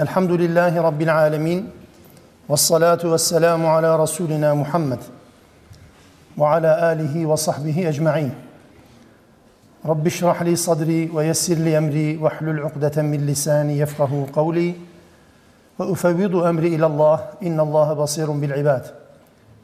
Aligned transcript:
Elhamdülillahi 0.00 0.76
Rabbil 0.76 1.16
alemin. 1.16 1.70
Ve 2.50 2.56
salatu 2.56 3.12
ve 3.12 3.18
selamu 3.18 3.68
ala 3.68 4.02
Resulina 4.02 4.54
Muhammed. 4.54 4.98
Ve 6.38 6.46
ala 6.46 6.82
alihi 6.86 7.30
ve 7.30 7.36
sahbihi 7.36 7.86
ecma'in. 7.86 8.32
Rabbi 9.88 10.10
şrah 10.10 10.44
li 10.44 10.56
sadri 10.56 11.16
ve 11.16 11.26
yessir 11.26 11.64
li 11.64 11.72
emri 11.72 12.22
ve 12.24 12.28
hlul 12.28 12.58
uqdeten 12.58 13.04
min 13.04 13.26
lisani 13.26 13.76
yefkahu 13.76 14.32
kavli. 14.34 14.76
Ve 15.80 15.84
ufevvidu 15.84 16.48
emri 16.48 16.68
ilallah. 16.68 17.22
İnnallâhe 17.40 17.98
basirun 17.98 18.42
bil 18.42 18.50
ibad. 18.50 18.84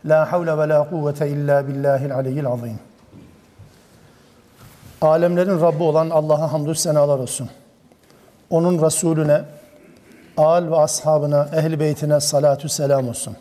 La 0.04 0.32
havle 0.32 0.58
ve 0.58 0.68
la 0.68 0.90
kuvvete 0.90 1.28
illa 1.28 1.68
billahil 1.68 2.14
aliyyil 2.14 2.46
azim. 2.46 2.78
Alemlerin 5.00 5.60
Rabbi 5.60 5.82
olan 5.82 6.10
Allah'a 6.10 6.52
hamdü 6.52 6.74
senalar 6.74 7.18
olsun. 7.18 7.50
Onun 8.50 8.86
Resulüne, 8.86 9.42
Al 10.36 10.70
ve 10.70 10.76
ashabına, 10.76 11.48
ehli 11.54 11.80
beytine 11.80 12.20
salatü 12.20 12.68
selam 12.68 13.08
olsun. 13.08 13.36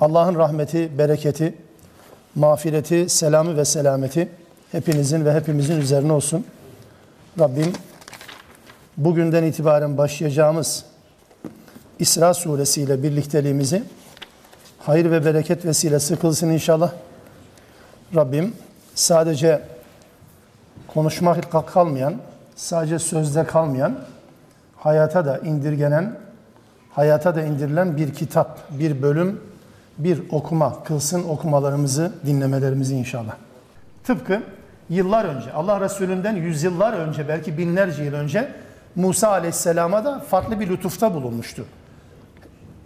Allah'ın 0.00 0.34
rahmeti, 0.34 0.98
bereketi, 0.98 1.54
mağfireti, 2.34 3.08
selamı 3.08 3.56
ve 3.56 3.64
selameti 3.64 4.28
hepinizin 4.72 5.24
ve 5.24 5.34
hepimizin 5.34 5.80
üzerine 5.80 6.12
olsun. 6.12 6.46
Rabbim 7.38 7.72
bugünden 8.96 9.42
itibaren 9.42 9.98
başlayacağımız 9.98 10.84
İsra 11.98 12.34
suresiyle 12.34 13.02
birlikteliğimizi 13.02 13.82
hayır 14.78 15.10
ve 15.10 15.24
bereket 15.24 15.64
vesilesi 15.64 16.16
kılsın 16.16 16.50
inşallah. 16.50 16.92
Rabbim 18.14 18.54
sadece 18.94 19.62
konuşmakla 20.94 21.66
kalmayan, 21.66 22.14
sadece 22.56 22.98
sözde 22.98 23.44
kalmayan, 23.44 23.98
hayata 24.86 25.24
da 25.24 25.38
indirgenen, 25.38 26.18
hayata 26.90 27.34
da 27.34 27.42
indirilen 27.42 27.96
bir 27.96 28.14
kitap, 28.14 28.58
bir 28.70 29.02
bölüm, 29.02 29.40
bir 29.98 30.22
okuma 30.30 30.84
kılsın 30.84 31.28
okumalarımızı, 31.28 32.12
dinlemelerimizi 32.26 32.96
inşallah. 32.96 33.36
Tıpkı 34.04 34.42
yıllar 34.90 35.24
önce, 35.24 35.52
Allah 35.52 35.80
Resulü'nden 35.80 36.36
yüzyıllar 36.36 36.92
önce, 36.92 37.28
belki 37.28 37.58
binlerce 37.58 38.04
yıl 38.04 38.14
önce 38.14 38.52
Musa 38.94 39.28
Aleyhisselam'a 39.28 40.04
da 40.04 40.18
farklı 40.18 40.60
bir 40.60 40.68
lütufta 40.68 41.14
bulunmuştu. 41.14 41.64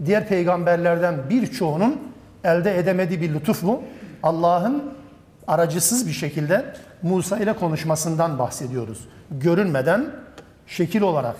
Diğer 0.04 0.28
peygamberlerden 0.28 1.14
birçoğunun 1.30 2.00
elde 2.44 2.78
edemediği 2.78 3.20
bir 3.20 3.34
lütuf 3.34 3.62
bu. 3.62 3.82
Allah'ın 4.22 4.82
aracısız 5.46 6.06
bir 6.06 6.12
şekilde 6.12 6.64
Musa 7.02 7.38
ile 7.38 7.52
konuşmasından 7.52 8.38
bahsediyoruz. 8.38 9.08
Görünmeden, 9.30 10.06
şekil 10.66 11.02
olarak, 11.02 11.36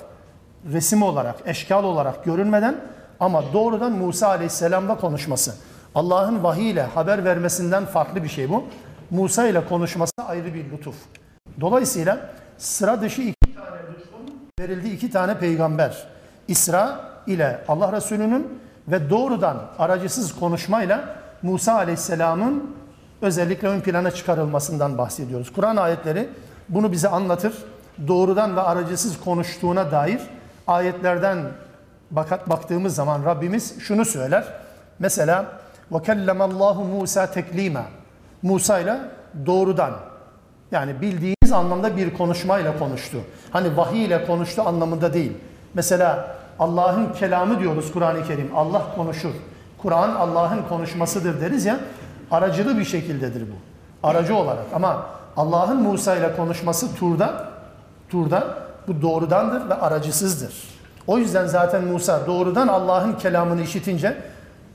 resim 0.73 1.03
olarak, 1.03 1.37
eşkal 1.47 1.85
olarak 1.85 2.25
görünmeden 2.25 2.77
ama 3.21 3.53
doğrudan 3.53 3.93
Musa 3.93 4.29
Aleyhisselam'la 4.29 4.97
konuşması. 4.97 5.55
Allah'ın 5.95 6.43
vahiy 6.43 6.71
ile 6.71 6.83
haber 6.83 7.25
vermesinden 7.25 7.85
farklı 7.85 8.25
bir 8.25 8.29
şey 8.29 8.51
bu. 8.51 8.65
Musa 9.11 9.47
ile 9.47 9.65
konuşması 9.69 10.13
ayrı 10.27 10.55
bir 10.55 10.71
lütuf. 10.71 10.95
Dolayısıyla 11.61 12.31
sıra 12.59 13.01
dışı 13.01 13.23
iki 13.23 13.55
tane 13.55 13.77
lütfun 13.93 14.41
verildiği 14.61 14.95
iki 14.95 15.11
tane 15.11 15.39
peygamber. 15.39 16.07
İsra 16.49 17.01
ile 17.27 17.65
Allah 17.69 17.93
Resulü'nün 17.93 18.61
ve 18.89 19.11
doğrudan 19.11 19.57
aracısız 19.79 20.35
konuşmayla 20.35 21.17
Musa 21.43 21.75
Aleyhisselam'ın 21.75 22.77
özellikle 23.23 23.69
ön 23.69 23.81
plana 23.81 24.11
çıkarılmasından 24.11 24.99
bahsediyoruz. 24.99 25.53
Kur'an 25.53 25.77
ayetleri 25.77 26.29
bunu 26.69 26.93
bize 26.93 27.09
anlatır. 27.09 27.53
Doğrudan 28.09 28.57
ve 28.57 28.61
aracısız 28.61 29.21
konuştuğuna 29.21 29.93
dair 29.93 30.21
ayetlerden 30.71 31.39
baktığımız 32.47 32.95
zaman 32.95 33.25
Rabbimiz 33.25 33.81
şunu 33.81 34.05
söyler. 34.05 34.45
Mesela 34.99 35.45
ve 35.93 36.03
kellemallahu 36.03 36.85
Musa 36.85 37.27
teklima. 37.27 37.83
Musa 38.43 38.79
ile 38.79 38.97
doğrudan 39.47 39.91
yani 40.73 41.01
bildiğiniz 41.01 41.53
anlamda 41.53 41.97
bir 41.97 42.15
konuşmayla 42.15 42.79
konuştu. 42.79 43.19
Hani 43.51 43.77
vahiy 43.77 44.05
ile 44.05 44.27
konuştu 44.27 44.63
anlamında 44.63 45.15
değil. 45.15 45.33
Mesela 45.75 46.37
Allah'ın 46.59 47.13
kelamı 47.13 47.61
diyoruz 47.61 47.93
Kur'an-ı 47.93 48.25
Kerim. 48.25 48.51
Allah 48.57 48.83
konuşur. 48.97 49.35
Kur'an 49.79 50.11
Allah'ın 50.11 50.63
konuşmasıdır 50.69 51.41
deriz 51.41 51.67
ya. 51.67 51.81
Aracılı 52.31 52.79
bir 52.79 52.85
şekildedir 52.85 53.43
bu. 53.43 53.55
Aracı 54.09 54.37
olarak. 54.37 54.65
Ama 54.75 55.07
Allah'ın 55.37 55.83
Musa 55.83 56.17
ile 56.17 56.37
konuşması 56.37 56.95
turda, 56.95 57.49
turda 58.09 58.70
bu 58.89 59.03
doğrudandır 59.03 59.69
ve 59.69 59.75
aracısızdır. 59.75 60.55
O 61.07 61.19
yüzden 61.19 61.47
zaten 61.47 61.85
Musa 61.85 62.27
doğrudan 62.27 62.69
Allah'ın 62.69 63.13
kelamını 63.13 63.63
işitince 63.63 64.17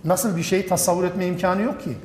nasıl 0.06 0.38
bir 0.38 0.44
şey 0.44 0.68
tasavvur 0.68 1.04
etme 1.04 1.26
imkanı 1.26 1.62
yok 1.62 1.84
ki. 1.84 1.98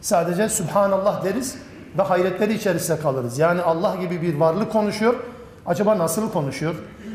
Sadece 0.00 0.48
Subhanallah 0.48 1.24
deriz 1.24 1.56
ve 1.98 2.02
hayretleri 2.02 2.54
içerisinde 2.54 3.00
kalırız. 3.00 3.38
Yani 3.38 3.62
Allah 3.62 3.96
gibi 4.00 4.22
bir 4.22 4.36
varlık 4.36 4.72
konuşuyor. 4.72 5.14
Acaba 5.66 5.98
nasıl 5.98 6.32
konuşuyor? 6.32 6.74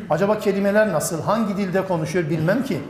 Acaba 0.10 0.40
kelimeler 0.40 0.94
nasıl? 0.94 1.22
Hangi 1.22 1.58
dilde 1.58 1.88
konuşuyor 1.88 2.30
bilmem 2.30 2.64
ki. 2.64 2.82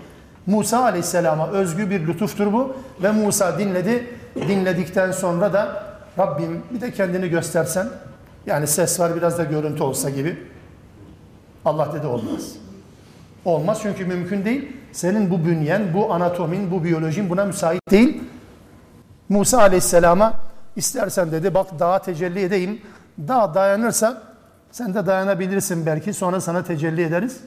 Musa 0.46 0.84
Aleyhisselam'a 0.84 1.48
özgü 1.48 1.90
bir 1.90 2.08
lütuftur 2.08 2.54
bu. 2.54 2.76
Ve 3.04 3.12
Musa 3.12 3.60
dinledi. 3.60 4.08
Dinledikten 4.36 5.12
sonra 5.12 5.54
da 5.54 5.84
Rabbim 6.20 6.64
bir 6.72 6.82
de 6.82 6.92
kendini 6.92 7.30
göstersen. 7.30 7.88
Yani 8.46 8.68
ses 8.68 9.00
var 9.00 9.16
biraz 9.16 9.38
da 9.38 9.44
görüntü 9.44 9.84
olsa 9.84 10.10
gibi. 10.10 10.38
Allah 11.66 11.94
dedi 11.94 12.08
olmaz. 12.08 12.56
Olmaz 13.46 13.80
çünkü 13.82 14.06
mümkün 14.06 14.46
değil. 14.46 14.78
Senin 14.92 15.30
bu 15.30 15.46
bünyen, 15.46 15.94
bu 15.94 16.14
anatomin, 16.14 16.72
bu 16.72 16.84
biyolojin 16.84 17.30
buna 17.30 17.46
müsait 17.46 17.82
değil. 17.92 18.24
Musa 19.30 19.60
Aleyhisselam'a 19.60 20.34
istersen 20.76 21.32
dedi 21.32 21.54
bak 21.54 21.80
dağa 21.80 22.00
tecelli 22.00 22.42
edeyim. 22.42 22.82
Dağ 23.28 23.54
dayanırsa 23.54 24.22
sen 24.72 24.94
de 24.94 25.06
dayanabilirsin 25.06 25.86
belki 25.86 26.14
sonra 26.14 26.42
sana 26.42 26.64
tecelli 26.64 27.04
ederiz. 27.04 27.40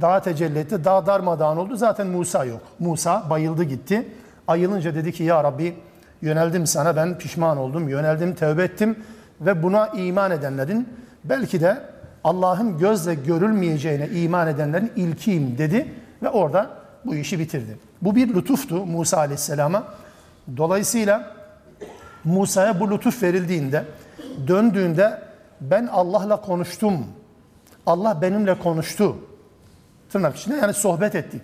Dağa 0.00 0.20
tecelli 0.20 0.58
etti. 0.58 0.84
Dağ 0.84 1.06
darmadağın 1.06 1.56
oldu. 1.56 1.76
Zaten 1.76 2.06
Musa 2.06 2.44
yok. 2.44 2.60
Musa 2.78 3.30
bayıldı 3.30 3.64
gitti. 3.64 4.08
Ayılınca 4.48 4.94
dedi 4.94 5.12
ki 5.12 5.22
ya 5.22 5.44
Rabbi 5.44 5.76
yöneldim 6.22 6.66
sana 6.66 6.96
ben 6.96 7.18
pişman 7.18 7.58
oldum. 7.58 7.88
Yöneldim 7.88 8.34
tevbe 8.34 8.64
ettim 8.64 8.96
ve 9.40 9.62
buna 9.62 9.86
iman 9.88 10.30
edenlerin 10.30 10.88
belki 11.24 11.60
de 11.60 11.82
Allah'ın 12.24 12.78
gözle 12.78 13.14
görülmeyeceğine 13.14 14.08
iman 14.08 14.48
edenlerin 14.48 14.92
ilkiyim 14.96 15.58
dedi 15.58 15.94
ve 16.22 16.28
orada 16.28 16.70
bu 17.04 17.14
işi 17.14 17.38
bitirdi. 17.38 17.78
Bu 18.02 18.16
bir 18.16 18.34
lütuftu 18.34 18.86
Musa 18.86 19.18
Aleyhisselam'a. 19.18 19.84
Dolayısıyla 20.56 21.36
Musa'ya 22.24 22.80
bu 22.80 22.90
lütuf 22.90 23.22
verildiğinde 23.22 23.84
döndüğünde 24.46 25.22
ben 25.60 25.86
Allah'la 25.86 26.40
konuştum. 26.40 27.06
Allah 27.86 28.22
benimle 28.22 28.58
konuştu. 28.58 29.16
Tırnak 30.12 30.36
içinde 30.36 30.56
yani 30.56 30.74
sohbet 30.74 31.14
ettik 31.14 31.42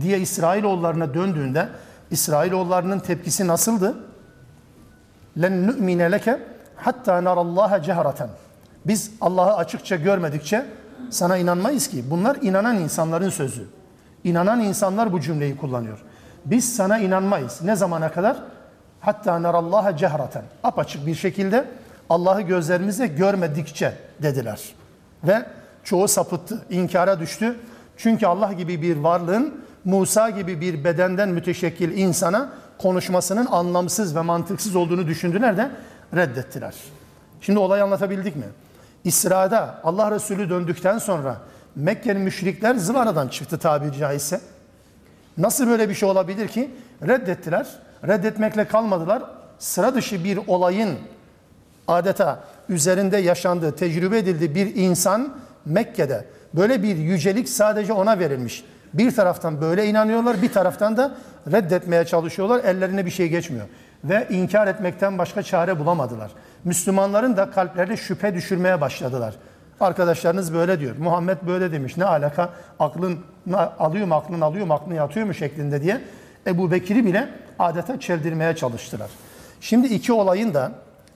diye 0.00 0.20
İsrailoğullarına 0.20 1.14
döndüğünde 1.14 1.68
İsrailoğullarının 2.10 2.98
tepkisi 2.98 3.46
nasıldı? 3.46 3.96
Len 5.42 5.66
nu'mine 5.66 6.12
leke 6.12 6.38
hatta 6.76 7.24
narallaha 7.24 7.82
cehreten. 7.82 8.28
Biz 8.86 9.10
Allah'ı 9.20 9.56
açıkça 9.56 9.96
görmedikçe 9.96 10.66
sana 11.10 11.36
inanmayız 11.36 11.88
ki. 11.88 12.04
Bunlar 12.10 12.36
inanan 12.42 12.76
insanların 12.76 13.30
sözü. 13.30 13.64
İnanan 14.24 14.60
insanlar 14.60 15.12
bu 15.12 15.20
cümleyi 15.20 15.56
kullanıyor. 15.56 15.98
Biz 16.44 16.76
sana 16.76 16.98
inanmayız. 16.98 17.62
Ne 17.62 17.76
zamana 17.76 18.12
kadar? 18.12 18.36
Hatta 19.00 19.42
narallaha 19.42 19.96
cehraten. 19.96 20.42
Apaçık 20.62 21.06
bir 21.06 21.14
şekilde 21.14 21.64
Allah'ı 22.10 22.40
gözlerimizle 22.40 23.06
görmedikçe 23.06 23.94
dediler. 24.22 24.60
Ve 25.24 25.46
çoğu 25.84 26.08
sapıttı, 26.08 26.62
inkara 26.70 27.20
düştü. 27.20 27.56
Çünkü 27.96 28.26
Allah 28.26 28.52
gibi 28.52 28.82
bir 28.82 28.96
varlığın 28.96 29.62
Musa 29.84 30.30
gibi 30.30 30.60
bir 30.60 30.84
bedenden 30.84 31.28
müteşekkil 31.28 31.96
insana 31.96 32.48
konuşmasının 32.78 33.46
anlamsız 33.46 34.16
ve 34.16 34.20
mantıksız 34.20 34.76
olduğunu 34.76 35.06
düşündüler 35.06 35.56
de 35.56 35.70
reddettiler. 36.14 36.74
Şimdi 37.40 37.58
olayı 37.58 37.84
anlatabildik 37.84 38.36
mi? 38.36 38.44
İsra'da 39.04 39.80
Allah 39.84 40.10
Resulü 40.10 40.50
döndükten 40.50 40.98
sonra 40.98 41.36
Mekke'nin 41.76 42.20
müşrikler 42.20 42.74
zıvanadan 42.74 43.28
çıktı 43.28 43.58
tabiri 43.58 43.98
caizse. 43.98 44.40
Nasıl 45.38 45.66
böyle 45.66 45.88
bir 45.88 45.94
şey 45.94 46.08
olabilir 46.08 46.48
ki? 46.48 46.70
Reddettiler. 47.06 47.66
Reddetmekle 48.08 48.68
kalmadılar. 48.68 49.22
Sıra 49.58 49.94
dışı 49.94 50.24
bir 50.24 50.38
olayın 50.46 50.98
adeta 51.88 52.40
üzerinde 52.68 53.16
yaşandığı, 53.16 53.76
tecrübe 53.76 54.18
edildiği 54.18 54.54
bir 54.54 54.76
insan 54.76 55.34
Mekke'de 55.64 56.24
böyle 56.54 56.82
bir 56.82 56.96
yücelik 56.96 57.48
sadece 57.48 57.92
ona 57.92 58.18
verilmiş. 58.18 58.64
Bir 58.94 59.14
taraftan 59.14 59.60
böyle 59.60 59.86
inanıyorlar, 59.86 60.42
bir 60.42 60.52
taraftan 60.52 60.96
da 60.96 61.14
reddetmeye 61.52 62.04
çalışıyorlar. 62.04 62.64
Ellerine 62.64 63.06
bir 63.06 63.10
şey 63.10 63.28
geçmiyor. 63.28 63.66
Ve 64.04 64.26
inkar 64.30 64.66
etmekten 64.66 65.18
başka 65.18 65.42
çare 65.42 65.78
bulamadılar. 65.78 66.30
Müslümanların 66.64 67.36
da 67.36 67.50
kalplerine 67.50 67.96
şüphe 67.96 68.34
düşürmeye 68.34 68.80
başladılar. 68.80 69.34
Arkadaşlarınız 69.80 70.54
böyle 70.54 70.80
diyor. 70.80 70.96
Muhammed 70.96 71.38
böyle 71.46 71.72
demiş. 71.72 71.96
Ne 71.96 72.04
alaka? 72.04 72.50
Aklın 72.78 73.18
alıyor 73.78 74.06
mu 74.06 74.14
aklın 74.14 74.40
alıyor 74.40 74.66
mu 74.66 74.74
aklın 74.74 74.94
yatıyor 74.94 75.26
mu 75.26 75.34
şeklinde 75.34 75.82
diye 75.82 76.00
Ebu 76.46 76.70
Bekir'i 76.70 77.04
bile 77.04 77.28
adeta 77.58 78.00
çeldirmeye 78.00 78.56
çalıştılar. 78.56 79.10
Şimdi 79.60 79.86
iki 79.86 80.12
olayın 80.12 80.54
da 80.54 80.72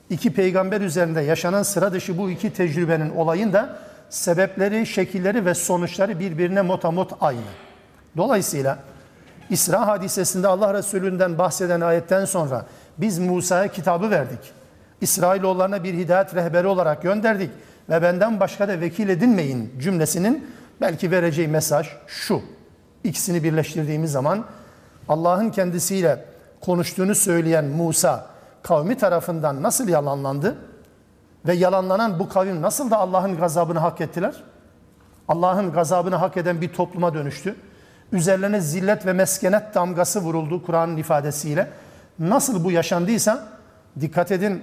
iki 0.09 0.33
peygamber 0.33 0.81
üzerinde 0.81 1.21
yaşanan 1.21 1.63
sıra 1.63 1.93
dışı 1.93 2.17
bu 2.17 2.29
iki 2.29 2.53
tecrübenin 2.53 3.15
olayın 3.15 3.53
da 3.53 3.77
sebepleri, 4.09 4.85
şekilleri 4.85 5.45
ve 5.45 5.53
sonuçları 5.53 6.19
birbirine 6.19 6.61
motamot 6.61 7.11
aynı. 7.21 7.39
Dolayısıyla 8.17 8.77
İsra 9.49 9.87
hadisesinde 9.87 10.47
Allah 10.47 10.73
Resulü'nden 10.73 11.37
bahseden 11.37 11.81
ayetten 11.81 12.25
sonra 12.25 12.65
biz 12.97 13.19
Musa'ya 13.19 13.67
kitabı 13.67 14.09
verdik. 14.09 14.39
İsrailoğullarına 15.01 15.83
bir 15.83 15.93
hidayet 15.93 16.35
rehberi 16.35 16.67
olarak 16.67 17.01
gönderdik 17.01 17.51
ve 17.89 18.01
benden 18.01 18.39
başka 18.39 18.67
da 18.67 18.81
vekil 18.81 19.09
edinmeyin 19.09 19.73
cümlesinin 19.79 20.47
belki 20.81 21.11
vereceği 21.11 21.47
mesaj 21.47 21.87
şu. 22.07 22.41
İkisini 23.03 23.43
birleştirdiğimiz 23.43 24.11
zaman 24.11 24.45
Allah'ın 25.09 25.49
kendisiyle 25.49 26.25
konuştuğunu 26.61 27.15
söyleyen 27.15 27.65
Musa 27.65 28.25
kavmi 28.63 28.97
tarafından 28.97 29.63
nasıl 29.63 29.87
yalanlandı? 29.87 30.55
Ve 31.45 31.53
yalanlanan 31.53 32.19
bu 32.19 32.29
kavim 32.29 32.61
nasıl 32.61 32.91
da 32.91 32.97
Allah'ın 32.97 33.37
gazabını 33.37 33.79
hak 33.79 34.01
ettiler? 34.01 34.43
Allah'ın 35.27 35.71
gazabını 35.71 36.15
hak 36.15 36.37
eden 36.37 36.61
bir 36.61 36.73
topluma 36.73 37.13
dönüştü. 37.13 37.55
Üzerlerine 38.11 38.61
zillet 38.61 39.05
ve 39.05 39.13
meskenet 39.13 39.75
damgası 39.75 40.19
vuruldu 40.19 40.65
Kur'an'ın 40.65 40.97
ifadesiyle. 40.97 41.67
Nasıl 42.19 42.63
bu 42.63 42.71
yaşandıysa 42.71 43.47
dikkat 43.99 44.31
edin 44.31 44.61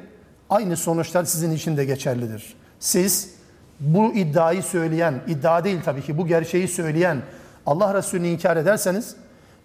aynı 0.50 0.76
sonuçlar 0.76 1.24
sizin 1.24 1.50
için 1.50 1.76
de 1.76 1.84
geçerlidir. 1.84 2.54
Siz 2.80 3.34
bu 3.80 4.12
iddiayı 4.14 4.62
söyleyen, 4.62 5.14
iddia 5.26 5.64
değil 5.64 5.80
tabii 5.84 6.02
ki 6.02 6.18
bu 6.18 6.26
gerçeği 6.26 6.68
söyleyen 6.68 7.22
Allah 7.66 7.94
Resulü'nü 7.94 8.28
inkar 8.28 8.56
ederseniz, 8.56 9.16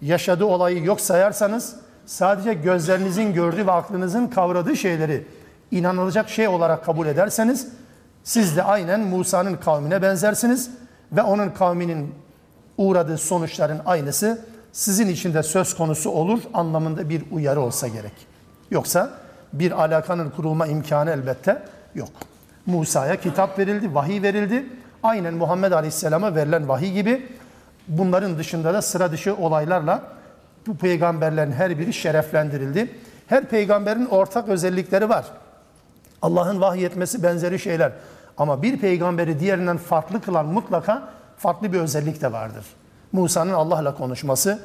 yaşadığı 0.01 0.45
olayı 0.45 0.83
yok 0.83 1.01
sayarsanız, 1.01 1.75
sadece 2.05 2.53
gözlerinizin 2.53 3.33
gördüğü 3.33 3.67
ve 3.67 3.71
aklınızın 3.71 4.27
kavradığı 4.27 4.75
şeyleri 4.75 5.27
inanılacak 5.71 6.29
şey 6.29 6.47
olarak 6.47 6.85
kabul 6.85 7.07
ederseniz, 7.07 7.67
siz 8.23 8.57
de 8.57 8.63
aynen 8.63 8.99
Musa'nın 8.99 9.55
kavmine 9.55 10.01
benzersiniz 10.01 10.69
ve 11.11 11.21
onun 11.21 11.49
kavminin 11.49 12.13
uğradığı 12.79 13.17
sonuçların 13.17 13.81
aynısı 13.85 14.41
sizin 14.71 15.07
için 15.07 15.33
de 15.33 15.43
söz 15.43 15.75
konusu 15.75 16.09
olur 16.09 16.39
anlamında 16.53 17.09
bir 17.09 17.23
uyarı 17.31 17.61
olsa 17.61 17.87
gerek. 17.87 18.13
Yoksa 18.71 19.09
bir 19.53 19.83
alakanın 19.83 20.29
kurulma 20.29 20.67
imkanı 20.67 21.11
elbette 21.11 21.61
yok. 21.95 22.09
Musa'ya 22.65 23.15
kitap 23.15 23.59
verildi, 23.59 23.95
vahiy 23.95 24.21
verildi. 24.21 24.65
Aynen 25.03 25.33
Muhammed 25.33 25.71
Aleyhisselam'a 25.71 26.35
verilen 26.35 26.69
vahiy 26.69 26.91
gibi 26.91 27.27
bunların 27.87 28.37
dışında 28.37 28.73
da 28.73 28.81
sıra 28.81 29.11
dışı 29.11 29.35
olaylarla 29.35 30.03
bu 30.67 30.77
peygamberlerin 30.77 31.51
her 31.51 31.79
biri 31.79 31.93
şereflendirildi. 31.93 32.95
Her 33.27 33.45
peygamberin 33.45 34.05
ortak 34.05 34.49
özellikleri 34.49 35.09
var. 35.09 35.25
Allah'ın 36.21 36.61
vahyetmesi 36.61 37.23
benzeri 37.23 37.59
şeyler. 37.59 37.91
Ama 38.37 38.63
bir 38.63 38.77
peygamberi 38.77 39.39
diğerinden 39.39 39.77
farklı 39.77 40.21
kılan 40.21 40.45
mutlaka 40.45 41.18
farklı 41.39 41.73
bir 41.73 41.79
özellik 41.79 42.21
de 42.21 42.31
vardır. 42.31 42.65
Musa'nın 43.11 43.53
Allah'la 43.53 43.95
konuşması, 43.95 44.59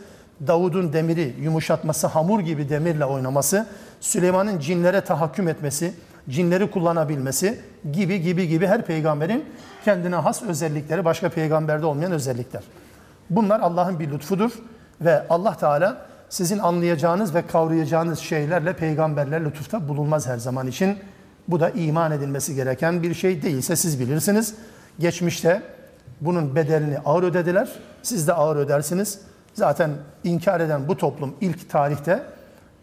Davud'un 0.47 0.93
demiri 0.93 1.35
yumuşatması, 1.41 2.07
hamur 2.07 2.41
gibi 2.41 2.69
demirle 2.69 3.05
oynaması, 3.05 3.67
Süleyman'ın 4.01 4.59
cinlere 4.59 5.01
tahakküm 5.01 5.49
etmesi, 5.49 5.95
cinleri 6.29 6.71
kullanabilmesi 6.71 7.61
gibi 7.93 8.23
gibi 8.23 8.49
gibi 8.49 8.67
her 8.67 8.87
peygamberin 8.87 9.45
kendine 9.85 10.17
has 10.17 10.43
özellikleri, 10.43 11.05
başka 11.05 11.29
peygamberde 11.29 11.87
olmayan 11.87 12.13
özellikler. 12.13 12.63
Bunlar 13.31 13.61
Allah'ın 13.61 13.99
bir 13.99 14.11
lütfudur 14.11 14.51
ve 15.01 15.27
Allah 15.31 15.57
Teala 15.57 16.07
sizin 16.29 16.59
anlayacağınız 16.59 17.35
ve 17.35 17.47
kavrayacağınız 17.47 18.19
şeylerle 18.19 18.73
peygamberler 18.73 19.45
lütufta 19.45 19.89
bulunmaz 19.89 20.27
her 20.27 20.39
zaman 20.39 20.67
için. 20.67 20.99
Bu 21.49 21.61
da 21.61 21.71
iman 21.71 22.13
edilmesi 22.13 22.55
gereken 22.55 23.03
bir 23.03 23.15
şey 23.15 23.43
değilse 23.43 23.77
siz 23.77 24.01
bilirsiniz. 24.01 24.55
Geçmişte 24.99 25.63
bunun 26.21 26.55
bedelini 26.55 26.99
ağır 26.99 27.23
ödediler. 27.23 27.69
Siz 28.03 28.29
de 28.29 28.33
ağır 28.33 28.57
ödersiniz. 28.57 29.21
Zaten 29.55 29.91
inkar 30.25 30.61
eden 30.61 30.89
bu 30.89 30.97
toplum 30.97 31.35
ilk 31.41 31.71
tarihte 31.71 32.23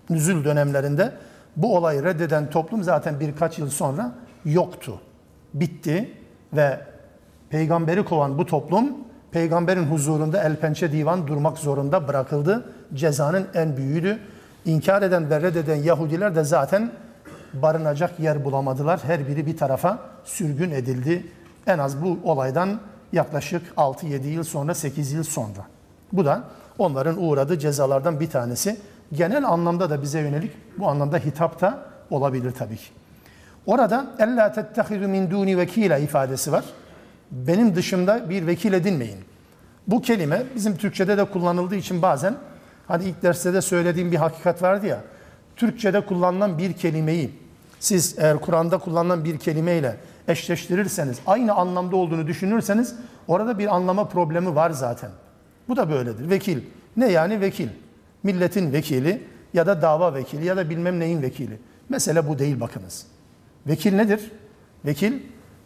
nüzül 0.10 0.44
dönemlerinde 0.46 1.12
bu 1.56 1.78
olayı 1.78 2.04
reddeden 2.04 2.50
toplum 2.50 2.84
zaten 2.84 3.20
birkaç 3.20 3.60
yıl 3.60 3.70
sonra 3.70 4.12
yoktu. 4.46 5.02
Bitti 5.54 6.12
ve 6.54 6.80
peygamberi 7.50 8.06
kovan 8.06 8.38
bu 8.38 8.46
toplum 8.46 8.98
peygamberin 9.32 9.84
huzurunda 9.84 10.44
el 10.44 10.56
pençe 10.56 10.92
divan 10.92 11.28
durmak 11.28 11.58
zorunda 11.58 12.08
bırakıldı. 12.08 12.66
Cezanın 12.94 13.48
en 13.54 13.78
büyüğüydü. 13.78 14.20
İnkar 14.66 15.02
eden 15.02 15.30
ve 15.30 15.42
reddeden 15.42 15.76
Yahudiler 15.76 16.36
de 16.36 16.44
zaten 16.44 16.92
barınacak 17.54 18.20
yer 18.20 18.46
bulamadılar. 18.46 19.00
Her 19.04 19.28
biri 19.28 19.46
bir 19.46 19.58
tarafa 19.58 20.00
sürgün 20.24 20.72
edildi. 20.72 21.26
En 21.68 21.78
az 21.78 22.04
bu 22.04 22.20
olaydan 22.24 22.80
yaklaşık 23.14 23.62
6-7 23.78 24.28
yıl 24.28 24.44
sonra, 24.44 24.74
8 24.74 25.12
yıl 25.12 25.24
sonra. 25.24 25.66
Bu 26.14 26.26
da 26.26 26.44
onların 26.78 27.24
uğradığı 27.24 27.60
cezalardan 27.60 28.20
bir 28.20 28.30
tanesi. 28.30 28.78
Genel 29.14 29.46
anlamda 29.46 29.90
da 29.90 30.02
bize 30.02 30.20
yönelik 30.20 30.52
bu 30.78 30.88
anlamda 30.88 31.18
hitap 31.18 31.62
da 31.62 31.80
olabilir 32.10 32.52
tabii 32.52 32.78
ki. 32.78 32.90
Orada 33.66 34.06
ella 34.20 34.52
tettehidu 34.52 35.08
min 35.08 35.32
duni 35.32 35.58
vekila 35.58 35.98
ifadesi 35.98 36.52
var. 36.52 36.64
Benim 37.32 37.76
dışımda 37.76 38.30
bir 38.30 38.48
vekil 38.48 38.74
edinmeyin. 38.74 39.20
Bu 39.88 40.02
kelime 40.02 40.44
bizim 40.56 40.78
Türkçede 40.78 41.18
de 41.18 41.24
kullanıldığı 41.24 41.76
için 41.76 42.02
bazen 42.02 42.36
hani 42.88 43.04
ilk 43.04 43.24
derste 43.24 43.54
de 43.54 43.62
söylediğim 43.62 44.12
bir 44.12 44.18
hakikat 44.18 44.62
vardı 44.62 44.88
ya. 44.88 45.02
Türkçede 45.56 46.06
kullanılan 46.06 46.58
bir 46.58 46.74
kelimeyi 46.74 47.32
siz 47.80 48.16
eğer 48.18 48.38
Kur'an'da 48.38 48.78
kullanılan 48.78 49.26
bir 49.26 49.38
kelimeyle 49.38 49.96
eşleştirirseniz, 50.28 51.20
aynı 51.28 51.54
anlamda 51.54 51.96
olduğunu 51.96 52.28
düşünürseniz 52.28 52.96
orada 53.28 53.60
bir 53.60 53.76
anlama 53.76 54.08
problemi 54.08 54.56
var 54.56 54.70
zaten. 54.70 55.10
Bu 55.68 55.78
da 55.78 55.90
böyledir. 55.90 56.30
Vekil. 56.30 56.62
Ne 56.98 57.12
yani 57.12 57.42
vekil? 57.42 57.70
Milletin 58.24 58.74
vekili 58.74 59.28
ya 59.54 59.68
da 59.68 59.82
dava 59.82 60.14
vekili 60.14 60.46
ya 60.46 60.58
da 60.58 60.70
bilmem 60.70 61.00
neyin 61.00 61.22
vekili. 61.22 61.60
Mesele 61.90 62.28
bu 62.28 62.40
değil 62.40 62.60
bakınız. 62.60 63.06
Vekil 63.68 63.96
nedir? 63.96 64.32
Vekil 64.86 65.14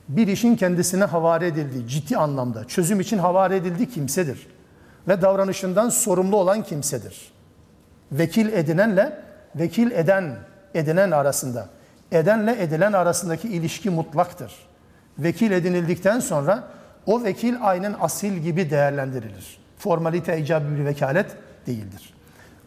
bir 0.09 0.27
işin 0.27 0.55
kendisine 0.55 1.03
havale 1.03 1.47
edildiği 1.47 1.87
ciddi 1.87 2.17
anlamda 2.17 2.65
çözüm 2.65 2.99
için 2.99 3.17
havale 3.17 3.55
edildiği 3.55 3.89
kimsedir. 3.89 4.47
Ve 5.07 5.21
davranışından 5.21 5.89
sorumlu 5.89 6.37
olan 6.37 6.63
kimsedir. 6.63 7.31
Vekil 8.11 8.53
edinenle 8.53 9.19
vekil 9.55 9.91
eden 9.91 10.35
edinen 10.73 11.11
arasında 11.11 11.69
edenle 12.15 12.63
edilen 12.63 12.93
arasındaki 12.93 13.47
ilişki 13.47 13.89
mutlaktır. 13.89 14.53
Vekil 15.19 15.51
edinildikten 15.51 16.19
sonra 16.19 16.63
o 17.05 17.23
vekil 17.23 17.55
aynen 17.61 17.95
asil 18.01 18.33
gibi 18.37 18.69
değerlendirilir. 18.69 19.57
Formalite 19.77 20.39
icabı 20.39 20.77
bir 20.77 20.85
vekalet 20.85 21.37
değildir. 21.67 22.13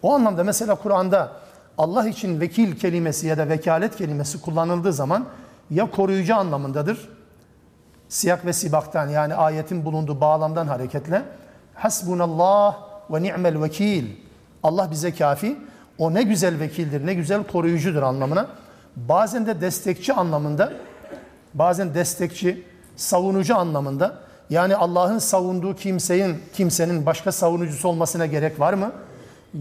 O 0.03 0.15
anlamda 0.15 0.45
mesela 0.45 0.75
Kur'an'da 0.75 1.33
Allah 1.79 2.09
için 2.09 2.41
vekil 2.41 2.77
kelimesi 2.77 3.27
ya 3.27 3.39
da 3.39 3.49
vekalet 3.49 3.97
kelimesi 3.97 4.41
kullanıldığı 4.41 4.93
zaman 4.93 5.27
ya 5.71 5.91
koruyucu 5.91 6.37
anlamındadır. 6.37 7.09
Siyak 8.09 8.47
ve 8.47 8.53
sibaktan 8.53 9.09
yani 9.09 9.35
ayetin 9.35 9.85
bulunduğu 9.85 10.21
bağlamdan 10.21 10.67
hareketle 10.67 11.23
hasbunallah 11.75 12.77
ve 13.11 13.23
ni'mel 13.23 13.63
vekil. 13.63 14.07
Allah 14.63 14.91
bize 14.91 15.15
kafi. 15.15 15.57
O 15.99 16.15
ne 16.15 16.23
güzel 16.23 16.61
vekildir, 16.61 17.07
ne 17.07 17.15
güzel 17.15 17.45
koruyucudur 17.45 18.03
anlamına. 18.03 18.49
Bazen 19.07 19.47
de 19.47 19.61
destekçi 19.61 20.13
anlamında, 20.13 20.73
bazen 21.55 21.95
destekçi, 21.95 22.65
savunucu 22.97 23.57
anlamında. 23.57 24.19
Yani 24.51 24.77
Allah'ın 24.77 25.19
savunduğu 25.19 25.75
kimsenin 25.77 26.43
kimsenin 26.53 27.07
başka 27.07 27.33
savunucusu 27.33 27.89
olmasına 27.89 28.27
gerek 28.27 28.61
var 28.61 28.75
mı? 28.75 28.93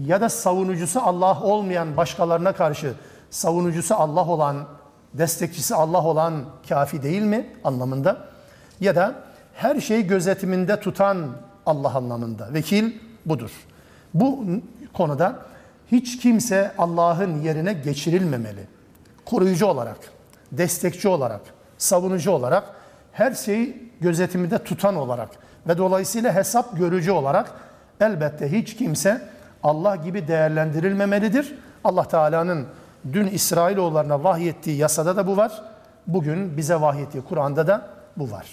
Ya 0.06 0.20
da 0.20 0.28
savunucusu 0.28 1.00
Allah 1.00 1.40
olmayan 1.42 1.96
başkalarına 1.96 2.52
karşı 2.52 2.92
savunucusu 3.30 3.94
Allah 3.94 4.28
olan, 4.28 4.64
destekçisi 5.14 5.74
Allah 5.74 6.04
olan 6.04 6.44
kafi 6.68 7.02
değil 7.02 7.22
mi 7.22 7.46
anlamında? 7.64 8.28
Ya 8.80 8.96
da 8.96 9.14
her 9.54 9.80
şeyi 9.80 10.06
gözetiminde 10.06 10.80
tutan 10.80 11.28
Allah 11.66 11.94
anlamında. 11.94 12.54
Vekil 12.54 12.92
budur. 13.26 13.50
Bu 14.14 14.44
konuda 14.92 15.38
hiç 15.92 16.18
kimse 16.18 16.72
Allah'ın 16.78 17.42
yerine 17.42 17.72
geçirilmemeli 17.72 18.77
koruyucu 19.30 19.66
olarak, 19.66 19.98
destekçi 20.52 21.08
olarak, 21.08 21.40
savunucu 21.78 22.30
olarak, 22.30 22.64
her 23.12 23.34
şeyi 23.34 23.92
gözetiminde 24.00 24.58
tutan 24.58 24.96
olarak 24.96 25.28
ve 25.68 25.78
dolayısıyla 25.78 26.34
hesap 26.34 26.76
görücü 26.78 27.10
olarak 27.10 27.52
elbette 28.00 28.52
hiç 28.52 28.76
kimse 28.76 29.28
Allah 29.62 29.96
gibi 29.96 30.28
değerlendirilmemelidir. 30.28 31.54
Allah 31.84 32.04
Teala'nın 32.08 32.66
dün 33.12 33.26
İsrailoğullarına 33.26 34.24
vahyettiği 34.24 34.76
yasada 34.76 35.16
da 35.16 35.26
bu 35.26 35.36
var. 35.36 35.62
Bugün 36.06 36.56
bize 36.56 36.80
vahyettiği 36.80 37.24
Kur'an'da 37.24 37.66
da 37.66 37.88
bu 38.16 38.30
var. 38.30 38.46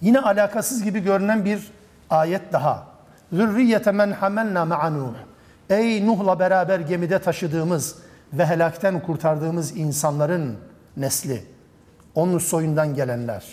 Yine 0.00 0.20
alakasız 0.20 0.82
gibi 0.82 1.00
görünen 1.00 1.44
bir 1.44 1.70
ayet 2.10 2.52
daha. 2.52 2.86
Zürriyete 3.32 3.92
men 3.92 4.12
hamelna 4.12 4.64
ma'a. 4.64 4.92
Ey 5.70 6.06
Nuh'la 6.06 6.38
beraber 6.38 6.80
gemide 6.80 7.18
taşıdığımız 7.18 7.96
ve 8.32 8.46
helakten 8.46 9.00
kurtardığımız 9.00 9.76
insanların 9.76 10.58
nesli. 10.96 11.44
Onun 12.14 12.38
soyundan 12.38 12.94
gelenler. 12.94 13.44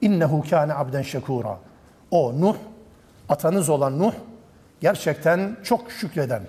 İnnehu 0.00 0.44
kâne 0.50 0.74
abden 0.74 1.02
şekûra. 1.02 1.58
O 2.10 2.40
Nuh, 2.40 2.56
atanız 3.28 3.68
olan 3.68 3.98
Nuh, 3.98 4.12
gerçekten 4.80 5.56
çok 5.64 5.90
şükreden, 5.90 6.42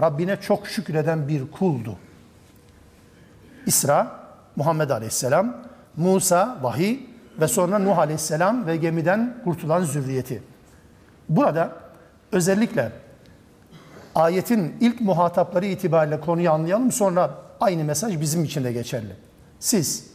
Rabbine 0.00 0.40
çok 0.40 0.66
şükreden 0.66 1.28
bir 1.28 1.50
kuldu. 1.50 1.96
İsra, 3.66 4.20
Muhammed 4.56 4.90
Aleyhisselam, 4.90 5.56
Musa, 5.96 6.58
vahiy 6.62 7.00
ve 7.40 7.48
sonra 7.48 7.78
Nuh 7.78 7.98
Aleyhisselam 7.98 8.66
ve 8.66 8.76
gemiden 8.76 9.36
kurtulan 9.44 9.82
zürriyeti. 9.82 10.42
Burada 11.28 11.72
özellikle 12.32 12.92
ayetin 14.16 14.74
ilk 14.80 15.00
muhatapları 15.00 15.66
itibariyle 15.66 16.20
konuyu 16.20 16.50
anlayalım. 16.50 16.92
Sonra 16.92 17.34
aynı 17.60 17.84
mesaj 17.84 18.20
bizim 18.20 18.44
için 18.44 18.64
de 18.64 18.72
geçerli. 18.72 19.12
Siz 19.60 20.06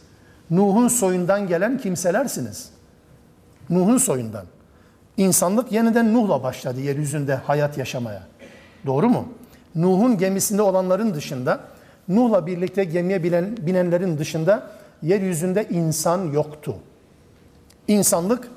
Nuh'un 0.50 0.88
soyundan 0.88 1.48
gelen 1.48 1.78
kimselersiniz. 1.78 2.70
Nuh'un 3.70 3.98
soyundan. 3.98 4.44
İnsanlık 5.16 5.72
yeniden 5.72 6.14
Nuh'la 6.14 6.42
başladı 6.42 6.80
yeryüzünde 6.80 7.34
hayat 7.34 7.78
yaşamaya. 7.78 8.22
Doğru 8.86 9.08
mu? 9.08 9.28
Nuh'un 9.74 10.18
gemisinde 10.18 10.62
olanların 10.62 11.14
dışında, 11.14 11.60
Nuh'la 12.08 12.46
birlikte 12.46 12.84
gemiye 12.84 13.22
binen, 13.22 13.56
binenlerin 13.56 14.18
dışında 14.18 14.70
yeryüzünde 15.02 15.68
insan 15.70 16.32
yoktu. 16.32 16.76
İnsanlık 17.88 18.48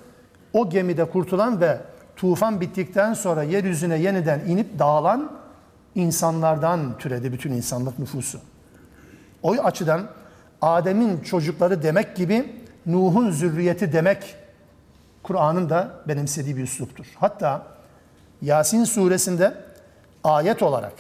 o 0.54 0.70
gemide 0.70 1.06
kurtulan 1.06 1.62
ve 1.62 1.78
tufan 2.16 2.62
bittikten 2.62 3.14
sonra 3.14 3.44
yeryüzüne 3.44 3.98
yeniden 3.98 4.40
inip 4.40 4.80
dağılan 4.80 5.32
insanlardan 5.96 6.98
türedi 6.98 7.34
bütün 7.34 7.52
insanlık 7.52 8.00
nüfusu. 8.00 8.40
O 9.44 9.52
açıdan 9.52 10.08
Adem'in 10.62 11.22
çocukları 11.22 11.84
demek 11.84 12.16
gibi 12.16 12.56
Nuh'un 12.86 13.32
zürriyeti 13.32 13.94
demek 13.94 14.36
Kur'an'ın 15.24 15.70
da 15.70 15.92
benimsediği 16.08 16.58
bir 16.58 16.64
üsluptur. 16.64 17.06
Hatta 17.16 17.64
Yasin 18.42 18.84
suresinde 18.84 19.54
ayet 20.24 20.64
olarak 20.64 20.94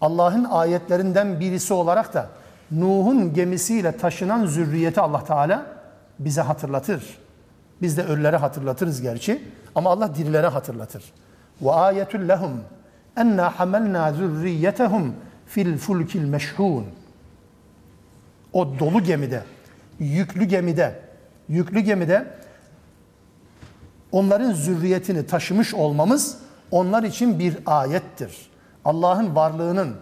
Allah'ın 0.00 0.44
ayetlerinden 0.44 1.40
birisi 1.40 1.74
olarak 1.74 2.14
da 2.14 2.28
Nuh'un 2.70 3.34
gemisiyle 3.34 3.96
taşınan 3.96 4.46
zürriyeti 4.46 5.00
Allah 5.00 5.24
Teala 5.24 5.66
bize 6.18 6.40
hatırlatır. 6.40 7.18
Biz 7.82 7.96
de 7.96 8.04
ölülere 8.04 8.36
hatırlatırız 8.36 9.00
gerçi 9.00 9.42
ama 9.74 9.90
Allah 9.90 10.14
dirilere 10.14 10.46
hatırlatır. 10.46 11.04
Ve 11.62 11.70
ayetul 11.70 12.28
lehum 12.28 12.60
enna 13.16 13.60
hamalna 13.60 14.12
zurriyetehum 14.12 15.14
fil 15.46 15.78
fulkil 15.78 16.24
meşhun. 16.24 16.86
O 18.52 18.78
dolu 18.78 19.04
gemide, 19.04 19.42
yüklü 19.98 20.44
gemide, 20.44 21.00
yüklü 21.48 21.80
gemide 21.80 22.26
onların 24.12 24.52
zürriyetini 24.52 25.26
taşımış 25.26 25.74
olmamız 25.74 26.38
onlar 26.70 27.02
için 27.02 27.38
bir 27.38 27.56
ayettir. 27.66 28.50
Allah'ın 28.84 29.36
varlığının, 29.36 29.96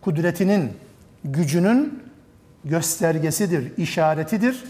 kudretinin, 0.00 0.72
gücünün 1.24 2.02
göstergesidir, 2.64 3.76
işaretidir. 3.76 4.64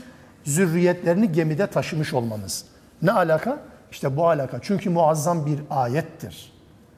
Zürriyetlerini 0.45 1.33
gemide 1.33 1.67
taşımış 1.67 2.15
olmamız. 2.15 2.65
Ne 3.03 3.13
alaka? 3.13 3.59
İşte 3.97 4.17
bu 4.17 4.29
alaka. 4.29 4.59
Çünkü 4.63 4.91
muazzam 4.91 5.47
bir 5.47 5.61
ayettir. 5.71 6.53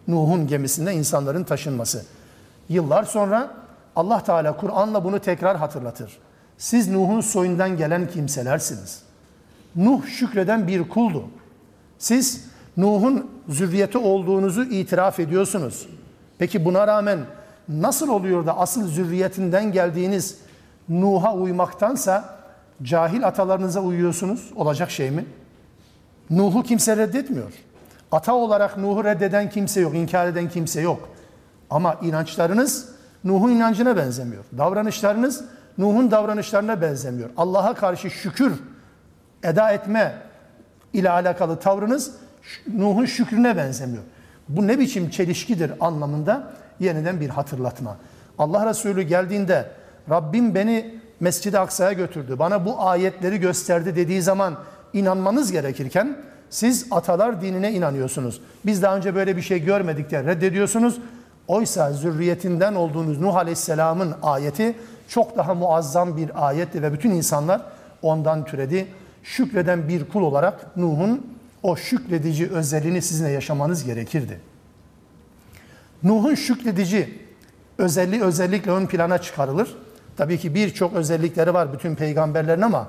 Nuh'un 0.09 0.47
gemisinde 0.47 0.93
insanların 0.93 1.45
taşınması. 1.45 2.05
Yıllar 2.69 3.05
sonra 3.05 3.51
Allah 3.97 4.23
Teala 4.23 4.57
Kur'an'la 4.57 5.05
bunu 5.05 5.19
tekrar 5.19 5.57
hatırlatır. 5.57 6.19
Siz 6.57 6.89
Nuh'un 6.89 7.21
soyundan 7.21 7.77
gelen 7.77 8.09
kimselersiniz. 8.09 9.03
Nuh 9.77 10.07
şükreden 10.07 10.69
bir 10.69 10.89
kuldu. 10.89 11.25
Siz 11.99 12.45
Nuh'un 12.77 13.31
zürriyeti 13.49 13.99
olduğunuzu 13.99 14.63
itiraf 14.63 15.21
ediyorsunuz. 15.21 15.89
Peki 16.39 16.65
buna 16.65 16.87
rağmen 16.87 17.19
nasıl 17.69 18.09
oluyor 18.09 18.47
da 18.47 18.59
asıl 18.59 18.89
zürriyetinden 18.89 19.73
geldiğiniz 19.73 20.39
Nuh'a 20.89 21.35
uymaktansa 21.35 22.39
cahil 22.83 23.27
atalarınıza 23.27 23.81
uyuyorsunuz? 23.81 24.53
Olacak 24.57 24.91
şey 24.91 25.11
mi? 25.11 25.25
Nuh'u 26.31 26.63
kimse 26.63 26.97
reddetmiyor. 26.97 27.53
Ata 28.13 28.35
olarak 28.35 28.79
Nuh'u 28.79 29.05
reddeden 29.05 29.51
kimse 29.51 29.81
yok, 29.81 29.95
inkar 29.95 30.27
eden 30.27 30.49
kimse 30.49 30.81
yok. 30.81 31.09
Ama 31.71 31.95
inançlarınız 32.03 32.89
Nuh'un 33.25 33.51
inancına 33.51 33.97
benzemiyor. 33.97 34.45
Davranışlarınız 34.59 35.45
Nuh'un 35.79 36.11
davranışlarına 36.11 36.81
benzemiyor. 36.83 37.31
Allah'a 37.37 37.75
karşı 37.75 38.11
şükür 38.11 38.53
eda 39.43 39.71
etme 39.71 40.15
ile 40.93 41.11
alakalı 41.11 41.61
tavrınız 41.61 42.15
Nuh'un 42.75 43.05
şükrüne 43.05 43.57
benzemiyor. 43.57 44.03
Bu 44.49 44.67
ne 44.67 44.79
biçim 44.79 45.11
çelişkidir 45.11 45.73
anlamında 45.81 46.53
yeniden 46.81 47.21
bir 47.21 47.29
hatırlatma. 47.29 47.97
Allah 48.39 48.67
Resulü 48.67 49.03
geldiğinde 49.03 49.71
Rabbim 50.11 50.55
beni 50.55 51.01
Mescid-i 51.21 51.59
Aksa'ya 51.59 51.93
götürdü. 51.93 52.39
Bana 52.39 52.67
bu 52.67 52.81
ayetleri 52.81 53.41
gösterdi 53.41 53.97
dediği 53.97 54.23
zaman 54.23 54.59
inanmanız 54.93 55.53
gerekirken 55.53 56.17
siz 56.51 56.87
atalar 56.91 57.43
dinine 57.43 57.73
inanıyorsunuz. 57.73 58.41
Biz 58.67 58.83
daha 58.83 58.97
önce 58.97 59.15
böyle 59.15 59.37
bir 59.37 59.43
şey 59.43 59.65
görmedik 59.65 60.11
diye 60.11 60.25
reddediyorsunuz. 60.25 60.99
Oysa 61.49 61.93
zürriyetinden 61.93 62.75
olduğunuz 62.75 63.21
Nuh 63.21 63.37
Aleyhisselam'ın 63.37 64.15
ayeti 64.23 64.77
çok 65.09 65.37
daha 65.37 65.55
muazzam 65.55 66.17
bir 66.17 66.49
ayetti 66.49 66.83
ve 66.83 66.93
bütün 66.93 67.11
insanlar 67.11 67.61
ondan 68.03 68.45
türedi. 68.45 68.87
Şükreden 69.23 69.89
bir 69.89 70.05
kul 70.05 70.23
olarak 70.23 70.77
Nuh'un 70.77 71.27
o 71.63 71.77
şükredici 71.77 72.51
özelliğini 72.51 73.03
sizinle 73.03 73.31
yaşamanız 73.31 73.85
gerekirdi. 73.85 74.41
Nuh'un 76.03 76.35
şükredici 76.35 77.19
özelliği 77.79 78.23
özellikle 78.23 78.71
ön 78.71 78.87
plana 78.87 79.19
çıkarılır. 79.19 79.77
Tabii 80.17 80.39
ki 80.39 80.55
birçok 80.55 80.95
özellikleri 80.95 81.55
var 81.55 81.73
bütün 81.73 81.95
peygamberlerin 81.95 82.63
ama 82.63 82.89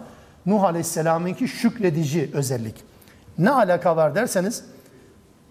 Nuh 0.49 0.63
Aleyhisselam'ınki 0.63 1.47
şükredici 1.47 2.29
özellik. 2.33 2.75
Ne 3.37 3.49
alaka 3.49 3.95
var 3.95 4.15
derseniz 4.15 4.63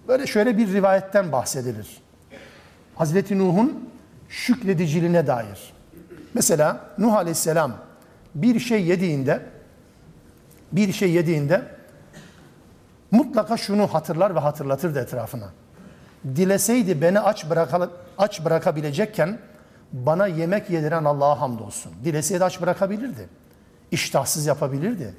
böyle 0.09 0.27
şöyle 0.27 0.59
bir 0.59 0.73
rivayetten 0.73 1.33
bahsedilir. 1.33 2.03
Hazreti 2.95 3.39
Nuh'un 3.39 3.91
şükrediciliğine 4.29 5.27
dair. 5.27 5.73
Mesela 6.35 6.81
Nuh 6.99 7.15
Aleyhisselam 7.15 7.73
bir 8.35 8.61
şey 8.61 8.85
yediğinde 8.85 9.43
bir 10.73 10.93
şey 10.93 11.11
yediğinde 11.11 11.63
mutlaka 13.11 13.57
şunu 13.57 13.87
hatırlar 13.87 14.35
ve 14.35 14.39
hatırlatırdı 14.39 15.01
etrafına. 15.01 15.49
Dileseydi 16.37 17.03
beni 17.03 17.21
aç, 17.21 17.51
bıraka, 17.51 17.91
aç 18.19 18.45
bırakabilecekken 18.45 19.39
bana 19.93 20.27
yemek 20.27 20.71
yediren 20.71 21.05
Allah'a 21.05 21.41
hamdolsun. 21.41 21.93
Dileseydi 22.05 22.45
aç 22.45 22.61
bırakabilirdi. 22.61 23.29
İştahsız 23.91 24.47
yapabilirdi. 24.47 25.15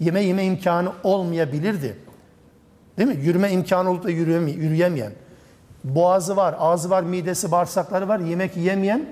Yeme 0.00 0.22
yeme 0.22 0.44
imkanı 0.44 0.92
olmayabilirdi. 1.02 1.96
Değil 2.98 3.08
mi? 3.08 3.24
Yürüme 3.24 3.50
imkanı 3.52 3.90
olup 3.90 4.04
da 4.04 4.10
yürüyemeyen. 4.10 5.12
Boğazı 5.84 6.36
var, 6.36 6.54
ağzı 6.58 6.90
var, 6.90 7.02
midesi, 7.02 7.50
bağırsakları 7.50 8.08
var. 8.08 8.18
Yemek 8.20 8.56
yemeyen 8.56 9.06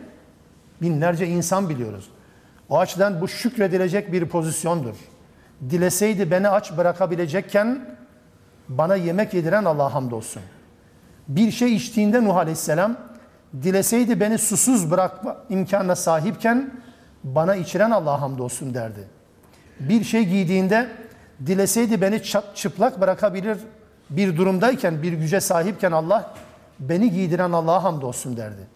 binlerce 0.82 1.26
insan 1.26 1.68
biliyoruz. 1.68 2.08
O 2.68 2.78
açıdan 2.78 3.20
bu 3.20 3.28
şükredilecek 3.28 4.12
bir 4.12 4.24
pozisyondur. 4.24 4.94
Dileseydi 5.70 6.30
beni 6.30 6.48
aç 6.48 6.76
bırakabilecekken 6.76 7.96
bana 8.68 8.96
yemek 8.96 9.34
yediren 9.34 9.64
Allah'a 9.64 9.94
hamdolsun. 9.94 10.42
Bir 11.28 11.50
şey 11.50 11.76
içtiğinde 11.76 12.24
Nuh 12.24 12.36
Aleyhisselam 12.36 12.96
dileseydi 13.62 14.20
beni 14.20 14.38
susuz 14.38 14.90
bırakma 14.90 15.36
imkanına 15.48 15.96
sahipken 15.96 16.70
bana 17.24 17.56
içiren 17.56 17.90
Allah'a 17.90 18.20
hamdolsun 18.20 18.74
derdi. 18.74 19.04
Bir 19.80 20.04
şey 20.04 20.24
giydiğinde 20.24 20.88
dileseydi 21.46 22.00
beni 22.00 22.22
çıplak 22.54 23.00
bırakabilir 23.00 23.58
bir 24.10 24.36
durumdayken, 24.36 25.02
bir 25.02 25.12
güce 25.12 25.40
sahipken 25.40 25.92
Allah 25.92 26.34
beni 26.78 27.10
giydiren 27.10 27.52
Allah'a 27.52 27.84
hamdolsun 27.84 28.36
derdi. 28.36 28.66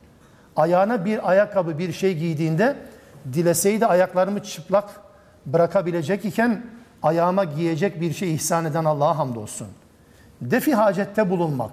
Ayağına 0.56 1.04
bir 1.04 1.30
ayakkabı, 1.30 1.78
bir 1.78 1.92
şey 1.92 2.18
giydiğinde 2.18 2.76
dileseydi 3.32 3.86
ayaklarımı 3.86 4.42
çıplak 4.42 4.90
bırakabilecek 5.46 6.24
iken 6.24 6.66
ayağıma 7.02 7.44
giyecek 7.44 8.00
bir 8.00 8.12
şey 8.12 8.34
ihsan 8.34 8.64
eden 8.64 8.84
Allah'a 8.84 9.18
hamdolsun. 9.18 9.68
Defi 10.40 10.74
hacette 10.74 11.30
bulunmak, 11.30 11.72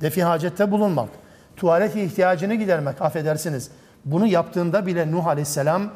defi 0.00 0.24
hacette 0.24 0.70
bulunmak, 0.70 1.08
tuvalet 1.56 1.96
ihtiyacını 1.96 2.54
gidermek 2.54 3.02
affedersiniz. 3.02 3.70
Bunu 4.04 4.26
yaptığında 4.26 4.86
bile 4.86 5.12
Nuh 5.12 5.26
Aleyhisselam 5.26 5.90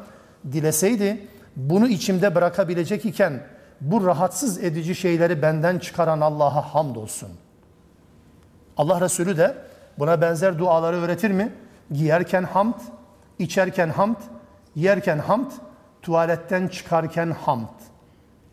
dileseydi 0.51 1.27
bunu 1.55 1.87
içimde 1.87 2.35
bırakabilecek 2.35 3.05
iken 3.05 3.43
bu 3.81 4.05
rahatsız 4.05 4.63
edici 4.63 4.95
şeyleri 4.95 5.41
benden 5.41 5.79
çıkaran 5.79 6.21
Allah'a 6.21 6.61
hamdolsun. 6.75 7.29
Allah 8.77 9.01
Resulü 9.01 9.37
de 9.37 9.55
buna 9.99 10.21
benzer 10.21 10.59
duaları 10.59 10.95
öğretir 10.95 11.31
mi? 11.31 11.53
Giyerken 11.91 12.43
hamd, 12.43 12.73
içerken 13.39 13.89
hamd, 13.89 14.15
yerken 14.75 15.17
hamd, 15.19 15.51
tuvaletten 16.01 16.67
çıkarken 16.67 17.31
hamd. 17.31 17.67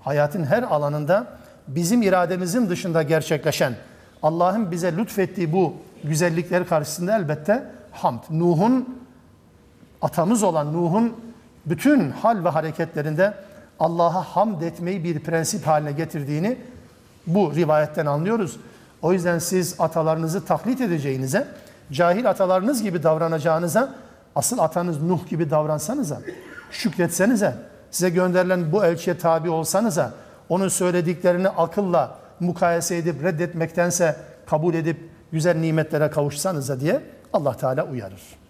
Hayatın 0.00 0.44
her 0.44 0.62
alanında 0.62 1.26
bizim 1.68 2.02
irademizin 2.02 2.70
dışında 2.70 3.02
gerçekleşen 3.02 3.74
Allah'ın 4.22 4.70
bize 4.70 4.96
lütfettiği 4.96 5.52
bu 5.52 5.74
güzellikler 6.04 6.66
karşısında 6.66 7.16
elbette 7.16 7.70
hamd. 7.92 8.20
Nuh'un 8.30 9.02
atamız 10.02 10.42
olan 10.42 10.72
Nuh'un 10.72 11.16
bütün 11.66 12.10
hal 12.10 12.44
ve 12.44 12.48
hareketlerinde 12.48 13.34
Allah'a 13.80 14.22
hamd 14.22 14.62
etmeyi 14.62 15.04
bir 15.04 15.20
prensip 15.20 15.66
haline 15.66 15.92
getirdiğini 15.92 16.58
bu 17.26 17.54
rivayetten 17.54 18.06
anlıyoruz. 18.06 18.56
O 19.02 19.12
yüzden 19.12 19.38
siz 19.38 19.76
atalarınızı 19.78 20.44
taklit 20.44 20.80
edeceğinize, 20.80 21.48
cahil 21.92 22.30
atalarınız 22.30 22.82
gibi 22.82 23.02
davranacağınıza, 23.02 23.94
asıl 24.34 24.58
atanız 24.58 25.02
Nuh 25.02 25.28
gibi 25.28 25.50
davransanıza, 25.50 26.20
şükretsenize, 26.70 27.54
size 27.90 28.10
gönderilen 28.10 28.72
bu 28.72 28.84
elçiye 28.84 29.18
tabi 29.18 29.50
olsanıza, 29.50 30.12
onun 30.48 30.68
söylediklerini 30.68 31.48
akılla 31.48 32.18
mukayese 32.40 32.96
edip 32.96 33.24
reddetmektense 33.24 34.16
kabul 34.46 34.74
edip 34.74 35.10
güzel 35.32 35.56
nimetlere 35.56 36.10
kavuşsanıza 36.10 36.80
diye 36.80 37.00
Allah 37.32 37.56
Teala 37.56 37.86
uyarır. 37.86 38.41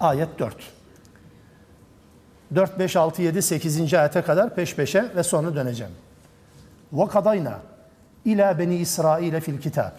Ayet 0.00 0.38
4. 0.38 0.56
4, 2.54 2.78
5, 2.78 2.96
6, 2.96 3.22
7, 3.22 3.42
8. 3.42 3.94
ayete 3.94 4.22
kadar 4.22 4.54
peş 4.54 4.76
peşe 4.76 5.04
ve 5.16 5.22
sonra 5.22 5.54
döneceğim. 5.54 5.92
وَقَضَيْنَا 6.94 7.54
ila 8.24 8.58
beni 8.58 8.76
İsrail'e 8.76 9.40
fil 9.40 9.60
kitab. 9.60 9.90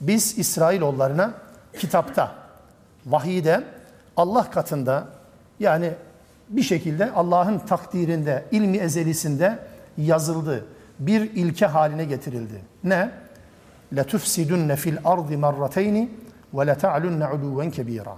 Biz 0.00 0.38
İsrailoğullarına 0.38 1.34
kitapta, 1.78 2.34
vahiyde, 3.06 3.64
Allah 4.16 4.50
katında 4.50 5.08
yani 5.60 5.92
bir 6.48 6.62
şekilde 6.62 7.12
Allah'ın 7.12 7.58
takdirinde, 7.58 8.44
ilmi 8.50 8.76
ezelisinde 8.76 9.58
yazıldı. 9.96 10.64
Bir 10.98 11.20
ilke 11.20 11.66
haline 11.66 12.04
getirildi. 12.04 12.60
Ne? 12.84 13.10
لَتُفْسِدُنَّ 13.94 14.76
fil 14.76 14.96
ardi 15.04 15.36
marrateyni 15.36 16.10
ve 16.54 16.62
لَتَعْلُنَّ 16.62 17.24
عُلُوًا 17.24 17.70
كَب۪يرًا 17.70 18.14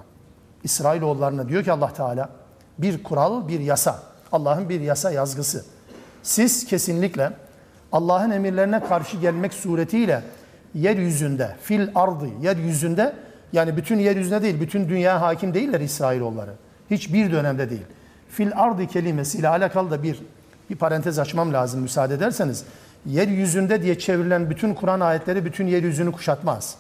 İsrailoğullarına 0.66 1.50
diyor 1.50 1.64
ki 1.64 1.72
Allah 1.72 1.94
Teala 1.94 2.30
bir 2.78 3.04
kural, 3.04 3.48
bir 3.48 3.60
yasa. 3.60 4.00
Allah'ın 4.32 4.70
bir 4.70 4.82
yasa 4.82 5.12
yazgısı. 5.12 5.66
Siz 6.24 6.66
kesinlikle 6.66 7.32
Allah'ın 7.92 8.32
emirlerine 8.32 8.80
karşı 8.80 9.18
gelmek 9.18 9.54
suretiyle 9.54 10.24
yeryüzünde, 10.74 11.56
fil 11.62 11.88
ardı, 11.96 12.26
yeryüzünde 12.42 13.14
yani 13.54 13.78
bütün 13.78 14.00
yeryüzüne 14.00 14.42
değil, 14.42 14.62
bütün 14.62 14.90
dünya 14.90 15.22
hakim 15.22 15.54
değiller 15.54 15.80
İsrailoğulları. 15.80 16.52
Hiçbir 16.92 17.32
dönemde 17.32 17.70
değil. 17.70 17.86
Fil 18.30 18.52
ardı 18.56 18.88
kelimesiyle 18.88 19.48
alakalı 19.48 19.92
da 19.92 20.04
bir, 20.04 20.20
bir 20.70 20.76
parantez 20.76 21.20
açmam 21.20 21.54
lazım 21.54 21.82
müsaade 21.82 22.14
ederseniz. 22.14 22.66
Yeryüzünde 23.06 23.82
diye 23.82 24.00
çevrilen 24.00 24.50
bütün 24.50 24.74
Kur'an 24.74 25.00
ayetleri 25.00 25.46
bütün 25.46 25.68
yeryüzünü 25.68 26.12
kuşatmaz. 26.12 26.76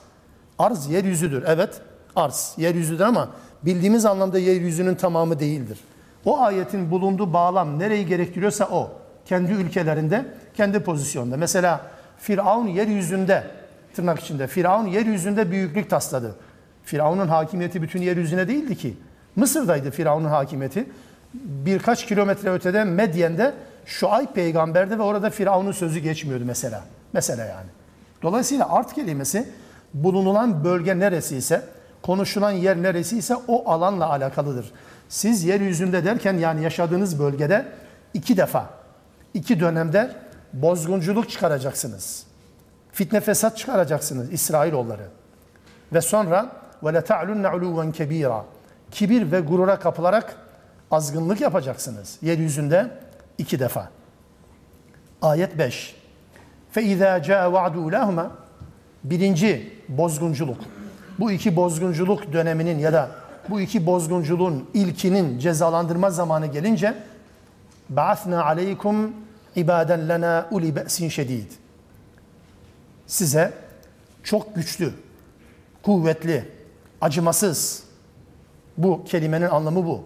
Arz 0.59 0.89
yeryüzüdür. 0.89 1.43
Evet, 1.47 1.81
arz 2.15 2.53
yeryüzüdür 2.57 3.03
ama 3.03 3.29
bildiğimiz 3.65 4.05
anlamda 4.05 4.39
yeryüzünün 4.39 4.95
tamamı 4.95 5.39
değildir. 5.39 5.79
O 6.25 6.41
ayetin 6.41 6.91
bulunduğu 6.91 7.33
bağlam 7.33 7.79
nereyi 7.79 8.05
gerektiriyorsa 8.05 8.65
o. 8.71 8.91
Kendi 9.25 9.51
ülkelerinde, 9.51 10.25
kendi 10.53 10.79
pozisyonda. 10.79 11.37
Mesela 11.37 11.81
Firavun 12.17 12.67
yeryüzünde, 12.67 13.43
tırnak 13.95 14.19
içinde, 14.19 14.47
Firavun 14.47 14.87
yeryüzünde 14.87 15.51
büyüklük 15.51 15.89
tasladı. 15.89 16.35
Firavun'un 16.83 17.27
hakimiyeti 17.27 17.81
bütün 17.81 18.01
yeryüzüne 18.01 18.47
değildi 18.47 18.75
ki. 18.75 18.97
Mısır'daydı 19.35 19.91
Firavun'un 19.91 20.29
hakimiyeti. 20.29 20.85
Birkaç 21.33 22.05
kilometre 22.05 22.49
ötede 22.49 22.83
Medyen'de 22.83 23.53
Şuayb 23.85 24.27
peygamberde 24.27 24.97
ve 24.99 25.01
orada 25.01 25.29
Firavun'un 25.29 25.71
sözü 25.71 25.99
geçmiyordu 25.99 26.43
mesela. 26.47 26.83
Mesela 27.13 27.45
yani. 27.45 27.67
Dolayısıyla 28.21 28.69
art 28.69 28.93
kelimesi 28.93 29.47
bulunulan 29.93 30.63
bölge 30.63 30.99
neresi 30.99 31.37
ise, 31.37 31.61
konuşulan 32.05 32.51
yer 32.51 32.83
neresi 32.83 33.17
ise 33.17 33.35
o 33.47 33.71
alanla 33.71 34.09
alakalıdır. 34.09 34.71
Siz 35.09 35.43
yeryüzünde 35.43 36.05
derken 36.05 36.33
yani 36.33 36.63
yaşadığınız 36.63 37.19
bölgede 37.19 37.65
iki 38.13 38.37
defa, 38.37 38.69
iki 39.33 39.59
dönemde 39.59 40.11
bozgunculuk 40.53 41.29
çıkaracaksınız. 41.29 42.23
Fitne 42.91 43.19
fesat 43.19 43.57
çıkaracaksınız 43.57 44.31
İsrailoğulları. 44.31 45.07
Ve 45.93 46.01
sonra 46.01 46.51
ta'lunne 47.05 47.49
uluven 47.49 47.91
kebira. 47.91 48.45
Kibir 48.91 49.31
ve 49.31 49.39
gurura 49.39 49.79
kapılarak 49.79 50.35
azgınlık 50.91 51.41
yapacaksınız 51.41 52.17
yeryüzünde 52.21 52.87
iki 53.37 53.59
defa. 53.59 53.89
Ayet 55.21 55.57
5. 55.57 55.95
Fe 56.71 56.83
izâ 56.83 57.21
câe 57.21 57.51
va'du 57.51 57.79
ulâhuma 57.79 58.31
birinci 59.03 59.73
bozgunculuk. 59.89 60.74
Bu 61.19 61.31
iki 61.31 61.55
bozgunculuk 61.55 62.33
döneminin 62.33 62.79
ya 62.79 62.93
da 62.93 63.11
bu 63.49 63.61
iki 63.61 63.85
bozgunculuğun 63.85 64.69
ilkinin 64.73 65.39
cezalandırma 65.39 66.09
zamanı 66.09 66.47
gelince 66.47 66.95
ba'athna 67.89 68.45
aleykum 68.45 69.13
ibaden 69.55 70.09
lena 70.09 70.47
uli 70.51 70.75
be'sin 70.75 71.09
şedid. 71.09 71.51
Size 73.07 73.53
çok 74.23 74.55
güçlü, 74.55 74.93
kuvvetli, 75.83 76.51
acımasız 77.01 77.83
bu 78.77 79.03
kelimenin 79.05 79.49
anlamı 79.49 79.85
bu. 79.85 80.03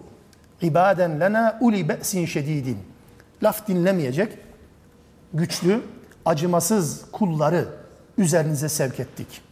İbaden 0.62 1.20
lena 1.20 1.58
uli 1.60 1.88
be'sin 1.88 2.26
şedidin. 2.26 2.78
Laf 3.42 3.68
dinlemeyecek, 3.68 4.38
güçlü, 5.34 5.80
acımasız 6.24 7.10
kulları 7.12 7.68
üzerinize 8.18 8.68
sevk 8.68 9.00
ettik. 9.00 9.49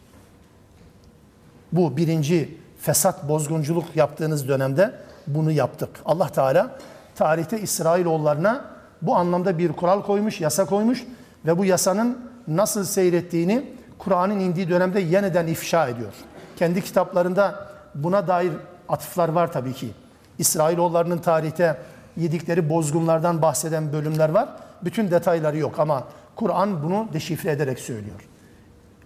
Bu 1.71 1.97
birinci 1.97 2.57
fesat, 2.81 3.29
bozgunculuk 3.29 3.95
yaptığınız 3.95 4.47
dönemde 4.47 4.93
bunu 5.27 5.51
yaptık. 5.51 5.89
Allah 6.05 6.29
Teala 6.29 6.77
tarihte 7.15 7.61
İsrailoğullarına 7.61 8.65
bu 9.01 9.15
anlamda 9.15 9.57
bir 9.57 9.73
kural 9.73 10.01
koymuş, 10.01 10.41
yasa 10.41 10.65
koymuş 10.65 11.03
ve 11.45 11.57
bu 11.57 11.65
yasanın 11.65 12.17
nasıl 12.47 12.83
seyrettiğini 12.83 13.73
Kur'an'ın 13.97 14.39
indiği 14.39 14.69
dönemde 14.69 14.99
yeniden 14.99 15.47
ifşa 15.47 15.87
ediyor. 15.87 16.13
Kendi 16.57 16.81
kitaplarında 16.81 17.67
buna 17.95 18.27
dair 18.27 18.51
atıflar 18.89 19.29
var 19.29 19.51
tabii 19.51 19.73
ki. 19.73 19.89
İsrailoğullarının 20.37 21.17
tarihte 21.17 21.77
yedikleri 22.17 22.69
bozgunlardan 22.69 23.41
bahseden 23.41 23.93
bölümler 23.93 24.29
var. 24.29 24.49
Bütün 24.81 25.11
detayları 25.11 25.57
yok 25.57 25.79
ama 25.79 26.03
Kur'an 26.35 26.83
bunu 26.83 27.07
deşifre 27.13 27.51
ederek 27.51 27.79
söylüyor. 27.79 28.28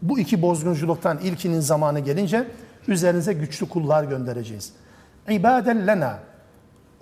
Bu 0.03 0.19
iki 0.19 0.41
bozgunculuktan 0.41 1.17
ilkinin 1.17 1.59
zamanı 1.59 1.99
gelince 1.99 2.47
üzerinize 2.87 3.33
güçlü 3.33 3.69
kullar 3.69 4.03
göndereceğiz. 4.03 4.73
İbaden 5.29 5.87
lena. 5.87 6.19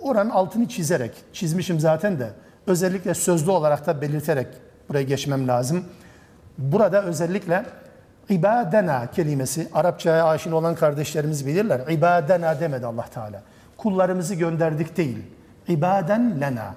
Oranın 0.00 0.30
altını 0.30 0.68
çizerek, 0.68 1.12
çizmişim 1.32 1.80
zaten 1.80 2.18
de 2.18 2.30
özellikle 2.66 3.14
sözlü 3.14 3.50
olarak 3.50 3.86
da 3.86 4.00
belirterek 4.02 4.46
buraya 4.88 5.02
geçmem 5.02 5.48
lazım. 5.48 5.84
Burada 6.58 7.02
özellikle 7.02 7.64
ibadena 8.28 9.10
kelimesi 9.10 9.68
Arapçaya 9.74 10.26
aşina 10.26 10.56
olan 10.56 10.74
kardeşlerimiz 10.74 11.46
bilirler. 11.46 11.80
İbadena 11.90 12.60
demedi 12.60 12.86
Allah 12.86 13.06
Teala. 13.14 13.42
Kullarımızı 13.76 14.34
gönderdik 14.34 14.96
değil. 14.96 15.18
İbaden 15.68 16.40
lena. 16.40 16.74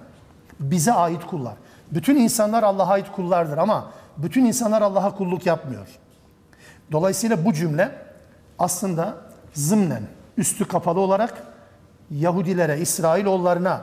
Bize 0.59 0.93
ait 0.93 1.25
kullar. 1.25 1.53
Bütün 1.91 2.15
insanlar 2.15 2.63
Allah'a 2.63 2.93
ait 2.93 3.11
kullardır 3.11 3.57
ama 3.57 3.91
bütün 4.17 4.45
insanlar 4.45 4.81
Allah'a 4.81 5.15
kulluk 5.15 5.45
yapmıyor. 5.45 5.87
Dolayısıyla 6.91 7.45
bu 7.45 7.53
cümle 7.53 7.91
aslında 8.59 9.15
zımnen, 9.53 10.03
üstü 10.37 10.67
kapalı 10.67 10.99
olarak 10.99 11.43
Yahudilere, 12.11 12.79
İsrailoğullarına 12.79 13.81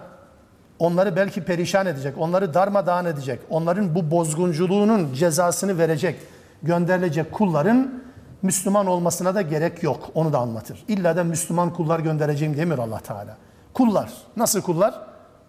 onları 0.79 1.17
belki 1.17 1.45
perişan 1.45 1.87
edecek, 1.87 2.15
onları 2.19 2.55
darmadağın 2.55 3.05
edecek, 3.05 3.41
onların 3.51 3.95
bu 3.95 4.11
bozgunculuğunun 4.11 5.15
cezasını 5.15 5.79
verecek, 5.79 6.17
gönderilecek 6.63 7.33
kulların 7.33 8.03
Müslüman 8.43 8.87
olmasına 8.87 9.35
da 9.35 9.43
gerek 9.43 9.83
yok. 9.83 10.11
Onu 10.15 10.33
da 10.33 10.39
anlatır. 10.39 10.85
İlla 10.89 11.17
da 11.17 11.25
Müslüman 11.25 11.73
kullar 11.73 12.01
göndereceğim 12.01 12.57
demiyor 12.57 12.79
Allah 12.79 12.99
Teala. 12.99 13.37
Kullar. 13.75 14.11
Nasıl 14.37 14.63
kullar? 14.63 14.95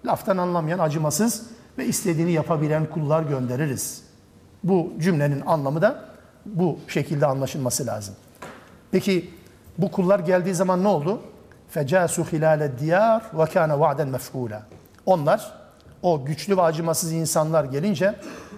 Laftan 0.06 0.38
anlamayan, 0.38 0.80
acımasız 0.80 1.46
ve 1.78 1.86
istediğini 1.86 2.32
yapabilen 2.32 2.86
kullar 2.86 3.24
göndeririz. 3.24 4.04
Bu 4.64 4.94
cümlenin 5.00 5.42
anlamı 5.46 5.82
da 5.82 6.13
bu 6.46 6.80
şekilde 6.88 7.26
anlaşılması 7.26 7.86
lazım. 7.86 8.16
Peki 8.92 9.30
bu 9.78 9.92
kullar 9.92 10.20
geldiği 10.20 10.56
zaman 10.56 10.84
ne 10.84 10.88
oldu? 10.88 11.22
Fecasu 11.70 12.24
hilale 12.24 12.80
diyar 12.80 13.24
ve 13.34 13.46
kana 13.46 13.80
va'den 13.80 14.08
mef'ula. 14.08 14.64
Onlar 15.06 15.52
o 16.02 16.26
güçlü 16.26 16.58
ve 16.58 16.62
acımasız 16.62 17.12
insanlar 17.12 17.64
gelince 17.64 18.16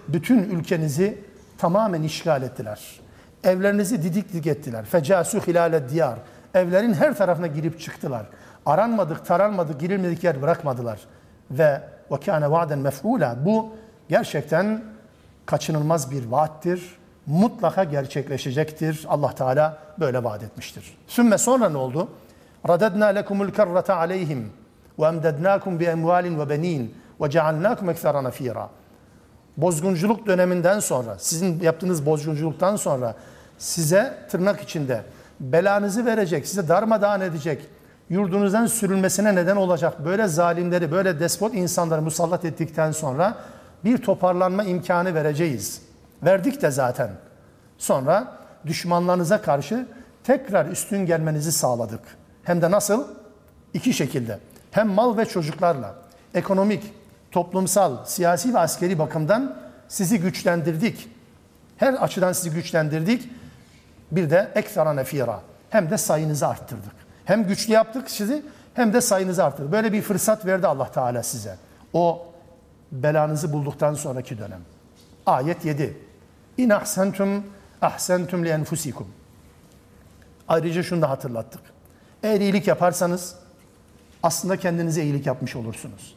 bütün 0.08 0.38
ülkenizi 0.38 1.18
tamamen 1.58 2.02
işgal 2.02 2.42
ettiler. 2.42 3.00
Evlerinizi 3.44 4.02
didik 4.02 4.32
didik 4.32 4.46
ettiler. 4.46 4.84
Fecasu 4.84 5.40
hilale 5.40 5.88
diyar. 5.88 6.18
Evlerin 6.54 6.94
her 6.94 7.16
tarafına 7.16 7.46
girip 7.46 7.80
çıktılar. 7.80 8.26
Aranmadık, 8.66 9.26
taranmadık, 9.26 9.80
girilmedik 9.80 10.24
yer 10.24 10.42
bırakmadılar. 10.42 11.00
Ve 11.50 11.82
ve 12.10 12.20
kana 12.20 12.50
va'den 12.50 12.78
mef'ula. 12.78 13.36
Bu 13.44 13.68
gerçekten 14.08 14.82
kaçınılmaz 15.46 16.10
bir 16.10 16.26
vaattir 16.26 16.96
Mutlaka 17.26 17.84
gerçekleşecektir. 17.84 19.06
Allah 19.08 19.34
Teala 19.34 19.78
böyle 20.00 20.24
vaat 20.24 20.42
etmiştir. 20.42 20.98
Sümme 21.06 21.38
sonra 21.38 21.68
ne 21.68 21.76
oldu? 21.76 22.08
Radadna 22.68 23.06
lekumul 23.06 23.50
karrata 23.50 23.96
aleyhim 23.96 24.52
ve 24.98 25.06
emdednakum 25.06 25.80
bi 25.80 25.84
emvalin 25.84 26.38
ve 26.38 26.48
benin 26.50 26.94
ve 27.20 27.30
cealnakum 27.30 27.90
ekthara 27.90 28.24
nafira. 28.24 28.68
Bozgunculuk 29.56 30.26
döneminden 30.26 30.80
sonra, 30.80 31.16
sizin 31.18 31.60
yaptığınız 31.60 32.06
bozgunculuktan 32.06 32.76
sonra 32.76 33.14
size 33.58 34.14
tırnak 34.30 34.60
içinde 34.60 35.02
belanızı 35.40 36.06
verecek, 36.06 36.48
size 36.48 36.68
darmadağın 36.68 37.20
edecek, 37.20 37.66
yurdunuzdan 38.10 38.66
sürülmesine 38.66 39.34
neden 39.34 39.56
olacak 39.56 40.04
böyle 40.04 40.28
zalimleri, 40.28 40.92
böyle 40.92 41.20
despot 41.20 41.54
insanları 41.54 42.02
musallat 42.02 42.44
ettikten 42.44 42.92
sonra 42.92 43.36
bir 43.84 43.98
toparlanma 43.98 44.64
imkanı 44.64 45.14
vereceğiz. 45.14 45.85
Verdik 46.22 46.62
de 46.62 46.70
zaten. 46.70 47.10
Sonra 47.78 48.32
düşmanlarınıza 48.66 49.42
karşı 49.42 49.86
tekrar 50.24 50.66
üstün 50.66 51.06
gelmenizi 51.06 51.52
sağladık. 51.52 52.00
Hem 52.42 52.62
de 52.62 52.70
nasıl? 52.70 53.04
İki 53.74 53.92
şekilde. 53.92 54.38
Hem 54.70 54.88
mal 54.88 55.16
ve 55.16 55.24
çocuklarla, 55.24 55.94
ekonomik, 56.34 56.94
toplumsal, 57.30 58.04
siyasi 58.04 58.54
ve 58.54 58.58
askeri 58.58 58.98
bakımdan 58.98 59.56
sizi 59.88 60.20
güçlendirdik. 60.20 61.08
Her 61.76 61.94
açıdan 61.94 62.32
sizi 62.32 62.50
güçlendirdik. 62.50 63.30
Bir 64.10 64.30
de 64.30 64.52
ekstra 64.54 64.92
nefira. 64.92 65.40
Hem 65.70 65.90
de 65.90 65.98
sayınızı 65.98 66.48
arttırdık. 66.48 66.94
Hem 67.24 67.46
güçlü 67.46 67.72
yaptık 67.72 68.10
sizi 68.10 68.42
hem 68.74 68.92
de 68.92 69.00
sayınızı 69.00 69.44
arttırdık. 69.44 69.72
Böyle 69.72 69.92
bir 69.92 70.02
fırsat 70.02 70.46
verdi 70.46 70.66
Allah 70.66 70.90
Teala 70.90 71.22
size. 71.22 71.56
O 71.92 72.26
belanızı 72.92 73.52
bulduktan 73.52 73.94
sonraki 73.94 74.38
dönem. 74.38 74.60
Ayet 75.26 75.64
7. 75.64 76.05
İn 76.58 76.70
ahsentum 76.70 77.44
ahsentum 77.82 78.44
li 78.44 78.48
enfusikum. 78.48 79.08
Ayrıca 80.48 80.82
şunu 80.82 81.02
da 81.02 81.10
hatırlattık. 81.10 81.60
Eğer 82.22 82.40
iyilik 82.40 82.66
yaparsanız 82.66 83.34
aslında 84.22 84.56
kendinize 84.56 85.02
iyilik 85.02 85.26
yapmış 85.26 85.56
olursunuz. 85.56 86.16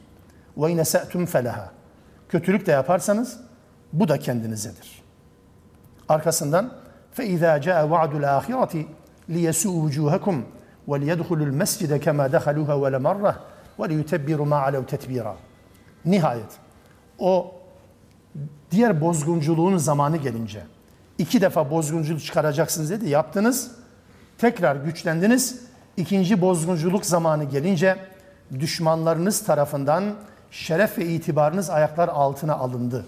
Ve 0.57 0.71
ine 0.71 0.85
se'tum 0.85 1.25
feleha. 1.25 1.71
Kötülük 2.29 2.65
de 2.65 2.71
yaparsanız 2.71 3.39
bu 3.93 4.07
da 4.07 4.19
kendinizedir. 4.19 5.01
Arkasından 6.09 6.73
fe 7.11 7.27
izâ 7.27 7.61
câe 7.61 7.89
va'dul 7.89 8.23
âhireti 8.23 8.87
liyesû 9.29 9.67
vücûhekum 9.67 10.41
ve 10.87 11.01
liyedhulul 11.01 11.51
mescide 11.53 11.99
kemâ 11.99 12.25
dehalûhe 12.25 12.85
ve 12.85 12.91
lemarrah 12.91 13.37
ve 13.79 13.89
liyutebbiru 13.89 14.45
mâ 14.45 14.61
alev 14.61 14.85
tetbîrâ. 14.85 15.35
Nihayet 16.05 16.51
o 17.19 17.58
diğer 18.71 19.01
bozgunculuğun 19.01 19.77
zamanı 19.77 20.17
gelince 20.17 20.63
iki 21.17 21.41
defa 21.41 21.71
bozgunculuk 21.71 22.23
çıkaracaksınız 22.23 22.89
dedi 22.89 23.09
yaptınız 23.09 23.71
tekrar 24.37 24.75
güçlendiniz 24.75 25.61
ikinci 25.97 26.41
bozgunculuk 26.41 27.05
zamanı 27.05 27.43
gelince 27.43 27.97
düşmanlarınız 28.59 29.43
tarafından 29.43 30.03
şeref 30.51 30.97
ve 30.97 31.05
itibarınız 31.05 31.69
ayaklar 31.69 32.07
altına 32.07 32.55
alındı. 32.55 33.05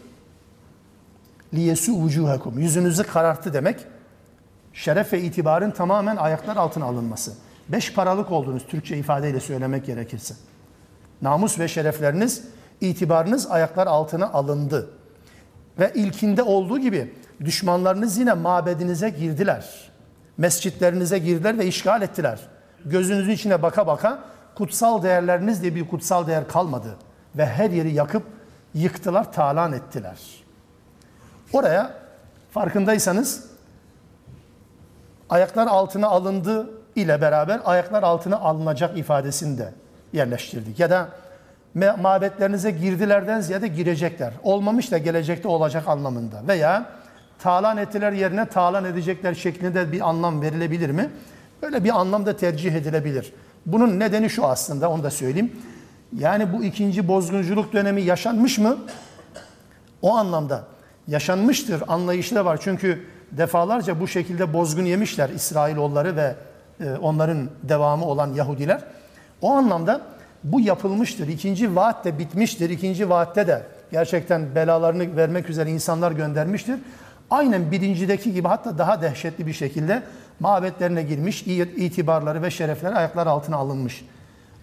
Liyesu 1.54 1.93
vucuhakum. 1.93 2.60
Yüzünüzü 2.60 3.04
kararttı 3.04 3.54
demek. 3.54 3.86
Şeref 4.74 5.13
ve 5.13 5.21
itibarın 5.21 5.71
tamamen 5.71 6.15
ayaklar 6.15 6.58
altına 6.58 6.86
alınması. 6.86 7.34
Beş 7.69 7.93
paralık 7.93 8.32
oldunuz 8.32 8.65
Türkçe 8.67 8.97
ifadeyle 8.97 9.39
söylemek 9.39 9.86
gerekirse. 9.86 10.36
Namus 11.21 11.60
ve 11.60 11.67
şerefleriniz, 11.67 12.43
itibarınız 12.82 13.52
ayaklar 13.52 13.88
altına 13.88 14.30
alındı. 14.32 14.89
Ve 15.80 15.92
ilkinde 15.96 16.44
olduğu 16.44 16.80
gibi 16.80 17.14
düşmanlarınız 17.46 18.18
yine 18.18 18.34
mabedinize 18.34 19.10
girdiler. 19.10 19.92
Mescitlerinize 20.38 21.18
girdiler 21.18 21.60
ve 21.60 21.66
işgal 21.66 22.02
ettiler. 22.02 22.40
Gözünüzün 22.86 23.32
içine 23.32 23.62
baka 23.62 23.88
baka 23.88 24.24
kutsal 24.56 25.04
değerleriniz 25.04 25.62
diye 25.62 25.76
bir 25.76 25.88
kutsal 25.88 26.28
değer 26.28 26.48
kalmadı. 26.48 26.96
Ve 27.36 27.46
her 27.46 27.70
yeri 27.70 27.94
yakıp 27.94 28.24
yıktılar, 28.74 29.34
talan 29.34 29.74
ettiler. 29.74 30.18
Oraya 31.54 31.94
farkındaysanız 32.52 33.46
ayaklar 35.30 35.68
altına 35.68 36.08
alındı 36.08 36.70
ile 36.96 37.22
beraber 37.22 37.62
ayaklar 37.66 38.04
altına 38.04 38.40
alınacak 38.40 38.98
ifadesini 38.98 39.58
de 39.58 39.74
yerleştirdik. 40.14 40.80
Ya 40.80 40.90
da 40.90 41.10
mabetlerinize 41.76 42.72
girdilerden 42.72 43.42
ziyade 43.42 43.68
girecekler. 43.68 44.34
Olmamış 44.44 44.92
da 44.92 44.98
gelecekte 44.98 45.48
olacak 45.48 45.88
anlamında. 45.88 46.42
Veya 46.48 46.86
talan 47.40 47.78
ettiler 47.78 48.12
yerine 48.12 48.46
talan 48.46 48.86
edecekler 48.86 49.34
şeklinde 49.34 49.92
bir 49.92 50.10
anlam 50.10 50.42
verilebilir 50.42 50.90
mi? 50.90 51.10
Böyle 51.62 51.84
bir 51.84 52.00
anlam 52.00 52.26
da 52.26 52.38
tercih 52.38 52.74
edilebilir. 52.74 53.34
Bunun 53.66 54.00
nedeni 54.00 54.30
şu 54.30 54.46
aslında 54.46 54.90
onu 54.90 55.04
da 55.04 55.12
söyleyeyim. 55.12 55.52
Yani 56.18 56.54
bu 56.54 56.64
ikinci 56.64 57.08
bozgunculuk 57.08 57.74
dönemi 57.74 58.02
yaşanmış 58.02 58.58
mı? 58.58 58.78
O 60.02 60.16
anlamda 60.16 60.64
yaşanmıştır 61.08 61.84
anlayışı 61.88 62.36
da 62.36 62.46
var. 62.46 62.60
Çünkü 62.62 63.06
defalarca 63.32 64.00
bu 64.00 64.08
şekilde 64.08 64.54
bozgun 64.54 64.86
yemişler 64.86 65.30
İsrailoğulları 65.30 66.16
ve 66.16 66.36
e, 66.80 66.92
onların 67.02 67.50
devamı 67.64 68.06
olan 68.06 68.34
Yahudiler. 68.34 68.82
O 69.42 69.52
anlamda 69.52 70.02
bu 70.44 70.60
yapılmıştır. 70.60 71.28
İkinci 71.28 71.76
vaat 71.76 72.06
de 72.06 72.20
bitmiştir. 72.20 72.70
İkinci 72.70 73.10
vaatte 73.10 73.48
de 73.48 73.64
gerçekten 73.92 74.56
belalarını 74.56 75.16
vermek 75.16 75.50
üzere 75.50 75.70
insanlar 75.70 76.12
göndermiştir. 76.12 76.80
Aynen 77.30 77.72
birincideki 77.72 78.34
gibi 78.34 78.48
hatta 78.48 78.78
daha 78.78 79.02
dehşetli 79.02 79.48
bir 79.48 79.54
şekilde 79.54 80.04
mabetlerine 80.40 81.04
girmiş, 81.04 81.44
itibarları 81.48 82.42
ve 82.42 82.52
şerefleri 82.52 82.96
ayaklar 82.96 83.28
altına 83.28 83.56
alınmış. 83.56 84.06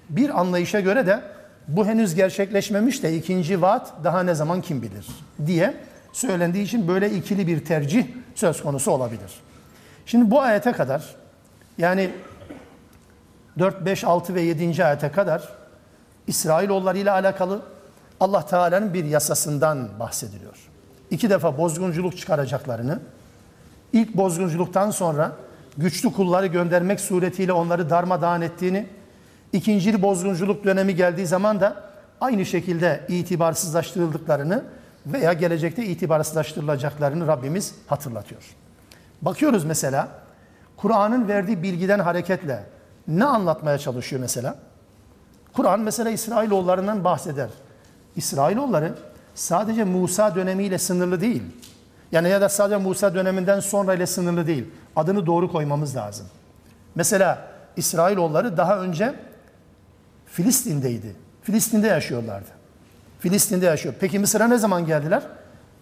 Bir 0.09 0.41
anlayışa 0.41 0.81
göre 0.81 1.07
de 1.07 1.21
bu 1.69 1.87
henüz 1.87 2.14
gerçekleşmemiş 2.14 3.03
de 3.03 3.17
ikinci 3.17 3.62
vaat 3.62 3.93
daha 4.05 4.23
ne 4.23 4.35
zaman 4.35 4.61
kim 4.61 4.83
bilir 4.83 5.07
diye 5.47 5.75
söylendiği 6.12 6.64
için 6.64 6.88
böyle 6.88 7.11
ikili 7.11 7.47
bir 7.47 7.64
tercih 7.64 8.07
söz 8.35 8.62
konusu 8.62 8.91
olabilir. 8.91 9.41
Şimdi 10.07 10.31
bu 10.31 10.41
ayete 10.41 10.73
kadar 10.73 11.14
yani 11.79 12.11
4, 13.59 13.85
5, 13.87 14.05
6 14.05 14.35
ve 14.35 14.41
7. 14.41 14.85
ayete 14.85 15.12
kadar 15.12 15.58
İsrailoğulları 16.29 16.99
ile 16.99 17.11
alakalı 17.11 17.62
Allah 18.21 18.47
Teala'nın 18.47 18.95
bir 18.95 19.05
yasasından 19.05 19.88
bahsediliyor. 20.01 20.57
İki 21.11 21.31
defa 21.31 21.59
bozgunculuk 21.59 22.17
çıkaracaklarını, 22.17 22.99
ilk 23.93 24.17
bozgunculuktan 24.17 24.91
sonra 24.91 25.33
güçlü 25.77 26.12
kulları 26.12 26.47
göndermek 26.47 27.01
suretiyle 27.01 27.53
onları 27.53 27.91
darmadağın 27.91 28.41
ettiğini, 28.41 28.87
ikinci 29.53 30.03
bozgunculuk 30.03 30.64
dönemi 30.64 30.97
geldiği 30.97 31.27
zaman 31.27 31.61
da 31.61 31.85
aynı 32.21 32.47
şekilde 32.47 33.01
itibarsızlaştırıldıklarını 33.09 34.64
veya 35.07 35.33
gelecekte 35.33 35.85
itibarsızlaştırılacaklarını 35.85 37.27
Rabbimiz 37.27 37.75
hatırlatıyor. 37.87 38.43
Bakıyoruz 39.23 39.64
mesela 39.64 40.09
Kur'an'ın 40.77 41.29
verdiği 41.29 41.62
bilgiden 41.62 41.99
hareketle 41.99 42.64
ne 43.09 43.25
anlatmaya 43.25 43.79
çalışıyor 43.79 44.21
mesela? 44.21 44.57
Kur'an 45.59 45.81
mesela 45.81 46.11
İsrailoğullarından 46.11 47.05
bahseder. 47.05 47.49
İsrailoğulları 48.16 48.94
sadece 49.35 49.85
Musa 49.85 50.35
dönemiyle 50.35 50.79
sınırlı 50.79 51.21
değil. 51.21 51.42
Yani 52.12 52.29
ya 52.29 52.40
da 52.40 52.49
sadece 52.49 52.77
Musa 52.77 53.14
döneminden 53.14 53.61
sonra 53.61 53.94
ile 53.94 54.07
sınırlı 54.07 54.47
değil. 54.47 54.64
Adını 54.97 55.27
doğru 55.27 55.53
koymamız 55.53 55.97
lazım. 55.97 56.27
Mesela 56.94 57.49
İsrailoğulları 57.77 58.57
daha 58.57 58.81
önce 58.81 59.14
Filistin'deydi. 60.27 61.16
Filistin'de 61.42 61.87
yaşıyorlardı. 61.87 62.49
Filistin'de 63.21 63.66
yaşıyor. 63.66 63.94
Peki 64.01 64.18
Mısır'a 64.18 64.49
ne 64.49 64.59
zaman 64.59 64.87
geldiler? 64.87 65.23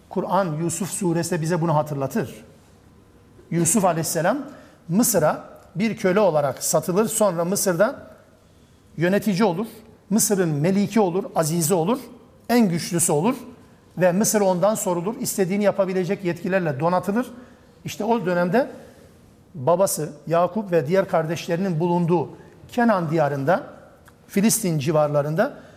Kur'an 0.09 0.53
Yusuf 0.53 0.89
suresi 0.89 1.41
bize 1.41 1.61
bunu 1.61 1.75
hatırlatır. 1.75 2.35
Yusuf 3.51 3.85
aleyhisselam 3.85 4.37
Mısır'a 4.89 5.43
bir 5.75 5.97
köle 5.97 6.19
olarak 6.19 6.63
satılır. 6.63 7.07
Sonra 7.07 7.45
Mısır'da 7.45 8.06
yönetici 8.97 9.43
olur. 9.43 9.67
Mısır'ın 10.09 10.49
meliki 10.49 10.99
olur, 10.99 11.23
azizi 11.35 11.73
olur, 11.73 11.99
en 12.49 12.69
güçlüsü 12.69 13.11
olur 13.11 13.35
ve 13.97 14.11
Mısır 14.11 14.41
ondan 14.41 14.75
sorulur. 14.75 15.15
İstediğini 15.19 15.63
yapabilecek 15.63 16.25
yetkilerle 16.25 16.79
donatılır. 16.79 17.27
İşte 17.85 18.03
o 18.03 18.25
dönemde 18.25 18.71
babası 19.55 20.09
Yakup 20.27 20.71
ve 20.71 20.87
diğer 20.87 21.07
kardeşlerinin 21.07 21.79
bulunduğu 21.79 22.29
Kenan 22.71 23.09
diyarında, 23.09 23.63
Filistin 24.27 24.79
civarlarında 24.79 25.67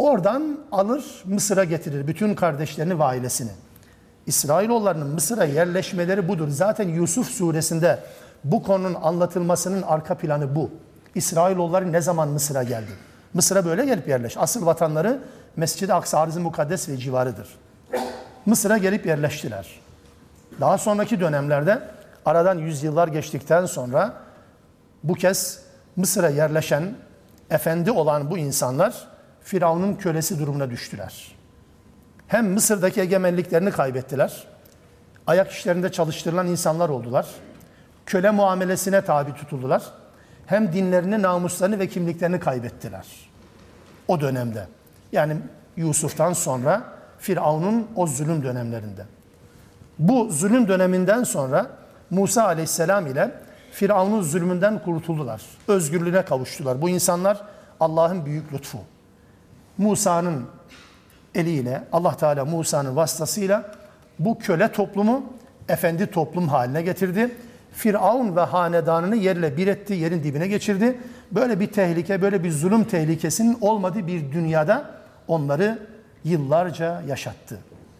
Oradan 0.00 0.58
alır 0.72 1.04
Mısır'a 1.24 1.64
getirir 1.64 2.06
bütün 2.06 2.34
kardeşlerini 2.34 2.98
ve 2.98 3.04
ailesini. 3.04 3.50
İsrailoğullarının 4.26 5.06
Mısır'a 5.06 5.44
yerleşmeleri 5.44 6.28
budur. 6.28 6.48
Zaten 6.48 6.88
Yusuf 6.88 7.30
suresinde 7.30 7.98
bu 8.44 8.62
konunun 8.62 8.94
anlatılmasının 9.02 9.82
arka 9.82 10.14
planı 10.14 10.56
bu. 10.56 10.70
İsrailoğulları 11.14 11.92
ne 11.92 12.00
zaman 12.00 12.28
Mısır'a 12.28 12.62
geldi? 12.62 12.90
Mısır'a 13.34 13.64
böyle 13.64 13.84
gelip 13.84 14.08
yerleş. 14.08 14.36
Asıl 14.36 14.66
vatanları 14.66 15.20
Mescid-i 15.56 15.94
Aksa 15.94 16.18
arz-ı 16.18 16.40
mukaddes 16.40 16.88
ve 16.88 16.96
civarıdır. 16.96 17.48
Mısır'a 18.46 18.78
gelip 18.78 19.06
yerleştiler. 19.06 19.80
Daha 20.60 20.78
sonraki 20.78 21.20
dönemlerde 21.20 21.82
aradan 22.26 22.58
yüzyıllar 22.58 23.08
geçtikten 23.08 23.66
sonra 23.66 24.14
bu 25.02 25.14
kez 25.14 25.62
Mısır'a 25.96 26.28
yerleşen, 26.28 26.94
efendi 27.50 27.90
olan 27.90 28.30
bu 28.30 28.38
insanlar 28.38 29.08
Firavun'un 29.42 29.94
kölesi 29.94 30.38
durumuna 30.38 30.70
düştüler. 30.70 31.32
Hem 32.28 32.52
Mısır'daki 32.52 33.00
egemenliklerini 33.00 33.70
kaybettiler, 33.70 34.44
ayak 35.26 35.50
işlerinde 35.50 35.92
çalıştırılan 35.92 36.46
insanlar 36.46 36.88
oldular, 36.88 37.26
köle 38.06 38.30
muamelesine 38.30 39.04
tabi 39.04 39.34
tutuldular, 39.34 39.82
hem 40.50 40.72
dinlerini, 40.72 41.22
namuslarını 41.22 41.78
ve 41.78 41.88
kimliklerini 41.88 42.40
kaybettiler. 42.40 43.06
O 44.08 44.20
dönemde. 44.20 44.66
Yani 45.12 45.36
Yusuf'tan 45.76 46.32
sonra 46.32 46.82
Firavun'un 47.18 47.86
o 47.96 48.06
zulüm 48.06 48.42
dönemlerinde. 48.42 49.04
Bu 49.98 50.28
zulüm 50.30 50.68
döneminden 50.68 51.24
sonra 51.24 51.66
Musa 52.10 52.44
aleyhisselam 52.44 53.06
ile 53.06 53.30
Firavun'un 53.72 54.22
zulmünden 54.22 54.82
kurtuldular. 54.82 55.42
Özgürlüğüne 55.68 56.22
kavuştular. 56.24 56.82
Bu 56.82 56.88
insanlar 56.88 57.40
Allah'ın 57.80 58.26
büyük 58.26 58.52
lütfu. 58.52 58.78
Musa'nın 59.78 60.46
eliyle, 61.34 61.84
Allah 61.92 62.16
Teala 62.16 62.44
Musa'nın 62.44 62.96
vasıtasıyla 62.96 63.74
bu 64.18 64.38
köle 64.38 64.72
toplumu 64.72 65.24
efendi 65.68 66.06
toplum 66.06 66.48
haline 66.48 66.82
getirdi. 66.82 67.30
Firavun 67.72 68.36
ve 68.36 68.40
hanedanını 68.40 69.16
yerle 69.16 69.56
bir 69.56 69.66
etti, 69.66 69.94
yerin 69.94 70.24
dibine 70.24 70.46
geçirdi. 70.46 70.98
Böyle 71.32 71.60
bir 71.60 71.66
tehlike, 71.66 72.22
böyle 72.22 72.44
bir 72.44 72.50
zulüm 72.50 72.84
tehlikesinin 72.84 73.58
olmadığı 73.60 74.06
bir 74.06 74.32
dünyada 74.32 74.90
onları 75.28 75.78
yıllarca 76.24 77.02
yaşattı. 77.08 77.58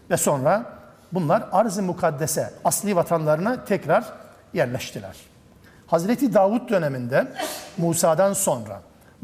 Ve 0.09 0.17
sonra 0.17 0.65
bunlar 1.11 1.43
arz-ı 1.51 1.83
mukaddese, 1.83 2.53
asli 2.65 2.95
vatanlarına 2.95 3.65
tekrar 3.65 4.05
yerleştiler. 4.53 5.15
Hazreti 5.87 6.33
Davut 6.33 6.69
döneminde, 6.69 7.27
Musa'dan 7.77 8.33
sonra, 8.33 8.81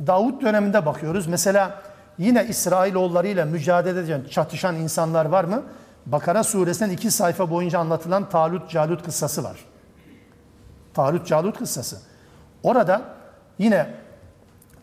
Davut 0.08 0.42
döneminde 0.42 0.86
bakıyoruz. 0.86 1.28
Mesela 1.28 1.82
yine 2.18 2.46
İsrailoğulları 2.46 3.28
ile 3.28 3.46
mücadele 3.46 4.00
eden, 4.00 4.24
çatışan 4.30 4.76
insanlar 4.76 5.26
var 5.26 5.44
mı? 5.44 5.64
Bakara 6.06 6.44
suresinden 6.44 6.92
iki 6.92 7.12
sayfa 7.12 7.50
boyunca 7.50 7.80
anlatılan 7.80 8.30
Talut 8.30 8.70
Calut 8.70 9.06
kıssası 9.06 9.44
var. 9.44 9.58
Talut 10.98 11.28
Calut 11.28 11.58
kıssası. 11.58 11.98
Orada 12.64 13.02
yine 13.60 13.88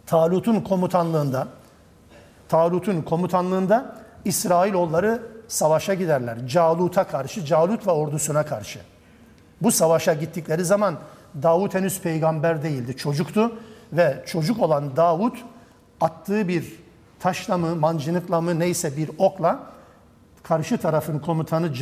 Talut'un 0.07 0.61
komutanlığında 0.61 1.49
Talut'un 2.49 3.03
komutanlığında 3.03 3.97
İsrailoğulları 4.25 5.23
savaşa 5.49 5.95
giderler. 5.95 6.47
Calut'a 6.47 7.05
karşı, 7.05 7.45
Calut 7.45 7.87
ve 7.87 7.91
ordusuna 7.91 8.47
karşı. 8.47 8.79
Bu 9.63 9.73
savaşa 9.73 10.15
gittikleri 10.15 10.65
zaman 10.65 10.99
Davut 11.43 11.75
henüz 11.75 12.01
peygamber 12.01 12.63
değildi, 12.63 12.97
çocuktu 12.97 13.59
ve 13.93 14.23
çocuk 14.27 14.63
olan 14.63 14.97
Davut 14.97 15.45
attığı 16.01 16.49
bir 16.49 16.73
taşla 17.21 17.59
mı, 17.59 17.77
mancınıkla 17.77 18.41
mı 18.41 18.59
neyse 18.59 18.97
bir 18.97 19.11
okla 19.19 19.61
karşı 20.43 20.79
tarafın 20.79 21.19
komutanı 21.19 21.73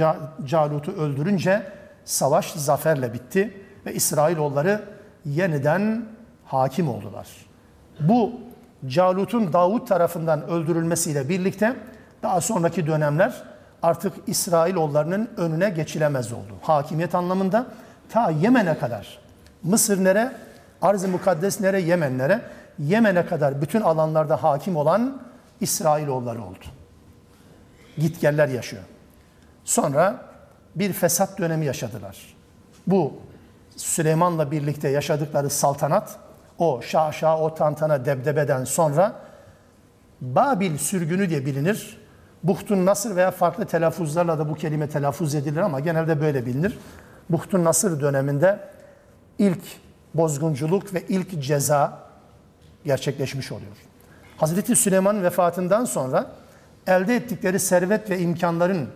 Calut'u 0.46 0.92
öldürünce 0.92 1.72
savaş 2.04 2.52
zaferle 2.52 3.12
bitti 3.12 3.62
ve 3.86 3.94
İsrailoğulları 3.94 4.84
yeniden 5.24 6.04
hakim 6.44 6.88
oldular. 6.88 7.28
Bu 8.00 8.32
Calut'un 8.88 9.52
Davut 9.52 9.88
tarafından 9.88 10.48
öldürülmesiyle 10.48 11.28
birlikte 11.28 11.76
daha 12.22 12.40
sonraki 12.40 12.86
dönemler 12.86 13.42
artık 13.82 14.12
İsrailoğullarının 14.26 15.30
önüne 15.36 15.70
geçilemez 15.70 16.32
oldu. 16.32 16.52
Hakimiyet 16.62 17.14
anlamında 17.14 17.66
ta 18.08 18.30
Yemen'e 18.30 18.78
kadar. 18.78 19.18
Mısır 19.62 20.04
nere? 20.04 20.32
Arz-ı 20.82 21.08
Mukaddes 21.08 21.60
nere? 21.60 21.80
Yemen 21.80 22.18
nere? 22.18 22.40
Yemen'e 22.78 23.26
kadar 23.26 23.62
bütün 23.62 23.80
alanlarda 23.80 24.42
hakim 24.42 24.76
olan 24.76 25.22
İsrailoğulları 25.60 26.42
oldu. 26.42 26.64
Gitgeller 27.98 28.48
yaşıyor. 28.48 28.82
Sonra 29.64 30.16
bir 30.74 30.92
fesat 30.92 31.38
dönemi 31.38 31.64
yaşadılar. 31.66 32.34
Bu 32.86 33.12
Süleyman'la 33.76 34.50
birlikte 34.50 34.88
yaşadıkları 34.88 35.50
saltanat 35.50 36.18
o 36.58 36.82
şaşa, 36.82 37.38
o 37.38 37.54
tantana, 37.54 38.04
debdebeden 38.04 38.64
sonra 38.64 39.14
Babil 40.20 40.78
sürgünü 40.78 41.30
diye 41.30 41.46
bilinir. 41.46 41.98
Buhtun 42.42 42.86
Nasır 42.86 43.16
veya 43.16 43.30
farklı 43.30 43.66
telaffuzlarla 43.66 44.38
da 44.38 44.48
bu 44.48 44.54
kelime 44.54 44.88
telaffuz 44.88 45.34
edilir 45.34 45.60
ama 45.60 45.80
genelde 45.80 46.20
böyle 46.20 46.46
bilinir. 46.46 46.78
Buhtun 47.30 47.64
Nasır 47.64 48.00
döneminde 48.00 48.58
ilk 49.38 49.62
bozgunculuk 50.14 50.94
ve 50.94 51.02
ilk 51.08 51.42
ceza 51.42 51.98
gerçekleşmiş 52.84 53.52
oluyor. 53.52 53.76
Hazreti 54.36 54.76
Süleyman'ın 54.76 55.22
vefatından 55.22 55.84
sonra 55.84 56.26
elde 56.86 57.16
ettikleri 57.16 57.60
servet 57.60 58.10
ve 58.10 58.18
imkanların 58.18 58.88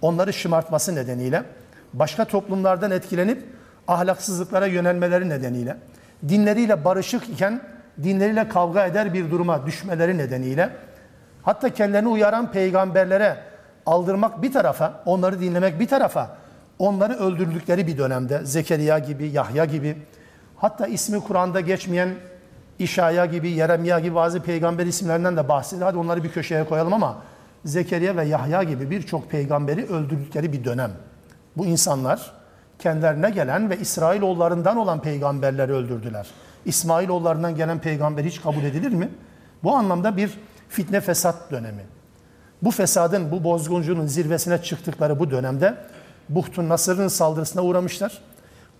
onları 0.00 0.32
şımartması 0.32 0.94
nedeniyle 0.94 1.42
başka 1.92 2.24
toplumlardan 2.24 2.90
etkilenip 2.90 3.44
ahlaksızlıklara 3.88 4.66
yönelmeleri 4.66 5.28
nedeniyle 5.28 5.76
dinleriyle 6.28 6.84
barışık 6.84 7.28
iken 7.28 7.60
dinleriyle 8.02 8.48
kavga 8.48 8.86
eder 8.86 9.14
bir 9.14 9.30
duruma 9.30 9.66
düşmeleri 9.66 10.18
nedeniyle 10.18 10.70
hatta 11.42 11.74
kendilerini 11.74 12.08
uyaran 12.08 12.52
peygamberlere 12.52 13.36
aldırmak 13.86 14.42
bir 14.42 14.52
tarafa, 14.52 15.02
onları 15.06 15.40
dinlemek 15.40 15.80
bir 15.80 15.88
tarafa, 15.88 16.36
onları 16.78 17.14
öldürdükleri 17.14 17.86
bir 17.86 17.98
dönemde 17.98 18.40
Zekeriya 18.44 18.98
gibi, 18.98 19.28
Yahya 19.28 19.64
gibi 19.64 19.96
hatta 20.56 20.86
ismi 20.86 21.20
Kur'an'da 21.20 21.60
geçmeyen 21.60 22.14
İşaya 22.78 23.26
gibi, 23.26 23.50
Yeremya 23.50 23.98
gibi 23.98 24.14
bazı 24.14 24.42
peygamber 24.42 24.86
isimlerinden 24.86 25.36
de 25.36 25.48
bahsediyor. 25.48 25.86
Hadi 25.86 25.98
onları 25.98 26.24
bir 26.24 26.32
köşeye 26.32 26.64
koyalım 26.64 26.92
ama 26.92 27.16
Zekeriya 27.64 28.16
ve 28.16 28.24
Yahya 28.24 28.62
gibi 28.62 28.90
birçok 28.90 29.30
peygamberi 29.30 29.86
öldürdükleri 29.86 30.52
bir 30.52 30.64
dönem. 30.64 30.90
Bu 31.56 31.66
insanlar 31.66 32.37
kendilerine 32.78 33.30
gelen 33.30 33.70
ve 33.70 33.78
İsrailoğullarından 33.78 34.76
olan 34.76 35.02
peygamberleri 35.02 35.72
öldürdüler. 35.72 36.26
İsmailoğullarından 36.64 37.56
gelen 37.56 37.78
peygamber 37.78 38.24
hiç 38.24 38.40
kabul 38.40 38.64
edilir 38.64 38.92
mi? 38.92 39.08
Bu 39.62 39.74
anlamda 39.76 40.16
bir 40.16 40.38
fitne 40.68 41.00
fesat 41.00 41.50
dönemi. 41.50 41.82
Bu 42.62 42.70
fesadın, 42.70 43.30
bu 43.30 43.44
bozguncunun 43.44 44.06
zirvesine 44.06 44.62
çıktıkları 44.62 45.18
bu 45.18 45.30
dönemde 45.30 45.74
Buhtun 46.28 46.68
Nasır'ın 46.68 47.08
saldırısına 47.08 47.62
uğramışlar. 47.62 48.22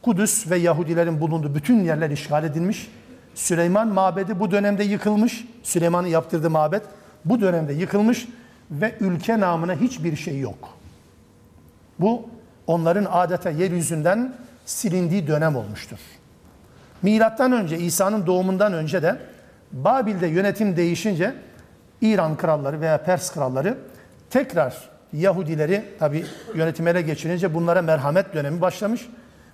Kudüs 0.02 0.50
ve 0.50 0.56
Yahudilerin 0.56 1.20
bulunduğu 1.20 1.54
bütün 1.54 1.84
yerler 1.84 2.10
işgal 2.10 2.44
edilmiş. 2.44 2.90
Süleyman 3.34 3.88
mabedi 3.88 4.40
bu 4.40 4.50
dönemde 4.50 4.84
yıkılmış. 4.84 5.44
Süleyman'ın 5.62 6.08
yaptırdığı 6.08 6.50
mabet 6.50 6.82
bu 7.24 7.40
dönemde 7.40 7.72
yıkılmış 7.72 8.28
ve 8.70 8.94
ülke 9.00 9.40
namına 9.40 9.74
hiçbir 9.74 10.16
şey 10.16 10.40
yok. 10.40 10.68
Bu 11.98 12.28
onların 12.68 13.06
adeta 13.10 13.50
yeryüzünden 13.50 14.34
silindiği 14.66 15.26
dönem 15.26 15.56
olmuştur. 15.56 15.98
Milattan 17.02 17.52
önce, 17.52 17.78
İsa'nın 17.78 18.26
doğumundan 18.26 18.72
önce 18.72 19.02
de 19.02 19.18
Babil'de 19.72 20.26
yönetim 20.26 20.76
değişince 20.76 21.34
İran 22.00 22.36
kralları 22.36 22.80
veya 22.80 22.98
Pers 22.98 23.32
kralları 23.32 23.78
tekrar 24.30 24.88
Yahudileri 25.12 25.84
tabi 25.98 26.26
yönetim 26.54 26.88
ele 26.88 27.02
geçirince 27.02 27.54
bunlara 27.54 27.82
merhamet 27.82 28.34
dönemi 28.34 28.60
başlamış. 28.60 29.08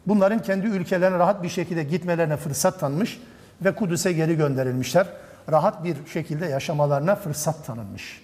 Bunların 0.06 0.42
kendi 0.42 0.66
ülkelerine 0.66 1.18
rahat 1.18 1.42
bir 1.42 1.48
şekilde 1.48 1.82
gitmelerine 1.82 2.36
fırsat 2.36 2.80
tanımış 2.80 3.20
ve 3.64 3.74
Kudüs'e 3.74 4.12
geri 4.12 4.36
gönderilmişler. 4.36 5.06
Rahat 5.50 5.84
bir 5.84 5.96
şekilde 6.12 6.46
yaşamalarına 6.46 7.14
fırsat 7.16 7.66
tanınmış. 7.66 8.22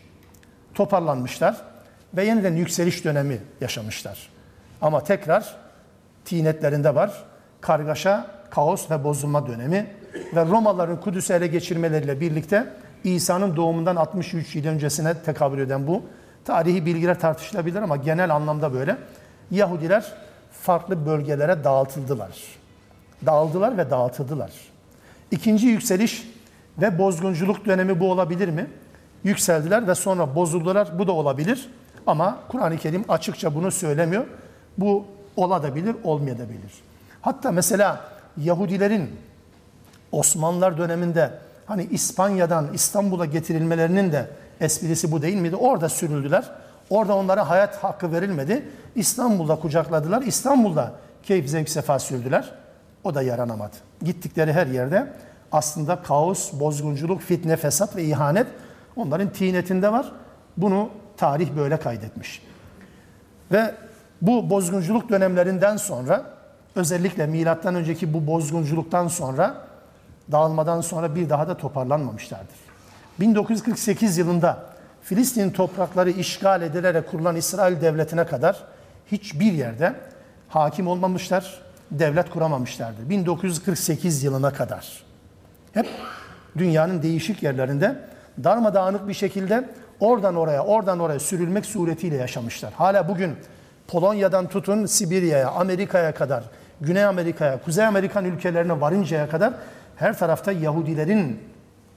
Toparlanmışlar 0.75 1.57
ve 2.15 2.25
yeniden 2.25 2.57
yükseliş 2.57 3.05
dönemi 3.05 3.39
yaşamışlar. 3.61 4.40
Ama 4.83 5.05
tekrar 5.05 5.57
tinetlerinde 6.25 6.95
var. 6.95 7.25
Kargaşa, 7.61 8.27
kaos 8.51 8.91
ve 8.91 9.05
bozulma 9.05 9.47
dönemi 9.47 9.87
ve 10.35 10.45
Romalıların 10.45 11.01
Kudüs'ü 11.01 11.33
ele 11.33 11.47
geçirmeleriyle 11.47 12.21
birlikte 12.21 12.67
İsa'nın 13.05 13.57
doğumundan 13.57 13.97
63 13.97 14.57
yıl 14.57 14.67
öncesine 14.67 15.15
tekabül 15.15 15.59
eden 15.59 15.87
bu 15.87 16.03
tarihi 16.45 16.87
bilgiler 16.87 17.21
tartışılabilir 17.21 17.83
ama 17.83 17.97
genel 17.97 18.35
anlamda 18.35 18.75
böyle. 18.75 18.97
Yahudiler 19.51 20.13
farklı 20.53 21.07
bölgelere 21.07 21.65
dağıtıldılar. 21.65 22.31
Dağıldılar 23.27 23.79
ve 23.79 23.91
dağıtıldılar. 23.91 24.51
İkinci 25.31 25.67
yükseliş 25.67 26.31
ve 26.79 26.99
bozgunculuk 26.99 27.67
dönemi 27.67 28.01
bu 28.01 28.11
olabilir 28.11 28.49
mi? 28.49 28.67
yükseldiler 29.25 29.89
ve 29.89 29.95
sonra 29.95 30.35
bozuldular. 30.35 30.99
Bu 30.99 31.07
da 31.07 31.13
olabilir. 31.13 31.69
Ama 32.07 32.39
Kur'an-ı 32.49 32.79
Kerim 32.79 33.05
açıkça 33.09 33.55
bunu 33.55 33.71
söylemiyor. 33.71 34.25
Bu 34.81 35.05
olabilir, 35.37 35.97
olmayabilir. 36.05 36.73
Hatta 37.21 37.53
mesela 37.53 38.01
Yahudilerin 38.37 39.11
Osmanlılar 40.13 40.79
döneminde 40.79 41.31
hani 41.67 41.85
İspanya'dan 41.85 42.69
İstanbul'a 42.75 43.25
getirilmelerinin 43.25 44.13
de 44.13 44.27
esprisi 44.61 45.13
bu 45.13 45.23
değil 45.23 45.37
miydi? 45.37 45.57
Orada 45.57 45.89
sürüldüler. 45.89 46.51
Orada 46.91 47.17
onlara 47.17 47.49
hayat 47.49 47.85
hakkı 47.85 48.13
verilmedi. 48.13 48.69
İstanbul'da 48.95 49.57
kucakladılar. 49.57 50.23
İstanbul'da 50.23 50.93
keyif 51.23 51.49
zevk 51.49 51.69
sefa 51.69 51.99
sürdüler. 51.99 52.53
O 53.05 53.15
da 53.15 53.23
yaranamadı. 53.23 53.77
Gittikleri 54.03 54.53
her 54.53 54.67
yerde 54.67 55.13
aslında 55.53 56.03
kaos, 56.03 56.53
bozgunculuk, 56.53 57.21
fitne, 57.21 57.57
fesat 57.57 57.97
ve 57.97 58.05
ihanet 58.05 58.47
onların 58.97 59.33
tinetinde 59.33 59.93
var. 59.93 60.13
Bunu 60.57 60.89
tarih 61.17 61.57
böyle 61.57 61.77
kaydetmiş. 61.77 62.43
Ve 63.53 63.75
bu 64.23 64.51
bozgunculuk 64.51 65.09
dönemlerinden 65.09 65.77
sonra 65.77 66.25
özellikle 66.77 67.27
milattan 67.27 67.75
önceki 67.75 68.15
bu 68.15 68.27
bozgunculuktan 68.27 69.09
sonra 69.09 69.55
dağılmadan 70.33 70.81
sonra 70.81 71.15
bir 71.15 71.31
daha 71.31 71.49
da 71.49 71.57
toparlanmamışlardır. 71.57 72.57
1948 73.21 74.19
yılında 74.19 74.71
Filistin 75.03 75.51
toprakları 75.51 76.11
işgal 76.11 76.63
edilerek 76.63 77.11
kurulan 77.11 77.37
İsrail 77.37 77.81
devletine 77.81 78.27
kadar 78.27 78.65
hiçbir 79.13 79.53
yerde 79.53 79.95
hakim 80.49 80.89
olmamışlar, 80.89 81.61
devlet 81.91 82.31
kuramamışlardır. 82.31 83.11
1948 83.11 84.23
yılına 84.23 84.53
kadar. 84.53 85.03
Hep 85.73 85.87
dünyanın 86.59 87.03
değişik 87.03 87.43
yerlerinde 87.43 87.99
darmadağınık 88.45 89.09
bir 89.09 89.15
şekilde 89.15 89.69
oradan 90.01 90.37
oraya, 90.37 90.65
oradan 90.65 91.01
oraya 91.01 91.21
sürülmek 91.21 91.67
suretiyle 91.67 92.17
yaşamışlar. 92.17 92.73
Hala 92.73 93.09
bugün 93.09 93.37
Polonya'dan 93.91 94.49
tutun 94.49 94.87
Sibirya'ya, 94.87 95.51
Amerika'ya 95.51 96.15
kadar, 96.15 96.45
Güney 96.81 97.05
Amerika'ya, 97.05 97.63
Kuzey 97.63 97.87
Amerikan 97.87 98.25
ülkelerine 98.25 98.81
varıncaya 98.81 99.29
kadar 99.29 99.55
her 99.97 100.19
tarafta 100.19 100.53
Yahudilerin 100.53 101.41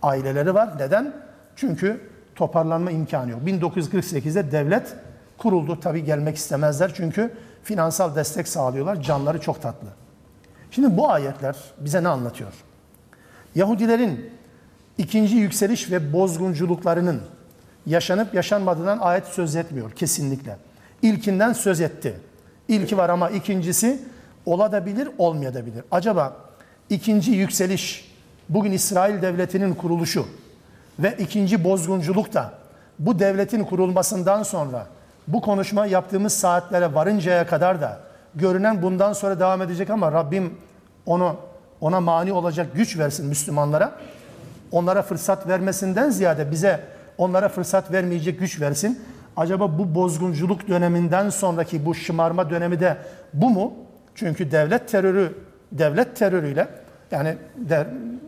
aileleri 0.02 0.54
var. 0.54 0.70
Neden? 0.80 1.14
Çünkü 1.56 2.02
toparlanma 2.36 2.92
imkanı 2.92 3.32
yok. 3.32 3.42
1948'de 3.46 4.52
devlet 4.52 4.96
kuruldu. 5.38 5.80
Tabi 5.80 6.04
gelmek 6.04 6.38
istemezler 6.38 6.92
çünkü 6.96 7.34
finansal 7.64 8.16
destek 8.16 8.48
sağlıyorlar. 8.48 9.02
Canları 9.02 9.42
çok 9.42 9.62
tatlı. 9.62 9.88
Şimdi 10.72 10.98
bu 10.98 11.12
ayetler 11.12 11.56
bize 11.80 12.04
ne 12.04 12.08
anlatıyor? 12.08 12.54
Yahudilerin 13.56 14.30
ikinci 14.98 15.36
yükseliş 15.36 15.92
ve 15.92 16.14
bozgunculuklarının 16.14 17.22
yaşanıp 17.86 18.34
yaşanmadığından 18.34 19.00
ayet 19.00 19.26
söz 19.26 19.56
etmiyor 19.56 19.92
kesinlikle. 19.92 20.58
İlkinden 21.04 21.54
söz 21.54 21.82
etti. 21.82 22.14
İlki 22.68 22.98
var 22.98 23.10
ama 23.10 23.30
ikincisi 23.30 24.02
olabilir, 24.46 25.10
olmayabilir. 25.18 25.84
Acaba 25.92 26.38
ikinci 26.90 27.32
yükseliş, 27.32 28.14
bugün 28.50 28.72
İsrail 28.72 29.22
devletinin 29.22 29.74
kuruluşu 29.74 30.28
ve 31.00 31.16
ikinci 31.20 31.64
bozgunculuk 31.64 32.34
da 32.34 32.54
bu 33.00 33.20
devletin 33.20 33.64
kurulmasından 33.64 34.44
sonra 34.44 34.88
bu 35.28 35.42
konuşma 35.42 35.86
yaptığımız 35.86 36.34
saatlere 36.34 36.94
varıncaya 36.94 37.48
kadar 37.48 37.82
da 37.82 38.00
görünen 38.36 38.82
bundan 38.82 39.14
sonra 39.14 39.40
devam 39.40 39.62
edecek 39.62 39.90
ama 39.90 40.12
Rabbim 40.12 40.54
onu 41.06 41.36
ona 41.82 42.00
mani 42.00 42.34
olacak 42.34 42.68
güç 42.76 42.98
versin 42.98 43.26
Müslümanlara. 43.26 43.92
Onlara 44.72 45.02
fırsat 45.02 45.48
vermesinden 45.48 46.10
ziyade 46.10 46.52
bize 46.52 46.80
onlara 47.18 47.50
fırsat 47.50 47.92
vermeyecek 47.92 48.40
güç 48.40 48.62
versin. 48.62 49.00
Acaba 49.38 49.78
bu 49.78 49.96
bozgunculuk 49.96 50.68
döneminden 50.68 51.30
sonraki 51.30 51.86
bu 51.86 51.96
şımarma 51.96 52.50
dönemi 52.50 52.80
de 52.80 52.98
bu 53.34 53.50
mu? 53.50 53.74
Çünkü 54.16 54.52
devlet 54.52 54.88
terörü 54.88 55.36
devlet 55.72 56.16
terörüyle 56.16 56.68
yani 57.12 57.38
de, 57.56 57.88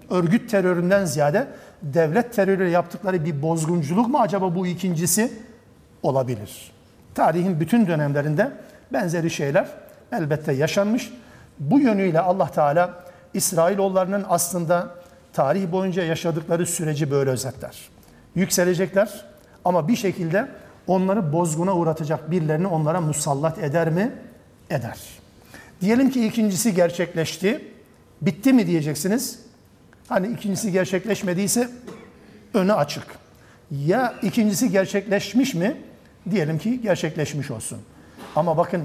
örgüt 0.10 0.50
teröründen 0.50 1.06
ziyade 1.06 1.48
devlet 1.82 2.34
terörüyle 2.34 2.72
yaptıkları 2.72 3.26
bir 3.26 3.42
bozgunculuk 3.42 4.08
mu 4.08 4.20
acaba 4.20 4.56
bu 4.56 4.68
ikincisi 4.68 5.34
olabilir? 6.04 6.72
Tarihin 7.16 7.60
bütün 7.60 7.88
dönemlerinde 7.88 8.52
benzeri 8.94 9.30
şeyler 9.30 9.68
elbette 10.12 10.54
yaşanmış. 10.54 11.14
Bu 11.60 11.80
yönüyle 11.80 12.20
Allah 12.20 12.52
Teala 12.52 12.94
İsrailoğullarının 13.34 14.26
aslında 14.30 14.90
tarih 15.34 15.72
boyunca 15.72 16.04
yaşadıkları 16.04 16.66
süreci 16.66 17.12
böyle 17.12 17.30
özetler. 17.30 17.90
Yükselecekler 18.36 19.26
ama 19.66 19.88
bir 19.88 19.96
şekilde 19.96 20.48
onları 20.88 21.34
bozguna 21.34 21.76
uğratacak 21.76 22.32
birilerini 22.32 22.68
onlara 22.68 23.02
musallat 23.02 23.58
eder 23.58 23.90
mi? 23.90 24.12
Eder. 24.70 25.00
Diyelim 25.82 26.10
ki 26.10 26.28
ikincisi 26.28 26.74
gerçekleşti. 26.74 27.72
Bitti 28.22 28.54
mi 28.54 28.68
diyeceksiniz? 28.68 29.40
Hani 30.10 30.28
ikincisi 30.28 30.72
gerçekleşmediyse 30.72 31.70
önü 32.54 32.74
açık. 32.74 33.04
Ya 33.72 34.14
ikincisi 34.22 34.72
gerçekleşmiş 34.72 35.54
mi? 35.54 35.78
Diyelim 36.32 36.58
ki 36.58 36.82
gerçekleşmiş 36.82 37.52
olsun. 37.52 37.80
Ama 38.36 38.58
bakın 38.58 38.84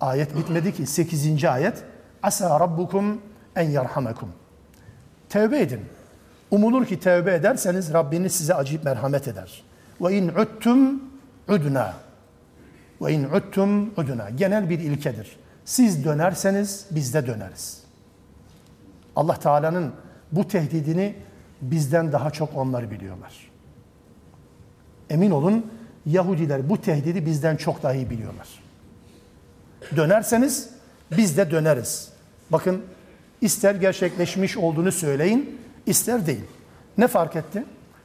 ayet 0.00 0.36
bitmedi 0.36 0.74
ki 0.74 0.86
8. 0.86 1.44
ayet. 1.44 1.82
Asa 2.22 2.60
rabbukum 2.60 3.20
en 3.56 3.70
yerhamekum. 3.70 4.28
Tevbe 5.28 5.60
edin. 5.60 5.80
Umulur 6.50 6.86
ki 6.86 7.00
tevbe 7.00 7.34
ederseniz 7.34 7.92
Rabbiniz 7.92 8.32
size 8.32 8.54
acıyıp 8.54 8.84
merhamet 8.84 9.28
eder. 9.28 9.62
Ve 10.00 10.16
in 10.16 10.28
uttum 10.28 11.02
udna. 11.48 11.94
Ve 13.00 13.12
in 13.12 13.24
uttum 13.24 13.90
udna. 13.96 14.30
Genel 14.30 14.70
bir 14.70 14.78
ilkedir. 14.78 15.36
Siz 15.64 16.04
dönerseniz 16.04 16.86
biz 16.90 17.14
de 17.14 17.26
döneriz. 17.26 17.82
Allah 19.16 19.40
Teala'nın 19.40 19.92
bu 20.32 20.48
tehdidini 20.48 21.14
bizden 21.62 22.12
daha 22.12 22.30
çok 22.30 22.56
onlar 22.56 22.90
biliyorlar. 22.90 23.50
Emin 25.10 25.30
olun 25.30 25.66
Yahudiler 26.06 26.68
bu 26.68 26.80
tehdidi 26.80 27.26
bizden 27.26 27.56
çok 27.56 27.82
daha 27.82 27.94
iyi 27.94 28.10
biliyorlar. 28.10 28.48
Dönerseniz 29.96 30.70
biz 31.16 31.36
de 31.36 31.50
döneriz. 31.50 32.08
Bakın 32.50 32.82
ister 33.40 33.74
gerçekleşmiş 33.74 34.56
olduğunu 34.56 34.92
söyleyin, 34.92 35.60
ister 35.86 36.26
değil. 36.26 36.44
Ne 36.98 37.08
fark 37.08 37.36
etti? 37.36 37.64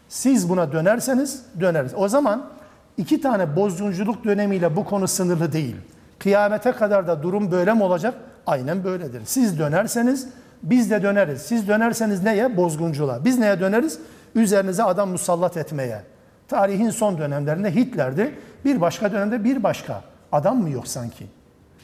Siz 0.10 0.50
buna 0.50 0.72
dönerseniz 0.72 1.46
döneriz. 1.60 1.92
O 1.96 2.08
zaman 2.08 2.50
iki 2.97 3.21
tane 3.21 3.57
bozgunculuk 3.57 4.25
dönemiyle 4.25 4.77
bu 4.77 4.85
konu 4.85 5.09
sınırlı 5.09 5.53
değil. 5.53 5.77
Kıyamete 6.19 6.73
kadar 6.73 7.07
da 7.07 7.23
durum 7.23 7.51
böyle 7.51 7.73
mi 7.73 7.83
olacak? 7.83 8.15
Aynen 8.47 8.85
böyledir. 8.85 9.23
Siz 9.25 9.59
dönerseniz 9.59 10.29
biz 10.63 10.91
de 10.91 11.03
döneriz. 11.03 11.43
Siz 11.43 11.69
dönerseniz 11.69 12.23
neye? 12.23 12.57
Bozgunculuğa. 12.57 13.25
Biz 13.25 13.39
neye 13.39 13.61
döneriz? 13.61 13.99
Üzerinize 14.35 14.83
adam 14.83 15.11
musallat 15.11 15.57
etmeye. 15.57 16.03
Tarihin 16.49 16.91
son 16.91 17.19
dönemlerinde 17.19 17.75
Hitler'di. 17.75 18.35
Bir 18.65 18.81
başka 18.81 19.13
dönemde 19.13 19.45
bir 19.45 19.63
başka. 19.63 20.03
Adam 20.33 20.63
mı 20.63 20.71
yok 20.71 20.89
sanki? 20.89 21.27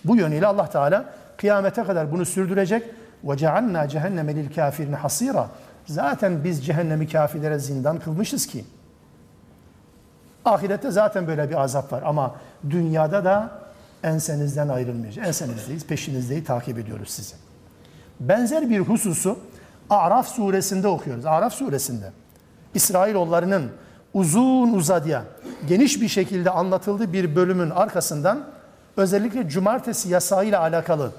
Bu 0.04 0.16
yönüyle 0.16 0.46
Allah 0.46 0.70
Teala 0.70 1.04
kıyamete 1.36 1.84
kadar 1.84 2.12
bunu 2.12 2.24
sürdürecek. 2.24 2.82
وَجَعَلْنَا 3.24 3.88
cehenneme 3.88 4.34
lil 4.34 4.54
kafirin 4.54 4.92
hasira. 4.92 5.48
Zaten 5.86 6.44
biz 6.44 6.66
cehennemi 6.66 7.08
kafirlere 7.08 7.58
zindan 7.58 7.98
kılmışız 7.98 8.46
ki. 8.46 8.64
Ahirette 10.47 10.91
zaten 10.91 11.27
böyle 11.27 11.49
bir 11.49 11.61
azap 11.61 11.93
var 11.93 12.03
ama 12.05 12.35
dünyada 12.69 13.25
da 13.25 13.51
ensenizden 14.03 14.67
ayrılmayacak. 14.67 15.27
Ensenizdeyiz, 15.27 15.85
peşinizdeyiz, 15.85 16.45
takip 16.45 16.79
ediyoruz 16.79 17.09
sizi. 17.09 17.35
Benzer 18.19 18.69
bir 18.69 18.79
hususu 18.79 19.39
Araf 19.89 20.27
suresinde 20.27 20.87
okuyoruz. 20.87 21.25
Araf 21.25 21.53
suresinde 21.53 22.11
İsrailoğullarının 22.73 23.71
uzun 24.13 24.73
uzadıya 24.73 25.23
geniş 25.67 26.01
bir 26.01 26.07
şekilde 26.07 26.49
anlatıldığı 26.49 27.13
bir 27.13 27.35
bölümün 27.35 27.69
arkasından 27.69 28.45
özellikle 28.97 29.49
cumartesi 29.49 30.09
yasağıyla 30.09 30.59
alakalı 30.61 31.11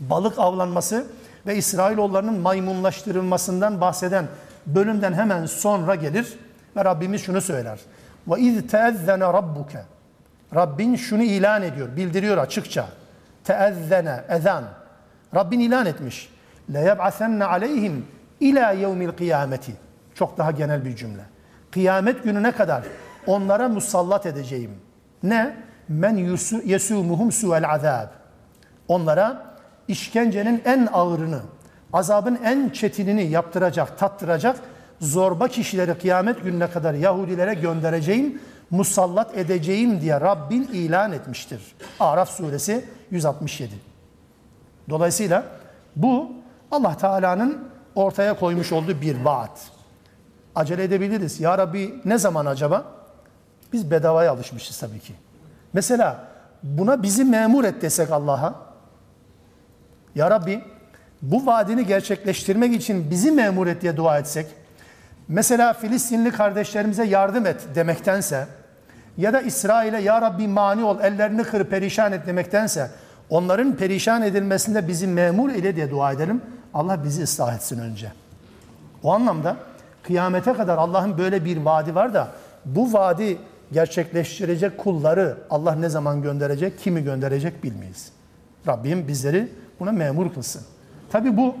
balık 0.00 0.38
avlanması 0.38 1.06
ve 1.46 1.56
İsrailoğullarının 1.56 2.38
maymunlaştırılmasından 2.38 3.80
bahseden 3.80 4.26
bölümden 4.66 5.12
hemen 5.12 5.46
sonra 5.46 5.94
gelir 5.94 6.38
ve 6.76 6.84
Rabbimiz 6.84 7.22
şunu 7.22 7.40
söyler. 7.40 7.78
Ve 8.28 8.40
iz 8.40 8.66
teezzene 8.66 9.24
rabbuke. 9.24 9.82
Rabbin 10.54 10.96
şunu 10.96 11.22
ilan 11.22 11.62
ediyor, 11.62 11.96
bildiriyor 11.96 12.38
açıkça. 12.38 12.86
Teezzene, 13.44 14.24
ezan. 14.28 14.64
Rabbin 15.34 15.60
ilan 15.60 15.86
etmiş. 15.86 16.32
Le 16.72 16.80
yeb'asenne 16.80 17.44
aleyhim 17.44 18.06
ila 18.40 18.70
yevmil 18.70 19.10
kıyameti. 19.10 19.72
Çok 20.14 20.38
daha 20.38 20.50
genel 20.50 20.84
bir 20.84 20.96
cümle. 20.96 21.22
Kıyamet 21.70 22.24
gününe 22.24 22.52
kadar 22.52 22.82
onlara 23.26 23.68
musallat 23.68 24.26
edeceğim. 24.26 24.70
Ne? 25.22 25.56
Men 25.88 26.16
yesumuhum 26.64 27.32
su'el 27.32 27.70
azab. 27.70 28.08
Onlara 28.88 29.42
işkencenin 29.88 30.62
en 30.64 30.88
ağırını, 30.92 31.40
azabın 31.92 32.38
en 32.44 32.68
çetinini 32.68 33.24
yaptıracak, 33.24 33.98
tattıracak 33.98 34.56
zorba 35.00 35.48
kişileri 35.48 35.98
kıyamet 35.98 36.44
gününe 36.44 36.70
kadar 36.70 36.94
Yahudilere 36.94 37.54
göndereceğim, 37.54 38.40
musallat 38.70 39.38
edeceğim 39.38 40.00
diye 40.00 40.20
Rabbin 40.20 40.62
ilan 40.62 41.12
etmiştir. 41.12 41.60
Araf 42.00 42.30
suresi 42.30 42.84
167. 43.10 43.74
Dolayısıyla 44.90 45.44
bu 45.96 46.32
Allah 46.70 46.96
Teala'nın 46.96 47.68
ortaya 47.94 48.34
koymuş 48.34 48.72
olduğu 48.72 49.00
bir 49.00 49.24
vaat. 49.24 49.70
Acele 50.54 50.84
edebiliriz. 50.84 51.40
Ya 51.40 51.58
Rabbi 51.58 51.94
ne 52.04 52.18
zaman 52.18 52.46
acaba? 52.46 52.84
Biz 53.72 53.90
bedavaya 53.90 54.32
alışmışız 54.32 54.78
tabii 54.78 55.00
ki. 55.00 55.12
Mesela 55.72 56.24
buna 56.62 57.02
bizi 57.02 57.24
memur 57.24 57.64
et 57.64 57.82
desek 57.82 58.10
Allah'a. 58.10 58.54
Ya 60.14 60.30
Rabbi 60.30 60.64
bu 61.22 61.46
vaadini 61.46 61.86
gerçekleştirmek 61.86 62.74
için 62.74 63.10
bizi 63.10 63.30
memur 63.30 63.66
et 63.66 63.82
diye 63.82 63.96
dua 63.96 64.18
etsek. 64.18 64.46
Mesela 65.28 65.72
Filistinli 65.72 66.30
kardeşlerimize 66.30 67.04
yardım 67.04 67.46
et 67.46 67.68
demektense 67.74 68.46
ya 69.16 69.32
da 69.32 69.40
İsrail'e 69.40 70.00
ya 70.00 70.22
Rabbi 70.22 70.48
mani 70.48 70.84
ol 70.84 71.00
ellerini 71.00 71.42
kır 71.42 71.64
perişan 71.64 72.12
et 72.12 72.26
demektense 72.26 72.90
onların 73.30 73.76
perişan 73.76 74.22
edilmesinde 74.22 74.88
bizi 74.88 75.06
memur 75.06 75.50
eyle 75.50 75.76
diye 75.76 75.90
dua 75.90 76.12
edelim. 76.12 76.42
Allah 76.74 77.04
bizi 77.04 77.22
ıslah 77.22 77.54
etsin 77.54 77.78
önce. 77.78 78.12
O 79.02 79.12
anlamda 79.12 79.56
kıyamete 80.02 80.52
kadar 80.52 80.78
Allah'ın 80.78 81.18
böyle 81.18 81.44
bir 81.44 81.56
vaadi 81.56 81.94
var 81.94 82.14
da 82.14 82.28
bu 82.64 82.92
vaadi 82.92 83.38
gerçekleştirecek 83.72 84.78
kulları 84.78 85.38
Allah 85.50 85.74
ne 85.74 85.88
zaman 85.88 86.22
gönderecek, 86.22 86.78
kimi 86.78 87.04
gönderecek 87.04 87.64
bilmeyiz. 87.64 88.12
Rabbim 88.66 89.08
bizleri 89.08 89.48
buna 89.80 89.92
memur 89.92 90.34
kılsın. 90.34 90.62
Tabi 91.10 91.36
bu 91.36 91.56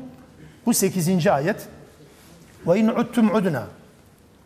bu 0.66 0.74
8. 0.74 1.26
ayet 1.26 1.68
ve 2.68 2.78
in 2.78 2.88
uttum 2.88 3.34
udna 3.34 3.62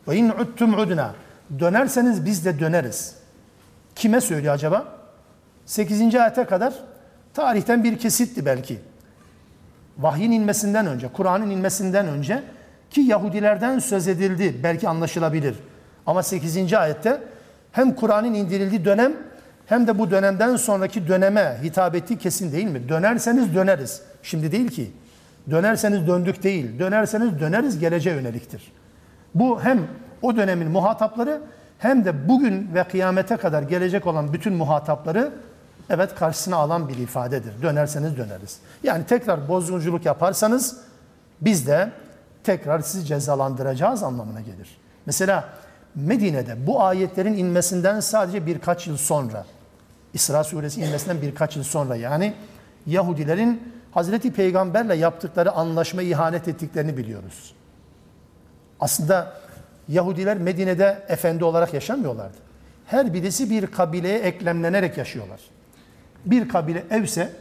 ve 0.08 0.16
in 0.16 0.28
uttum 0.28 0.74
udna 0.74 1.14
dönerseniz 1.58 2.26
biz 2.26 2.44
de 2.44 2.60
döneriz. 2.60 3.14
Kime 3.94 4.20
söylüyor 4.20 4.54
acaba? 4.54 4.86
8. 5.66 6.14
ayete 6.14 6.44
kadar 6.44 6.74
tarihten 7.34 7.84
bir 7.84 7.98
kesitti 7.98 8.46
belki. 8.46 8.78
Vahyin 9.98 10.32
inmesinden 10.32 10.86
önce, 10.86 11.08
Kur'an'ın 11.08 11.50
inmesinden 11.50 12.08
önce 12.08 12.42
ki 12.90 13.00
Yahudilerden 13.00 13.78
söz 13.78 14.08
edildi 14.08 14.60
belki 14.62 14.88
anlaşılabilir. 14.88 15.56
Ama 16.06 16.22
8. 16.22 16.72
ayette 16.72 17.20
hem 17.72 17.94
Kur'an'ın 17.94 18.34
indirildiği 18.34 18.84
dönem 18.84 19.12
hem 19.66 19.86
de 19.86 19.98
bu 19.98 20.10
dönemden 20.10 20.56
sonraki 20.56 21.08
döneme 21.08 21.58
hitap 21.62 21.94
ettiği 21.94 22.18
kesin 22.18 22.52
değil 22.52 22.66
mi? 22.66 22.88
Dönerseniz 22.88 23.54
döneriz. 23.54 24.02
Şimdi 24.22 24.52
değil 24.52 24.68
ki. 24.68 24.92
Dönerseniz 25.50 26.06
döndük 26.06 26.42
değil. 26.42 26.78
Dönerseniz 26.78 27.40
döneriz 27.40 27.78
geleceğe 27.78 28.16
yöneliktir. 28.16 28.72
Bu 29.34 29.62
hem 29.62 29.86
o 30.22 30.36
dönemin 30.36 30.70
muhatapları 30.70 31.40
hem 31.78 32.04
de 32.04 32.28
bugün 32.28 32.74
ve 32.74 32.84
kıyamete 32.84 33.36
kadar 33.36 33.62
gelecek 33.62 34.06
olan 34.06 34.32
bütün 34.32 34.54
muhatapları 34.54 35.32
evet 35.90 36.14
karşısına 36.14 36.56
alan 36.56 36.88
bir 36.88 36.98
ifadedir. 36.98 37.62
Dönerseniz 37.62 38.16
döneriz. 38.16 38.58
Yani 38.82 39.06
tekrar 39.06 39.48
bozgunculuk 39.48 40.06
yaparsanız 40.06 40.80
biz 41.40 41.66
de 41.66 41.92
tekrar 42.44 42.80
sizi 42.80 43.04
cezalandıracağız 43.04 44.02
anlamına 44.02 44.40
gelir. 44.40 44.78
Mesela 45.06 45.44
Medine'de 45.94 46.66
bu 46.66 46.82
ayetlerin 46.82 47.34
inmesinden 47.34 48.00
sadece 48.00 48.46
birkaç 48.46 48.86
yıl 48.86 48.96
sonra 48.96 49.44
İsra 50.14 50.44
suresi 50.44 50.80
inmesinden 50.80 51.22
birkaç 51.22 51.56
yıl 51.56 51.64
sonra 51.64 51.96
yani 51.96 52.34
Yahudilerin 52.86 53.72
Hazreti 53.92 54.32
Peygamberle 54.32 54.94
yaptıkları 54.94 55.52
anlaşma 55.52 56.02
ihanet 56.02 56.48
ettiklerini 56.48 56.96
biliyoruz. 56.96 57.54
Aslında 58.80 59.32
Yahudiler 59.88 60.38
Medine'de 60.38 61.04
efendi 61.08 61.44
olarak 61.44 61.74
yaşamıyorlardı. 61.74 62.36
Her 62.86 63.14
birisi 63.14 63.50
bir 63.50 63.66
kabileye 63.66 64.18
eklemlenerek 64.18 64.98
yaşıyorlar. 64.98 65.40
Bir 66.24 66.48
kabile 66.48 66.84
Evs'e, 66.90 67.32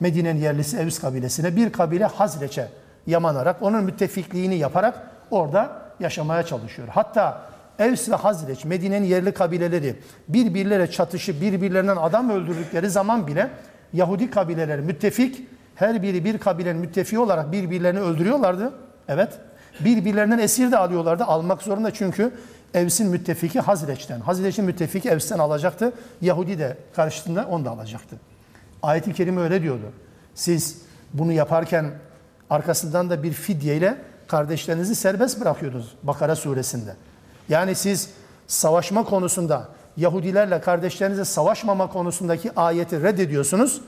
Medine'nin 0.00 0.40
yerlisi 0.40 0.76
Evs 0.76 0.98
kabilesine, 0.98 1.56
bir 1.56 1.72
kabile 1.72 2.04
Hazreç'e 2.04 2.68
yamanarak, 3.06 3.62
onun 3.62 3.84
müttefikliğini 3.84 4.56
yaparak 4.56 5.10
orada 5.30 5.82
yaşamaya 6.00 6.42
çalışıyor. 6.42 6.88
Hatta 6.90 7.42
Evs 7.78 8.08
ve 8.08 8.14
Hazreç, 8.14 8.64
Medine'nin 8.64 9.06
yerli 9.06 9.32
kabileleri 9.32 9.96
birbirlere 10.28 10.90
çatışı, 10.90 11.40
birbirlerinden 11.40 11.96
adam 11.96 12.30
öldürdükleri 12.30 12.90
zaman 12.90 13.26
bile 13.26 13.50
Yahudi 13.92 14.30
kabileleri 14.30 14.82
müttefik, 14.82 15.48
her 15.76 16.02
biri 16.02 16.24
bir 16.24 16.38
kabilenin 16.38 16.80
müttefiği 16.80 17.18
olarak 17.18 17.52
birbirlerini 17.52 18.00
öldürüyorlardı. 18.00 18.72
Evet. 19.08 19.32
Birbirlerinden 19.84 20.38
esir 20.38 20.72
de 20.72 20.78
alıyorlardı. 20.78 21.24
Almak 21.24 21.62
zorunda 21.62 21.90
çünkü 21.90 22.32
Evs'in 22.74 23.08
müttefiki 23.08 23.60
Hazreç'ten. 23.60 24.20
Hazreç'in 24.20 24.64
müttefiki 24.64 25.08
Evs'ten 25.08 25.38
alacaktı. 25.38 25.92
Yahudi 26.20 26.58
de 26.58 26.76
karşısında 26.96 27.46
onu 27.50 27.64
da 27.64 27.70
alacaktı. 27.70 28.16
Ayet-i 28.82 29.12
Kerime 29.12 29.40
öyle 29.40 29.62
diyordu. 29.62 29.92
Siz 30.34 30.82
bunu 31.14 31.32
yaparken 31.32 31.90
arkasından 32.50 33.10
da 33.10 33.22
bir 33.22 33.32
fidyeyle 33.32 33.96
kardeşlerinizi 34.28 34.94
serbest 34.94 35.40
bırakıyordunuz 35.40 35.94
Bakara 36.02 36.36
suresinde. 36.36 36.96
Yani 37.48 37.74
siz 37.74 38.10
savaşma 38.46 39.04
konusunda 39.04 39.68
Yahudilerle 39.96 40.60
kardeşlerinize 40.60 41.24
savaşmama 41.24 41.86
konusundaki 41.86 42.50
ayeti 42.56 43.02
reddediyorsunuz. 43.02 43.80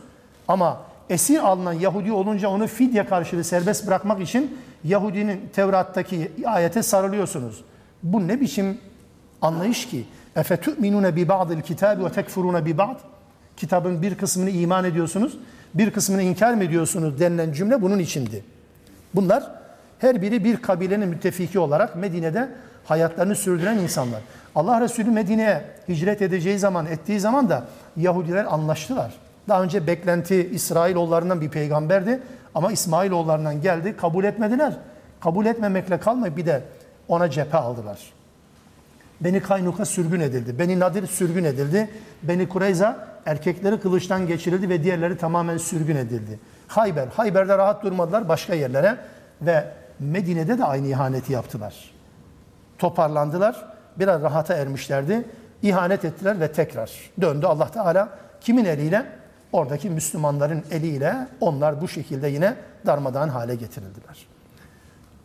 Ama 0.48 0.80
esir 1.10 1.38
alınan 1.38 1.72
Yahudi 1.72 2.12
olunca 2.12 2.48
onu 2.48 2.66
fidye 2.66 3.06
karşılığı 3.06 3.44
serbest 3.44 3.86
bırakmak 3.86 4.20
için 4.20 4.58
Yahudinin 4.84 5.40
Tevrat'taki 5.52 6.32
ayete 6.46 6.82
sarılıyorsunuz. 6.82 7.64
Bu 8.02 8.28
ne 8.28 8.40
biçim 8.40 8.78
anlayış 9.42 9.88
ki? 9.88 10.04
Efetü'minune 10.36 11.16
bi 11.16 11.28
ba'dil 11.28 11.60
kitabi 11.60 12.04
ve 12.04 12.12
tekfurune 12.12 12.64
bi 12.64 12.78
ba'd? 12.78 12.96
Kitabın 13.56 14.02
bir 14.02 14.14
kısmını 14.14 14.50
iman 14.50 14.84
ediyorsunuz, 14.84 15.38
bir 15.74 15.90
kısmını 15.90 16.22
inkar 16.22 16.54
mı 16.54 16.64
ediyorsunuz 16.64 17.20
denilen 17.20 17.52
cümle 17.52 17.82
bunun 17.82 17.98
içindi. 17.98 18.44
Bunlar 19.14 19.50
her 19.98 20.22
biri 20.22 20.44
bir 20.44 20.56
kabilenin 20.56 21.08
müttefiki 21.08 21.58
olarak 21.58 21.96
Medine'de 21.96 22.48
hayatlarını 22.84 23.34
sürdüren 23.34 23.78
insanlar. 23.78 24.20
Allah 24.54 24.80
Resulü 24.80 25.10
Medine'ye 25.10 25.64
hicret 25.88 26.22
edeceği 26.22 26.58
zaman, 26.58 26.86
ettiği 26.86 27.20
zaman 27.20 27.48
da 27.48 27.64
Yahudiler 27.96 28.44
anlaştılar. 28.44 29.12
Daha 29.48 29.62
önce 29.62 29.86
beklenti 29.86 30.50
İsrailoğullarından 30.52 31.40
bir 31.40 31.48
peygamberdi 31.48 32.20
ama 32.54 32.72
İsmailoğullarından 32.72 33.60
geldi, 33.60 33.96
kabul 33.96 34.24
etmediler. 34.24 34.72
Kabul 35.20 35.46
etmemekle 35.46 36.00
kalmayıp 36.00 36.36
bir 36.36 36.46
de 36.46 36.62
ona 37.08 37.30
cephe 37.30 37.58
aldılar. 37.58 37.98
Beni 39.20 39.40
Kaynuka 39.40 39.84
sürgün 39.84 40.20
edildi. 40.20 40.58
Beni 40.58 40.80
Nadir 40.80 41.06
sürgün 41.06 41.44
edildi. 41.44 41.90
Beni 42.22 42.48
Kureyza 42.48 43.08
erkekleri 43.26 43.80
kılıçtan 43.80 44.26
geçirildi 44.26 44.68
ve 44.68 44.82
diğerleri 44.82 45.16
tamamen 45.16 45.56
sürgün 45.56 45.96
edildi. 45.96 46.38
Hayber, 46.68 47.06
Hayber'de 47.06 47.58
rahat 47.58 47.82
durmadılar 47.82 48.28
başka 48.28 48.54
yerlere 48.54 48.96
ve 49.42 49.64
Medine'de 49.98 50.58
de 50.58 50.64
aynı 50.64 50.86
ihaneti 50.86 51.32
yaptılar. 51.32 51.74
Toparlandılar, 52.78 53.64
biraz 53.96 54.22
rahata 54.22 54.54
ermişlerdi. 54.54 55.24
İhanet 55.62 56.04
ettiler 56.04 56.40
ve 56.40 56.52
tekrar 56.52 56.90
döndü 57.20 57.46
Allah 57.46 57.70
Teala. 57.70 58.08
Kimin 58.40 58.64
eliyle? 58.64 59.06
Oradaki 59.52 59.90
Müslümanların 59.90 60.64
eliyle 60.70 61.28
onlar 61.40 61.80
bu 61.80 61.88
şekilde 61.88 62.28
yine 62.28 62.56
darmadağın 62.86 63.28
hale 63.28 63.54
getirildiler. 63.54 64.26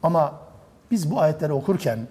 Ama 0.04 0.40
biz 0.92 1.12
bu 1.12 1.20
ayetleri 1.20 1.54
okurken 1.54 2.08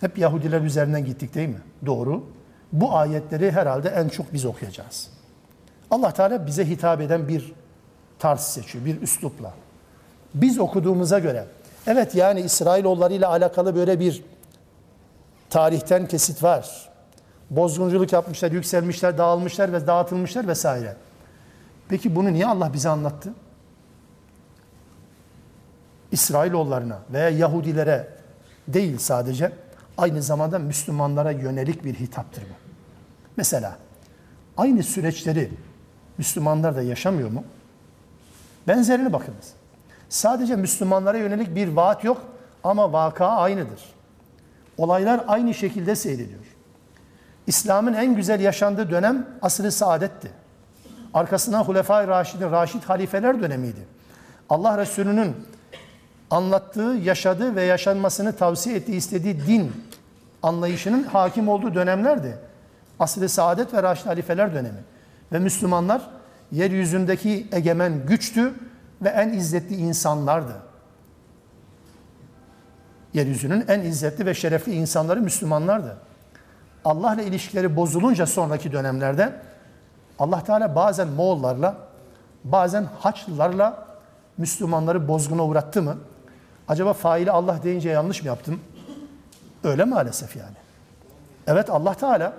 hep 0.00 0.18
Yahudiler 0.18 0.60
üzerinden 0.60 1.04
gittik 1.04 1.34
değil 1.34 1.48
mi? 1.48 1.60
Doğru. 1.86 2.24
Bu 2.72 2.96
ayetleri 2.96 3.52
herhalde 3.52 3.88
en 3.88 4.08
çok 4.08 4.32
biz 4.32 4.44
okuyacağız. 4.44 5.10
Allah 5.90 6.12
Teala 6.12 6.46
bize 6.46 6.68
hitap 6.68 7.00
eden 7.00 7.28
bir 7.28 7.52
tarz 8.18 8.40
seçiyor, 8.40 8.84
bir 8.84 9.02
üslupla. 9.02 9.54
Biz 10.34 10.58
okuduğumuza 10.58 11.18
göre, 11.18 11.46
evet 11.86 12.14
yani 12.14 12.40
İsrailoğulları 12.40 13.14
ile 13.14 13.26
alakalı 13.26 13.76
böyle 13.76 14.00
bir 14.00 14.24
tarihten 15.50 16.06
kesit 16.06 16.42
var. 16.42 16.88
Bozgunculuk 17.50 18.12
yapmışlar, 18.12 18.52
yükselmişler, 18.52 19.18
dağılmışlar 19.18 19.72
ve 19.72 19.86
dağıtılmışlar 19.86 20.48
vesaire. 20.48 20.96
Peki 21.88 22.16
bunu 22.16 22.32
niye 22.32 22.46
Allah 22.46 22.72
bize 22.72 22.88
anlattı? 22.88 23.34
İsrailoğullarına 26.12 26.98
veya 27.12 27.28
Yahudilere 27.28 28.08
değil 28.68 28.98
sadece 28.98 29.52
aynı 29.98 30.22
zamanda 30.22 30.58
Müslümanlara 30.58 31.30
yönelik 31.30 31.84
bir 31.84 31.94
hitaptır 31.94 32.42
bu. 32.42 32.54
Mesela 33.36 33.76
aynı 34.56 34.82
süreçleri 34.82 35.50
Müslümanlar 36.18 36.76
da 36.76 36.82
yaşamıyor 36.82 37.30
mu? 37.30 37.44
Benzerini 38.68 39.12
bakınız. 39.12 39.52
Sadece 40.08 40.56
Müslümanlara 40.56 41.18
yönelik 41.18 41.54
bir 41.54 41.68
vaat 41.68 42.04
yok 42.04 42.22
ama 42.64 42.92
vaka 42.92 43.26
aynıdır. 43.26 43.94
Olaylar 44.78 45.24
aynı 45.28 45.54
şekilde 45.54 45.96
seyrediyor. 45.96 46.55
İslam'ın 47.46 47.92
en 47.92 48.16
güzel 48.16 48.40
yaşandığı 48.40 48.90
dönem 48.90 49.26
asr-ı 49.42 49.72
saadetti. 49.72 50.30
Arkasından 51.14 51.62
Hulefai 51.62 52.08
Raşid'in, 52.08 52.50
Raşid 52.50 52.82
halifeler 52.82 53.40
dönemiydi. 53.40 53.80
Allah 54.48 54.78
Resulü'nün 54.78 55.36
anlattığı, 56.30 56.96
yaşadığı 57.02 57.56
ve 57.56 57.62
yaşanmasını 57.62 58.36
tavsiye 58.36 58.76
ettiği, 58.76 58.96
istediği 58.96 59.46
din 59.46 59.72
anlayışının 60.42 61.04
hakim 61.04 61.48
olduğu 61.48 61.74
dönemlerdi. 61.74 62.38
Asr-ı 63.00 63.28
Saadet 63.28 63.74
ve 63.74 63.82
Raşid 63.82 64.06
Halifeler 64.06 64.54
dönemi. 64.54 64.78
Ve 65.32 65.38
Müslümanlar 65.38 66.10
yeryüzündeki 66.52 67.46
egemen 67.52 68.06
güçtü 68.06 68.54
ve 69.02 69.08
en 69.08 69.28
izzetli 69.28 69.76
insanlardı. 69.76 70.56
Yeryüzünün 73.14 73.64
en 73.68 73.80
izzetli 73.80 74.26
ve 74.26 74.34
şerefli 74.34 74.74
insanları 74.74 75.20
Müslümanlardı. 75.20 75.96
Allah 76.86 77.14
ile 77.14 77.24
ilişkileri 77.24 77.76
bozulunca 77.76 78.26
sonraki 78.26 78.72
dönemlerde 78.72 79.32
Allah 80.18 80.44
Teala 80.44 80.74
bazen 80.74 81.08
Moğollarla, 81.08 81.76
bazen 82.44 82.86
Haçlılarla 82.98 83.86
Müslümanları 84.38 85.08
bozguna 85.08 85.44
uğrattı 85.44 85.82
mı? 85.82 85.96
Acaba 86.68 86.92
faili 86.92 87.30
Allah 87.30 87.62
deyince 87.62 87.90
yanlış 87.90 88.22
mı 88.22 88.28
yaptım? 88.28 88.60
Öyle 89.64 89.84
maalesef 89.84 90.36
yani. 90.36 90.56
Evet 91.46 91.70
Allah 91.70 91.94
Teala 91.94 92.32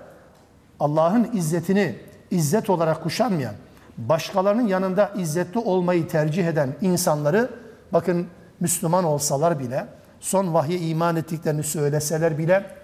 Allah'ın 0.79 1.29
izzetini 1.33 1.95
izzet 2.31 2.69
olarak 2.69 3.03
kuşanmayan, 3.03 3.55
başkalarının 3.97 4.67
yanında 4.67 5.11
izzetli 5.17 5.59
olmayı 5.59 6.07
tercih 6.07 6.47
eden 6.47 6.75
insanları 6.81 7.49
bakın 7.93 8.27
Müslüman 8.59 9.03
olsalar 9.03 9.59
bile, 9.59 9.85
son 10.19 10.53
vahye 10.53 10.77
iman 10.79 11.15
ettiklerini 11.15 11.63
söyleseler 11.63 12.37
bile 12.37 12.76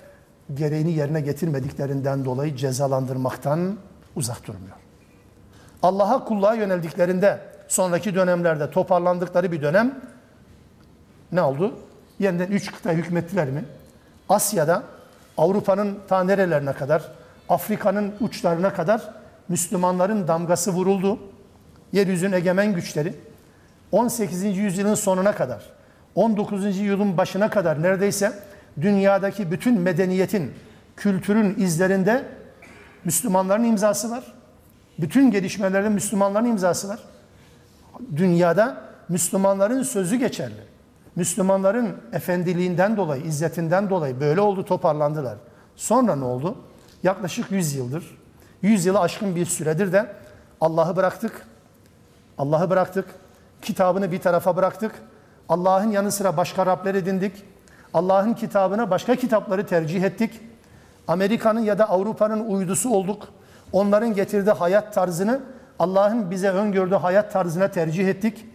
gereğini 0.53 0.91
yerine 0.91 1.21
getirmediklerinden 1.21 2.25
dolayı 2.25 2.55
cezalandırmaktan 2.55 3.77
uzak 4.15 4.47
durmuyor. 4.47 4.75
Allah'a 5.83 6.25
kulluğa 6.25 6.53
yöneldiklerinde 6.53 7.39
sonraki 7.67 8.15
dönemlerde 8.15 8.71
toparlandıkları 8.71 9.51
bir 9.51 9.61
dönem 9.61 10.01
ne 11.31 11.41
oldu? 11.41 11.73
Yeniden 12.19 12.47
üç 12.47 12.71
kıta 12.71 12.91
hükmettiler 12.91 13.49
mi? 13.49 13.65
Asya'da 14.29 14.83
Avrupa'nın 15.37 15.99
ta 16.07 16.23
nerelerine 16.23 16.73
kadar, 16.73 17.11
Afrika'nın 17.49 18.13
uçlarına 18.19 18.73
kadar 18.73 19.13
Müslümanların 19.49 20.27
damgası 20.27 20.71
vuruldu. 20.71 21.19
Yeryüzünün 21.91 22.31
egemen 22.31 22.73
güçleri 22.73 23.13
18. 23.91 24.43
yüzyılın 24.43 24.95
sonuna 24.95 25.35
kadar, 25.35 25.63
19. 26.15 26.65
yüzyılın 26.65 27.17
başına 27.17 27.49
kadar 27.49 27.81
neredeyse 27.81 28.33
dünyadaki 28.81 29.51
bütün 29.51 29.79
medeniyetin, 29.79 30.51
kültürün 30.95 31.55
izlerinde 31.59 32.25
Müslümanların 33.05 33.63
imzası 33.63 34.11
var. 34.11 34.33
Bütün 34.99 35.31
gelişmelerde 35.31 35.89
Müslümanların 35.89 36.45
imzası 36.45 36.89
var. 36.89 36.99
Dünyada 38.15 38.81
Müslümanların 39.09 39.83
sözü 39.83 40.15
geçerli. 40.15 40.73
Müslümanların 41.15 41.97
efendiliğinden 42.13 42.97
dolayı, 42.97 43.23
izzetinden 43.23 43.89
dolayı 43.89 44.19
böyle 44.19 44.41
oldu, 44.41 44.65
toparlandılar. 44.65 45.37
Sonra 45.75 46.15
ne 46.15 46.23
oldu? 46.23 46.55
Yaklaşık 47.03 47.51
100 47.51 47.75
yıldır, 47.75 48.17
100 48.61 48.85
yılı 48.85 48.99
aşkın 48.99 49.35
bir 49.35 49.45
süredir 49.45 49.93
de 49.93 50.15
Allah'ı 50.61 50.95
bıraktık. 50.95 51.47
Allah'ı 52.37 52.69
bıraktık. 52.69 53.05
Kitabını 53.61 54.11
bir 54.11 54.19
tarafa 54.19 54.55
bıraktık. 54.55 54.91
Allah'ın 55.49 55.91
yanı 55.91 56.11
sıra 56.11 56.37
başka 56.37 56.65
Rabler 56.65 56.95
edindik. 56.95 57.45
Allah'ın 57.93 58.33
kitabına 58.33 58.89
başka 58.89 59.15
kitapları 59.15 59.65
tercih 59.65 60.03
ettik. 60.03 60.39
Amerika'nın 61.07 61.59
ya 61.59 61.77
da 61.77 61.89
Avrupa'nın 61.89 62.45
uydusu 62.45 62.89
olduk. 62.89 63.27
Onların 63.71 64.13
getirdiği 64.13 64.51
hayat 64.51 64.93
tarzını 64.93 65.39
Allah'ın 65.79 66.31
bize 66.31 66.49
öngördüğü 66.49 66.95
hayat 66.95 67.33
tarzına 67.33 67.67
tercih 67.67 68.07
ettik. 68.07 68.45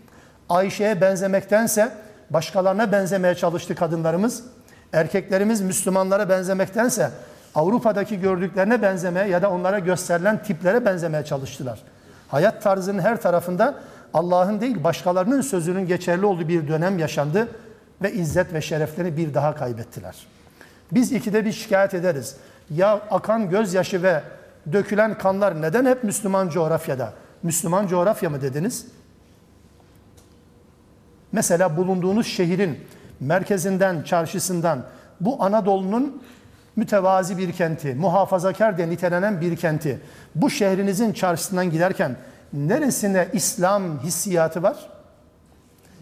Ayşe'ye 0.48 1.00
benzemektense 1.00 1.92
başkalarına 2.30 2.92
benzemeye 2.92 3.34
çalıştı 3.34 3.74
kadınlarımız. 3.74 4.44
Erkeklerimiz 4.92 5.60
Müslümanlara 5.60 6.28
benzemektense 6.28 7.10
Avrupa'daki 7.54 8.20
gördüklerine 8.20 8.82
benzemeye 8.82 9.28
ya 9.28 9.42
da 9.42 9.50
onlara 9.50 9.78
gösterilen 9.78 10.42
tiplere 10.42 10.84
benzemeye 10.84 11.24
çalıştılar. 11.24 11.82
Hayat 12.28 12.62
tarzının 12.62 12.98
her 12.98 13.20
tarafında 13.20 13.74
Allah'ın 14.14 14.60
değil 14.60 14.84
başkalarının 14.84 15.40
sözünün 15.40 15.86
geçerli 15.86 16.26
olduğu 16.26 16.48
bir 16.48 16.68
dönem 16.68 16.98
yaşandı 16.98 17.48
ve 18.02 18.12
izzet 18.12 18.52
ve 18.52 18.60
şereflerini 18.60 19.16
bir 19.16 19.34
daha 19.34 19.54
kaybettiler. 19.54 20.26
Biz 20.92 21.12
ikide 21.12 21.44
bir 21.44 21.52
şikayet 21.52 21.94
ederiz. 21.94 22.36
Ya 22.70 22.92
akan 23.10 23.50
gözyaşı 23.50 24.02
ve 24.02 24.22
dökülen 24.72 25.18
kanlar 25.18 25.62
neden 25.62 25.86
hep 25.86 26.04
Müslüman 26.04 26.48
coğrafyada? 26.48 27.12
Müslüman 27.42 27.86
coğrafya 27.86 28.30
mı 28.30 28.42
dediniz? 28.42 28.86
Mesela 31.32 31.76
bulunduğunuz 31.76 32.26
şehrin 32.26 32.78
merkezinden, 33.20 34.02
çarşısından 34.02 34.84
bu 35.20 35.42
Anadolu'nun 35.42 36.22
mütevazi 36.76 37.38
bir 37.38 37.52
kenti, 37.52 37.94
muhafazakar 37.94 38.76
diye 38.76 38.90
nitelenen 38.90 39.40
bir 39.40 39.56
kenti. 39.56 40.00
Bu 40.34 40.50
şehrinizin 40.50 41.12
çarşısından 41.12 41.70
giderken 41.70 42.16
neresinde 42.52 43.28
İslam 43.32 44.02
hissiyatı 44.02 44.62
var? 44.62 44.76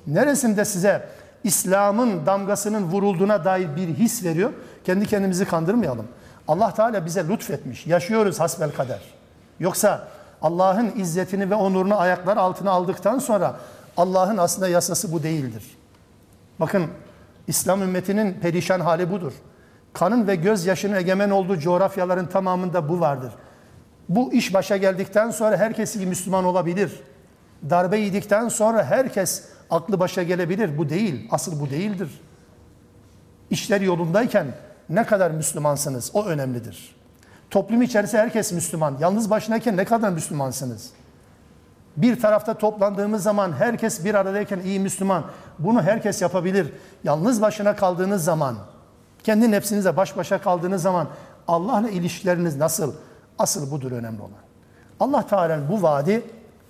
Neresinde 0.07 0.65
size 0.65 1.09
İslam'ın 1.45 2.27
damgasının 2.27 2.83
vurulduğuna 2.83 3.45
dair 3.45 3.77
bir 3.77 3.89
his 3.89 4.25
veriyor? 4.25 4.53
Kendi 4.85 5.07
kendimizi 5.07 5.45
kandırmayalım. 5.45 6.07
Allah 6.49 6.75
Teala 6.75 7.07
bize 7.07 7.29
lütfetmiş. 7.29 7.87
Yaşıyoruz 7.87 8.41
hasbel 8.41 8.71
kader. 8.71 9.01
Yoksa 9.61 10.09
Allah'ın 10.43 10.93
izzetini 10.97 11.51
ve 11.51 11.55
onurunu 11.55 12.01
ayaklar 12.01 12.37
altına 12.37 12.71
aldıktan 12.71 13.19
sonra 13.19 13.57
Allah'ın 13.97 14.37
aslında 14.37 14.69
yasası 14.69 15.13
bu 15.13 15.23
değildir. 15.23 15.63
Bakın 16.61 16.87
İslam 17.47 17.83
ümmetinin 17.83 18.35
perişan 18.35 18.81
hali 18.81 19.11
budur. 19.11 19.33
Kanın 19.93 20.27
ve 20.27 20.35
gözyaşının 20.35 20.97
egemen 20.97 21.31
olduğu 21.31 21.59
coğrafyaların 21.59 22.27
tamamında 22.27 22.89
bu 22.89 23.01
vardır. 23.01 23.33
Bu 24.09 24.33
iş 24.33 24.55
başa 24.55 24.77
geldikten 24.77 25.31
sonra 25.31 25.57
herkes 25.57 25.97
Müslüman 25.97 26.45
olabilir. 26.45 27.01
Darbe 27.71 27.99
yedikten 27.99 28.49
sonra 28.49 28.85
herkes 28.85 29.45
aklı 29.71 30.01
başa 30.01 30.23
gelebilir. 30.23 30.79
Bu 30.79 30.89
değil. 30.89 31.29
Asıl 31.31 31.61
bu 31.61 31.71
değildir. 31.71 32.21
İşler 33.51 33.81
yolundayken 33.81 34.47
ne 34.89 35.07
kadar 35.07 35.31
Müslümansınız 35.31 36.11
o 36.15 36.25
önemlidir. 36.25 36.97
Toplum 37.51 37.83
içerisinde 37.83 38.23
herkes 38.23 38.53
Müslüman. 38.53 38.97
Yalnız 39.01 39.31
başınayken 39.31 39.77
ne 39.77 39.85
kadar 39.85 40.11
Müslümansınız? 40.11 40.91
Bir 41.97 42.21
tarafta 42.21 42.55
toplandığımız 42.55 43.23
zaman 43.23 43.53
herkes 43.53 44.05
bir 44.05 44.15
aradayken 44.15 44.61
iyi 44.61 44.81
Müslüman. 44.81 45.25
Bunu 45.59 45.83
herkes 45.83 46.23
yapabilir. 46.23 46.73
Yalnız 47.05 47.43
başına 47.43 47.77
kaldığınız 47.77 48.25
zaman, 48.25 48.57
kendi 49.25 49.51
nefsinize 49.51 49.97
baş 49.97 50.17
başa 50.17 50.41
kaldığınız 50.41 50.83
zaman 50.83 51.09
Allah'la 51.49 51.89
ilişkileriniz 51.89 52.57
nasıl? 52.57 52.95
Asıl 53.39 53.71
budur 53.71 53.93
önemli 53.93 54.21
olan. 54.21 54.47
Allah 55.01 55.27
Teala'nın 55.27 55.69
bu 55.69 55.83
vaadi 55.83 56.23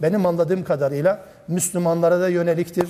benim 0.02 0.26
anladığım 0.26 0.64
kadarıyla 0.64 1.24
Müslümanlara 1.48 2.20
da 2.20 2.28
yöneliktir. 2.28 2.88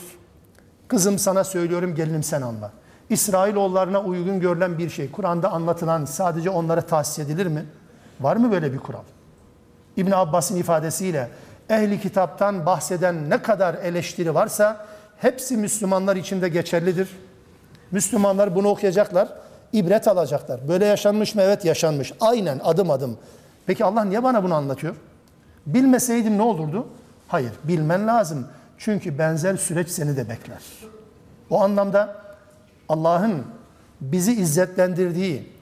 Kızım 0.89 1.19
sana 1.19 1.45
söylüyorum 1.45 1.95
gelinim 1.95 2.23
sen 2.23 2.43
anla. 2.43 2.71
İsrailoğullarına 3.11 4.01
uygun 4.01 4.41
görülen 4.41 4.79
bir 4.79 4.91
şey. 4.91 5.11
Kur'an'da 5.11 5.53
anlatılan 5.53 6.05
sadece 6.05 6.51
onlara 6.51 6.81
tahsis 6.81 7.19
edilir 7.19 7.47
mi? 7.47 7.67
Var 8.21 8.37
mı 8.37 8.53
böyle 8.53 8.73
bir 8.73 8.79
kural? 8.79 9.03
İbn 9.97 10.11
Abbas'ın 10.11 10.57
ifadesiyle 10.57 11.29
ehli 11.71 12.01
kitaptan 12.01 12.67
bahseden 12.67 13.31
ne 13.31 13.43
kadar 13.43 13.75
eleştiri 13.75 14.35
varsa 14.35 14.87
hepsi 15.19 15.57
Müslümanlar 15.57 16.17
için 16.17 16.43
de 16.43 16.49
geçerlidir. 16.49 17.09
Müslümanlar 17.91 18.55
bunu 18.55 18.69
okuyacaklar, 18.69 19.29
ibret 19.73 20.09
alacaklar. 20.09 20.69
Böyle 20.69 20.85
yaşanmış 20.85 21.35
mı? 21.35 21.43
Evet 21.43 21.65
yaşanmış. 21.65 22.13
Aynen 22.21 22.61
adım 22.65 22.91
adım. 22.91 23.19
Peki 23.67 23.85
Allah 23.85 24.05
niye 24.05 24.23
bana 24.23 24.45
bunu 24.45 24.55
anlatıyor? 24.55 24.97
Bilmeseydim 25.67 26.39
ne 26.39 26.43
olurdu? 26.43 26.87
Hayır, 27.29 27.53
bilmen 27.65 28.07
lazım. 28.07 28.47
Çünkü 28.79 29.19
benzer 29.19 29.57
süreç 29.57 29.89
seni 29.89 30.17
de 30.17 30.29
bekler. 30.29 30.63
O 31.51 31.63
anlamda 31.63 32.17
Allah'ın 32.89 33.45
bizi 34.01 34.33
izzetlendirdiği, 34.33 35.53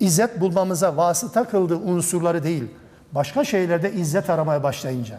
izzet 0.00 0.40
bulmamıza 0.40 0.96
vasıta 0.96 1.44
kıldığı 1.44 1.76
unsurları 1.76 2.44
değil, 2.44 2.64
başka 3.12 3.44
şeylerde 3.44 3.92
izzet 3.92 4.30
aramaya 4.30 4.62
başlayınca, 4.62 5.18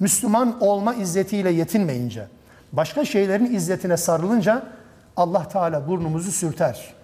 Müslüman 0.00 0.60
olma 0.60 0.94
izzetiyle 0.94 1.50
yetinmeyince, 1.50 2.26
başka 2.72 3.04
şeylerin 3.04 3.54
izzetine 3.54 3.96
sarılınca 3.96 4.66
Allah 5.16 5.48
Teala 5.48 5.88
burnumuzu 5.88 6.32
sürter. 6.32 6.94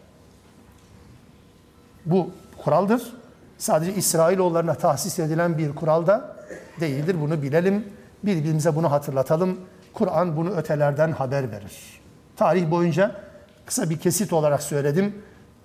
Bu 2.07 2.31
kuraldır. 2.65 3.13
Sadece 3.59 3.95
İsrailoğullarına 3.95 4.75
tahsis 4.75 5.19
edilen 5.19 5.59
bir 5.59 5.75
kural 5.75 6.07
da 6.07 6.37
değildir. 6.81 7.17
Bunu 7.21 7.43
bilelim. 7.43 7.85
Birbirimize 8.27 8.77
bunu 8.77 8.91
hatırlatalım. 8.91 9.61
Kur'an 9.93 10.37
bunu 10.37 10.51
ötelerden 10.51 11.13
haber 11.13 11.53
verir. 11.53 12.01
Tarih 12.37 12.71
boyunca 12.71 13.15
kısa 13.67 13.91
bir 13.91 13.99
kesit 13.99 14.33
olarak 14.33 14.63
söyledim. 14.63 15.15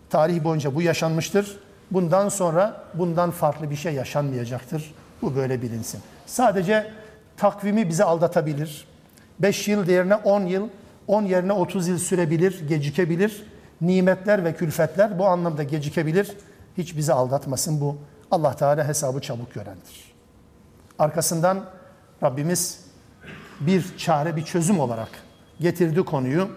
Tarih 0.10 0.44
boyunca 0.44 0.76
bu 0.76 0.82
yaşanmıştır. 0.82 1.60
Bundan 1.92 2.30
sonra 2.30 2.84
bundan 2.94 3.32
farklı 3.32 3.70
bir 3.70 3.76
şey 3.76 3.94
yaşanmayacaktır. 3.94 4.94
Bu 5.22 5.36
böyle 5.36 5.62
bilinsin. 5.62 6.02
Sadece 6.26 6.92
takvimi 7.38 7.90
bizi 7.90 8.04
aldatabilir. 8.04 8.88
5 9.40 9.68
yıl 9.68 9.88
yerine 9.88 10.16
10 10.16 10.42
yıl, 10.42 10.68
10 11.08 11.24
yerine 11.24 11.54
30 11.54 11.88
yıl 11.88 11.98
sürebilir, 11.98 12.68
gecikebilir. 12.68 13.44
Nimetler 13.82 14.46
ve 14.46 14.56
külfetler 14.56 15.20
bu 15.20 15.26
anlamda 15.26 15.64
gecikebilir. 15.64 16.32
Hiç 16.78 16.98
bizi 16.98 17.14
aldatmasın 17.14 17.82
bu. 17.82 17.98
Allah 18.32 18.56
Teala 18.56 18.88
hesabı 18.88 19.22
çabuk 19.22 19.54
görendir. 19.54 20.14
Arkasından 21.00 21.66
Rabbimiz 22.24 22.86
bir 23.60 23.98
çare, 23.98 24.36
bir 24.36 24.46
çözüm 24.46 24.80
olarak 24.80 25.10
getirdi 25.60 26.06
konuyu 26.06 26.50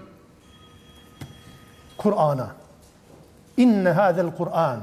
Kur'an'a. 1.97 2.51
İnne 3.57 3.91
hadel 3.91 4.37
Kur'an. 4.37 4.81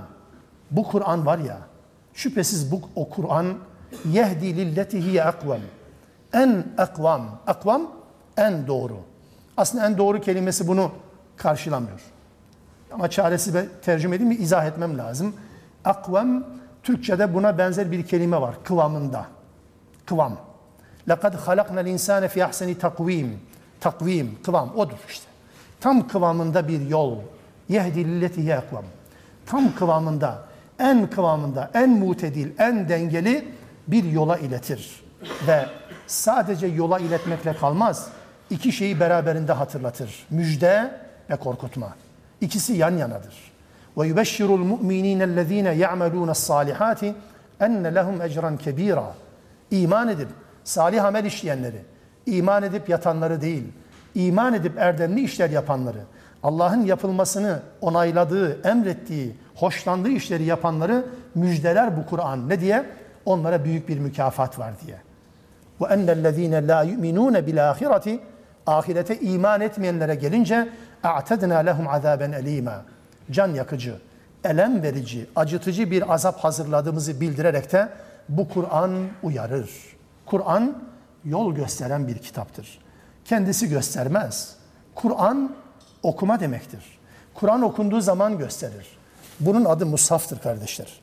Bu 0.71 0.83
Kur'an 0.83 1.25
var 1.25 1.37
ya, 1.37 1.57
şüphesiz 2.13 2.71
bu 2.71 2.81
o 2.95 3.09
Kur'an 3.09 3.57
yehdi 4.05 4.57
lilleti 4.57 5.01
hiye 5.05 5.23
akvam. 5.23 5.59
En 6.33 6.65
akvam. 6.77 7.39
Akvam 7.47 7.91
en 8.37 8.67
doğru. 8.67 8.97
Aslında 9.57 9.85
en 9.85 9.97
doğru 9.97 10.21
kelimesi 10.21 10.67
bunu 10.67 10.91
karşılamıyor. 11.37 12.01
Ama 12.91 13.09
çaresi 13.09 13.53
ben 13.53 13.65
tercüme 13.81 14.15
edeyim 14.15 14.33
mi 14.33 14.35
izah 14.35 14.65
etmem 14.65 14.97
lazım. 14.97 15.33
Akvam 15.85 16.43
Türkçe'de 16.83 17.33
buna 17.33 17.57
benzer 17.57 17.91
bir 17.91 18.07
kelime 18.07 18.41
var 18.41 18.55
kıvamında. 18.63 19.25
Kıvam. 20.05 20.48
لَقَدْ 21.08 21.36
خَلَقْنَا 21.36 21.80
الْاِنْسَانَ 21.80 22.28
فِي 22.28 22.40
اَحْسَنِ 22.48 22.74
takvim. 22.74 23.40
Takvim, 23.80 24.38
kıvam 24.44 24.76
odur 24.76 24.96
işte. 25.08 25.26
Tam 25.80 26.08
kıvamında 26.08 26.68
bir 26.68 26.88
yol. 26.88 27.18
Yehdi 27.68 28.04
lilleti 28.04 28.40
yakvam. 28.40 28.84
Tam 29.46 29.74
kıvamında, 29.74 30.42
en 30.78 31.10
kıvamında, 31.10 31.70
en 31.74 31.90
mutedil, 31.90 32.50
en 32.58 32.88
dengeli 32.88 33.48
bir 33.88 34.04
yola 34.04 34.38
iletir. 34.38 35.04
Ve 35.46 35.66
sadece 36.06 36.66
yola 36.66 36.98
iletmekle 36.98 37.56
kalmaz. 37.56 38.08
İki 38.50 38.72
şeyi 38.72 39.00
beraberinde 39.00 39.52
hatırlatır. 39.52 40.26
Müjde 40.30 41.00
ve 41.30 41.36
korkutma. 41.36 41.94
İkisi 42.40 42.72
yan 42.72 42.96
yanadır. 42.96 43.52
Ve 43.98 44.06
yubeşşirul 44.06 44.58
mu'minîne 44.58 45.22
ellezîne 45.22 45.74
ya'melûne 45.74 46.34
s-sâlihâti 46.34 47.14
enne 47.60 47.94
lehum 47.94 48.22
ecran 48.22 48.56
kebîrâ. 48.56 49.12
İman 49.70 50.08
edip 50.08 50.28
salih 50.63 51.05
amel 51.05 51.25
işleyenleri, 51.25 51.81
iman 52.25 52.63
edip 52.63 52.89
yatanları 52.89 53.41
değil, 53.41 53.63
iman 54.15 54.53
edip 54.53 54.77
erdemli 54.77 55.21
işler 55.21 55.49
yapanları, 55.49 56.01
Allah'ın 56.43 56.85
yapılmasını 56.85 57.59
onayladığı, 57.81 58.67
emrettiği, 58.67 59.35
hoşlandığı 59.55 60.09
işleri 60.09 60.43
yapanları 60.43 61.05
müjdeler 61.35 61.97
bu 61.97 62.05
Kur'an. 62.05 62.49
Ne 62.49 62.59
diye? 62.59 62.85
Onlara 63.25 63.63
büyük 63.63 63.89
bir 63.89 63.99
mükafat 63.99 64.59
var 64.59 64.73
diye. 64.85 64.97
Ennellezîne 65.89 66.67
lâ 66.67 66.83
yu'minûne 66.83 67.47
bil 67.47 67.69
âhireti 67.69 68.19
ahirete 68.67 69.19
iman 69.19 69.61
etmeyenlere 69.61 70.15
gelince 70.15 70.69
a'tedna 71.03 71.57
lehum 71.57 71.87
azaben 71.87 72.31
elîmâ. 72.31 72.85
Can 73.31 73.53
yakıcı, 73.53 73.95
elem 74.43 74.83
verici, 74.83 75.25
acıtıcı 75.35 75.91
bir 75.91 76.13
azap 76.13 76.39
hazırladığımızı 76.39 77.21
bildirerek 77.21 77.71
de 77.71 77.89
bu 78.29 78.49
Kur'an 78.49 78.91
uyarır. 79.23 79.69
Kur'an 80.29 80.83
yol 81.25 81.55
gösteren 81.55 82.07
bir 82.07 82.17
kitaptır. 82.17 82.79
Kendisi 83.25 83.69
göstermez. 83.69 84.55
Kur'an 84.95 85.55
okuma 86.03 86.39
demektir. 86.39 86.99
Kur'an 87.33 87.61
okunduğu 87.61 88.01
zaman 88.01 88.37
gösterir. 88.37 88.87
Bunun 89.39 89.65
adı 89.65 89.85
mushaftır 89.85 90.39
kardeşler. 90.39 91.01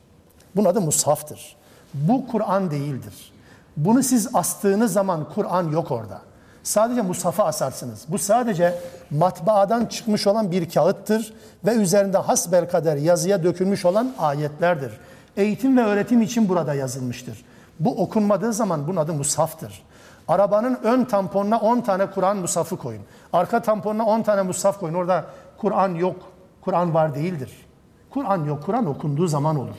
Bunun 0.56 0.68
adı 0.68 0.80
mushaftır. 0.80 1.56
Bu 1.94 2.26
Kur'an 2.26 2.70
değildir. 2.70 3.32
Bunu 3.76 4.02
siz 4.02 4.28
astığınız 4.34 4.92
zaman 4.92 5.28
Kur'an 5.34 5.70
yok 5.70 5.90
orada. 5.90 6.20
Sadece 6.62 7.02
mushafa 7.02 7.44
asarsınız. 7.44 8.04
Bu 8.08 8.18
sadece 8.18 8.78
matbaadan 9.10 9.86
çıkmış 9.86 10.26
olan 10.26 10.50
bir 10.50 10.70
kağıttır 10.70 11.34
ve 11.64 11.74
üzerinde 11.74 12.18
hasbel 12.18 12.68
kader 12.68 12.96
yazıya 12.96 13.44
dökülmüş 13.44 13.84
olan 13.84 14.14
ayetlerdir. 14.18 14.92
Eğitim 15.36 15.76
ve 15.76 15.84
öğretim 15.84 16.22
için 16.22 16.48
burada 16.48 16.74
yazılmıştır. 16.74 17.44
Bu 17.80 18.02
okunmadığı 18.02 18.52
zaman 18.52 18.86
bunun 18.86 18.96
adı 18.96 19.12
mushaftır. 19.12 19.82
Arabanın 20.28 20.78
ön 20.82 21.04
tamponuna 21.04 21.58
10 21.58 21.80
tane 21.80 22.10
Kur'an 22.10 22.36
musafı 22.36 22.76
koyun. 22.76 23.02
Arka 23.32 23.62
tamponuna 23.62 24.04
10 24.06 24.22
tane 24.22 24.42
musaf 24.42 24.80
koyun. 24.80 24.94
Orada 24.94 25.24
Kur'an 25.58 25.94
yok. 25.94 26.16
Kur'an 26.60 26.94
var 26.94 27.14
değildir. 27.14 27.66
Kur'an 28.10 28.44
yok. 28.44 28.62
Kur'an 28.66 28.86
okunduğu 28.86 29.26
zaman 29.26 29.56
olur. 29.56 29.76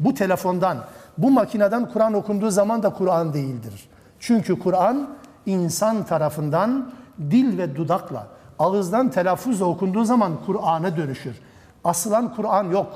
Bu 0.00 0.14
telefondan, 0.14 0.78
bu 1.18 1.30
makineden 1.30 1.88
Kur'an 1.92 2.14
okunduğu 2.14 2.50
zaman 2.50 2.82
da 2.82 2.92
Kur'an 2.92 3.32
değildir. 3.32 3.88
Çünkü 4.20 4.58
Kur'an 4.58 5.08
insan 5.46 6.04
tarafından 6.04 6.92
dil 7.20 7.58
ve 7.58 7.76
dudakla, 7.76 8.26
ağızdan 8.58 9.10
telaffuzla 9.10 9.64
okunduğu 9.64 10.04
zaman 10.04 10.32
Kur'an'a 10.46 10.96
dönüşür. 10.96 11.40
Asılan 11.84 12.34
Kur'an 12.34 12.64
yok. 12.64 12.92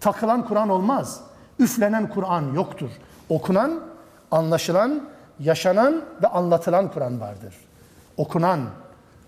Takılan 0.00 0.44
Kur'an 0.44 0.68
olmaz. 0.68 1.20
Üflenen 1.58 2.10
Kur'an 2.10 2.52
yoktur. 2.54 2.90
Okunan, 3.28 3.80
anlaşılan, 4.30 5.02
yaşanan 5.40 6.04
ve 6.22 6.26
anlatılan 6.26 6.90
Kur'an 6.92 7.20
vardır. 7.20 7.54
Okunan, 8.16 8.60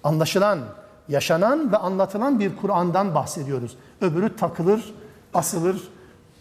anlaşılan, 0.04 0.60
yaşanan 1.08 1.72
ve 1.72 1.76
anlatılan 1.76 2.40
bir 2.40 2.56
Kur'an'dan 2.56 3.14
bahsediyoruz. 3.14 3.76
Öbürü 4.00 4.36
takılır, 4.36 4.94
asılır, 5.34 5.88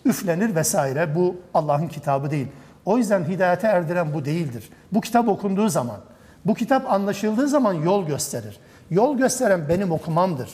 üflenir 0.06 0.56
vesaire. 0.56 1.16
Bu 1.16 1.36
Allah'ın 1.54 1.88
kitabı 1.88 2.32
değil. 2.32 2.48
O 2.86 2.98
yüzden 2.98 3.24
hidayete 3.24 3.68
erdiren 3.68 4.14
bu 4.14 4.26
değildir. 4.26 4.70
Bu 4.92 5.02
kitap 5.02 5.28
okunduğu 5.28 5.70
zaman, 5.70 5.98
bu 6.46 6.54
kitap 6.54 6.92
anlaşıldığı 6.92 7.48
zaman 7.48 7.74
yol 7.74 8.06
gösterir. 8.06 8.60
Yol 8.90 9.18
gösteren 9.18 9.70
benim 9.70 9.92
okumamdır. 9.92 10.50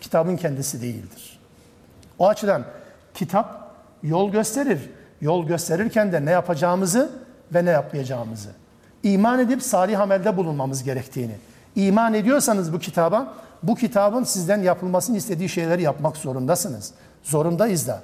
Kitabın 0.00 0.36
kendisi 0.36 0.82
değildir. 0.82 1.38
O 2.18 2.28
açıdan 2.28 2.64
kitap 3.14 3.74
yol 4.02 4.30
gösterir. 4.32 4.90
Yol 5.22 5.46
gösterirken 5.46 6.12
de 6.12 6.24
ne 6.24 6.30
yapacağımızı 6.30 7.10
ve 7.54 7.64
ne 7.64 7.70
yapmayacağımızı. 7.70 8.48
İman 9.02 9.38
edip 9.38 9.62
salih 9.62 10.00
amelde 10.00 10.36
bulunmamız 10.36 10.82
gerektiğini. 10.82 11.34
İman 11.76 12.14
ediyorsanız 12.14 12.72
bu 12.72 12.78
kitaba, 12.78 13.34
bu 13.62 13.74
kitabın 13.74 14.24
sizden 14.24 14.62
yapılmasını 14.62 15.16
istediği 15.16 15.48
şeyleri 15.48 15.82
yapmak 15.82 16.16
zorundasınız. 16.16 16.92
Zorundayız 17.22 17.88
da. 17.88 18.02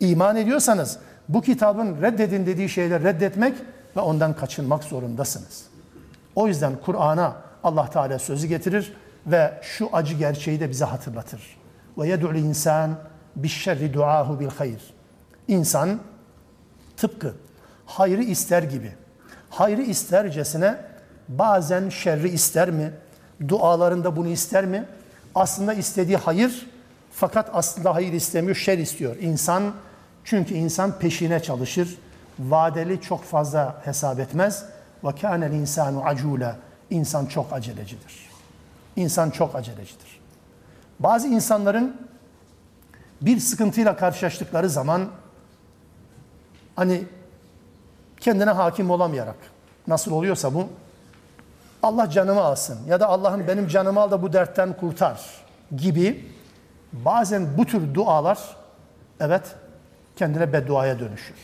İman 0.00 0.36
ediyorsanız 0.36 0.98
bu 1.28 1.42
kitabın 1.42 2.02
reddedin 2.02 2.46
dediği 2.46 2.68
şeyleri 2.68 3.04
reddetmek 3.04 3.54
ve 3.96 4.00
ondan 4.00 4.36
kaçınmak 4.36 4.84
zorundasınız. 4.84 5.64
O 6.34 6.48
yüzden 6.48 6.72
Kur'an'a 6.84 7.36
Allah 7.64 7.90
Teala 7.90 8.18
sözü 8.18 8.46
getirir 8.46 8.92
ve 9.26 9.60
şu 9.62 9.88
acı 9.92 10.14
gerçeği 10.14 10.60
de 10.60 10.70
bize 10.70 10.84
hatırlatır. 10.84 11.58
Ve 11.98 12.08
yed'ul 12.08 12.34
insan 12.34 12.90
bişşerri 13.36 13.94
duahu 13.94 14.40
bil 14.40 14.50
hayr. 14.58 14.80
İnsan 15.48 15.98
tıpkı 16.98 17.34
hayrı 17.86 18.22
ister 18.22 18.62
gibi, 18.62 18.92
hayrı 19.50 19.82
istercesine 19.82 20.76
bazen 21.28 21.88
şerri 21.88 22.28
ister 22.28 22.70
mi? 22.70 22.92
Dualarında 23.48 24.16
bunu 24.16 24.28
ister 24.28 24.64
mi? 24.66 24.84
Aslında 25.34 25.74
istediği 25.74 26.16
hayır 26.16 26.66
fakat 27.12 27.50
aslında 27.52 27.94
hayır 27.94 28.12
istemiyor, 28.12 28.56
şer 28.56 28.78
istiyor. 28.78 29.16
İnsan 29.16 29.74
çünkü 30.24 30.54
insan 30.54 30.98
peşine 30.98 31.42
çalışır. 31.42 31.98
Vadeli 32.38 33.00
çok 33.00 33.24
fazla 33.24 33.80
hesap 33.84 34.20
etmez. 34.20 34.64
Ve 35.04 35.14
kânel 35.14 35.52
insanu 35.52 36.02
acûle. 36.04 36.54
İnsan 36.90 37.26
çok 37.26 37.52
acelecidir. 37.52 38.28
İnsan 38.96 39.30
çok 39.30 39.56
acelecidir. 39.56 40.20
Bazı 40.98 41.28
insanların 41.28 41.96
bir 43.20 43.40
sıkıntıyla 43.40 43.96
karşılaştıkları 43.96 44.70
zaman 44.70 45.08
hani 46.78 47.04
kendine 48.20 48.50
hakim 48.50 48.90
olamayarak 48.90 49.36
nasıl 49.86 50.12
oluyorsa 50.12 50.54
bu 50.54 50.68
Allah 51.82 52.10
canımı 52.10 52.40
alsın 52.40 52.78
ya 52.88 53.00
da 53.00 53.08
Allah'ım 53.08 53.48
benim 53.48 53.68
canımı 53.68 54.00
al 54.00 54.10
da 54.10 54.22
bu 54.22 54.32
dertten 54.32 54.72
kurtar 54.72 55.20
gibi 55.76 56.26
bazen 56.92 57.58
bu 57.58 57.66
tür 57.66 57.94
dualar 57.94 58.38
evet 59.20 59.42
kendine 60.16 60.52
bedduaya 60.52 60.98
dönüşür. 60.98 61.36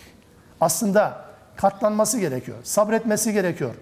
Aslında 0.60 1.24
katlanması 1.56 2.18
gerekiyor, 2.18 2.58
sabretmesi 2.62 3.32
gerekiyor. 3.32 3.74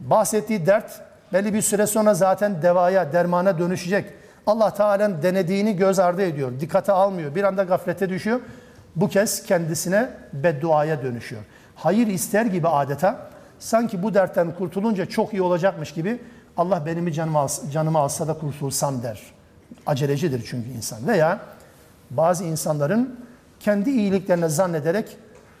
Bahsettiği 0.00 0.66
dert 0.66 1.00
belli 1.32 1.54
bir 1.54 1.62
süre 1.62 1.86
sonra 1.86 2.14
zaten 2.14 2.62
devaya, 2.62 3.12
dermana 3.12 3.58
dönüşecek. 3.58 4.12
Allah 4.46 4.74
Teala'nın 4.74 5.22
denediğini 5.22 5.76
göz 5.76 5.98
ardı 5.98 6.22
ediyor, 6.22 6.52
dikkate 6.60 6.92
almıyor, 6.92 7.34
bir 7.34 7.44
anda 7.44 7.64
gaflete 7.64 8.08
düşüyor. 8.08 8.40
Bu 9.00 9.08
kez 9.08 9.42
kendisine 9.42 10.10
bedduaya 10.32 11.02
dönüşüyor. 11.02 11.42
Hayır 11.74 12.06
ister 12.06 12.46
gibi 12.46 12.68
adeta, 12.68 13.30
sanki 13.58 14.02
bu 14.02 14.14
dertten 14.14 14.54
kurtulunca 14.54 15.06
çok 15.06 15.32
iyi 15.32 15.42
olacakmış 15.42 15.92
gibi 15.92 16.20
Allah 16.56 16.86
benim 16.86 17.12
canımı, 17.12 17.38
alsa, 17.38 17.70
canımı 17.70 17.98
alsa 17.98 18.28
da 18.28 18.34
kurtulsam 18.34 19.02
der. 19.02 19.22
Acelecidir 19.86 20.44
çünkü 20.46 20.70
insan. 20.70 21.06
Veya 21.06 21.40
bazı 22.10 22.44
insanların 22.44 23.20
kendi 23.60 23.90
iyiliklerine 23.90 24.48
zannederek 24.48 25.16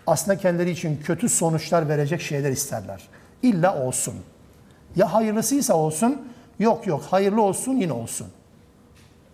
aslında 0.06 0.38
kendileri 0.38 0.70
için 0.70 0.96
kötü 1.04 1.28
sonuçlar 1.28 1.88
verecek 1.88 2.20
şeyler 2.20 2.50
isterler. 2.50 3.08
İlla 3.42 3.82
olsun. 3.82 4.14
Ya 4.96 5.14
hayırlısıysa 5.14 5.74
olsun 5.74 6.28
Yok 6.58 6.86
yok 6.86 7.02
hayırlı 7.10 7.42
olsun 7.42 7.72
yine 7.72 7.92
olsun. 7.92 8.26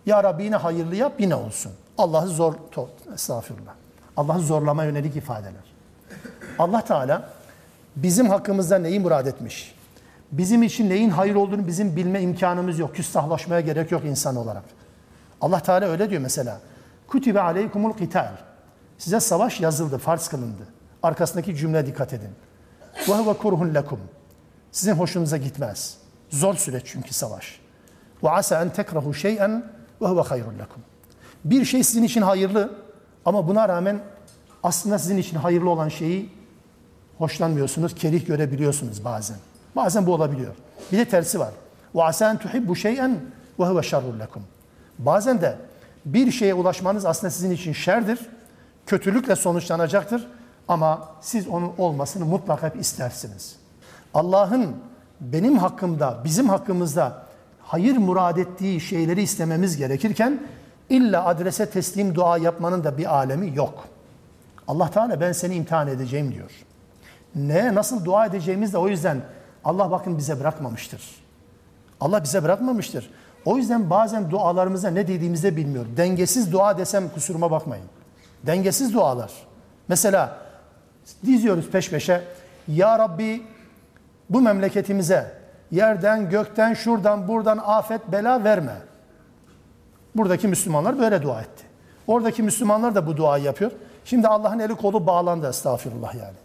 Ya 0.05 0.23
Rabbi 0.23 0.43
yine 0.43 0.55
hayırlı 0.55 0.95
yap 0.95 1.13
yine 1.19 1.35
olsun. 1.35 1.71
Allah'ı 1.97 2.27
zor, 2.27 2.53
to- 2.53 3.13
estağfurullah. 3.13 3.73
Allah'ı 4.17 4.39
zorlama 4.39 4.83
yönelik 4.83 5.15
ifadeler. 5.15 5.75
Allah 6.59 6.81
Teala 6.81 7.29
bizim 7.95 8.29
hakkımızda 8.29 8.77
neyi 8.77 8.99
murad 8.99 9.25
etmiş? 9.25 9.75
Bizim 10.31 10.63
için 10.63 10.89
neyin 10.89 11.09
hayır 11.09 11.35
olduğunu 11.35 11.67
bizim 11.67 11.95
bilme 11.95 12.21
imkanımız 12.21 12.79
yok. 12.79 12.95
Küstahlaşmaya 12.95 13.61
gerek 13.61 13.91
yok 13.91 14.05
insan 14.05 14.35
olarak. 14.35 14.63
Allah 15.41 15.59
Teala 15.59 15.85
öyle 15.85 16.09
diyor 16.09 16.21
mesela. 16.21 16.59
Kutibe 17.07 17.41
aleykumul 17.41 17.93
qital. 17.93 18.31
Size 18.97 19.19
savaş 19.19 19.61
yazıldı, 19.61 19.97
farz 19.97 20.27
kılındı. 20.27 20.67
Arkasındaki 21.03 21.55
cümle 21.55 21.85
dikkat 21.85 22.13
edin. 22.13 22.29
Ve 23.09 23.13
huve 23.13 23.33
kurhun 23.33 23.75
lekum. 23.75 23.99
Sizin 24.71 24.93
hoşunuza 24.93 25.37
gitmez. 25.37 25.97
Zor 26.29 26.53
süreç 26.53 26.83
çünkü 26.85 27.13
savaş. 27.13 27.59
Ve 28.23 28.29
asa 28.29 28.61
en 28.61 28.69
tekrahu 28.69 29.13
şey'en 29.13 29.63
ve 30.01 30.07
huve 30.07 30.21
hayrun 30.21 30.59
lekum. 30.59 30.81
Bir 31.45 31.65
şey 31.65 31.83
sizin 31.83 32.03
için 32.03 32.21
hayırlı 32.21 32.84
ama 33.25 33.47
buna 33.47 33.69
rağmen 33.69 33.99
aslında 34.63 34.99
sizin 34.99 35.17
için 35.17 35.37
hayırlı 35.37 35.69
olan 35.69 35.89
şeyi 35.89 36.29
hoşlanmıyorsunuz, 37.17 37.95
kerih 37.95 38.27
görebiliyorsunuz 38.27 39.05
bazen. 39.05 39.37
Bazen 39.75 40.05
bu 40.05 40.13
olabiliyor. 40.13 40.55
Bir 40.91 40.97
de 40.97 41.05
tersi 41.05 41.39
var. 41.39 41.51
Tuhibbu 42.39 42.75
şey'en 42.75 43.19
ve 43.59 43.65
huve 43.65 43.83
şerrun 43.83 44.19
lekum. 44.19 44.43
Bazen 44.99 45.41
de 45.41 45.57
bir 46.05 46.31
şeye 46.31 46.53
ulaşmanız 46.53 47.05
aslında 47.05 47.31
sizin 47.31 47.51
için 47.51 47.73
şerdir, 47.73 48.19
kötülükle 48.85 49.35
sonuçlanacaktır 49.35 50.27
ama 50.67 51.09
siz 51.21 51.47
onun 51.47 51.71
olmasını 51.77 52.25
mutlaka 52.25 52.67
istersiniz. 52.67 53.55
Allah'ın 54.13 54.75
benim 55.21 55.57
hakkımda, 55.57 56.21
bizim 56.23 56.49
hakkımızda 56.49 57.25
hayır 57.61 57.97
murad 57.97 58.37
ettiği 58.37 58.81
şeyleri 58.81 59.21
istememiz 59.21 59.77
gerekirken 59.77 60.39
illa 60.89 61.25
adrese 61.25 61.69
teslim 61.69 62.15
dua 62.15 62.37
yapmanın 62.37 62.83
da 62.83 62.97
bir 62.97 63.15
alemi 63.15 63.55
yok. 63.55 63.87
Allah 64.67 64.91
Teala 64.91 65.21
ben 65.21 65.31
seni 65.31 65.55
imtihan 65.55 65.87
edeceğim 65.87 66.33
diyor. 66.33 66.51
Ne, 67.35 67.75
nasıl 67.75 68.05
dua 68.05 68.25
edeceğimiz 68.25 68.73
de 68.73 68.77
o 68.77 68.87
yüzden 68.87 69.21
Allah 69.63 69.91
bakın 69.91 70.17
bize 70.17 70.39
bırakmamıştır. 70.39 71.01
Allah 71.99 72.23
bize 72.23 72.43
bırakmamıştır. 72.43 73.09
O 73.45 73.57
yüzden 73.57 73.89
bazen 73.89 74.31
dualarımıza 74.31 74.89
ne 74.89 75.07
dediğimizi 75.07 75.43
de 75.43 75.55
bilmiyorum. 75.55 75.91
Dengesiz 75.97 76.51
dua 76.51 76.77
desem 76.77 77.09
kusuruma 77.09 77.51
bakmayın. 77.51 77.85
Dengesiz 78.43 78.93
dualar. 78.93 79.31
Mesela 79.87 80.37
diziyoruz 81.25 81.69
peş 81.69 81.89
peşe. 81.89 82.21
Ya 82.67 82.99
Rabbi 82.99 83.43
bu 84.29 84.41
memleketimize 84.41 85.31
yerden, 85.71 86.29
gökten, 86.29 86.73
şuradan, 86.73 87.27
buradan 87.27 87.57
afet, 87.65 88.11
bela 88.11 88.43
verme. 88.43 88.75
Buradaki 90.15 90.47
Müslümanlar 90.47 90.99
böyle 90.99 91.21
dua 91.21 91.41
etti. 91.41 91.63
Oradaki 92.07 92.43
Müslümanlar 92.43 92.95
da 92.95 93.07
bu 93.07 93.17
duayı 93.17 93.43
yapıyor. 93.43 93.71
Şimdi 94.05 94.27
Allah'ın 94.27 94.59
eli 94.59 94.75
kolu 94.75 95.07
bağlandı 95.07 95.49
estağfirullah 95.49 96.15
yani. 96.15 96.37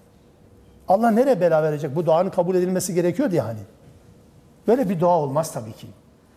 Allah 0.88 1.10
nereye 1.10 1.40
bela 1.40 1.62
verecek? 1.62 1.96
Bu 1.96 2.06
duanın 2.06 2.30
kabul 2.30 2.54
edilmesi 2.54 2.94
gerekiyor 2.94 3.30
diye 3.30 3.40
hani. 3.40 3.60
Böyle 4.66 4.88
bir 4.88 5.00
dua 5.00 5.18
olmaz 5.18 5.52
tabii 5.52 5.72
ki. 5.72 5.86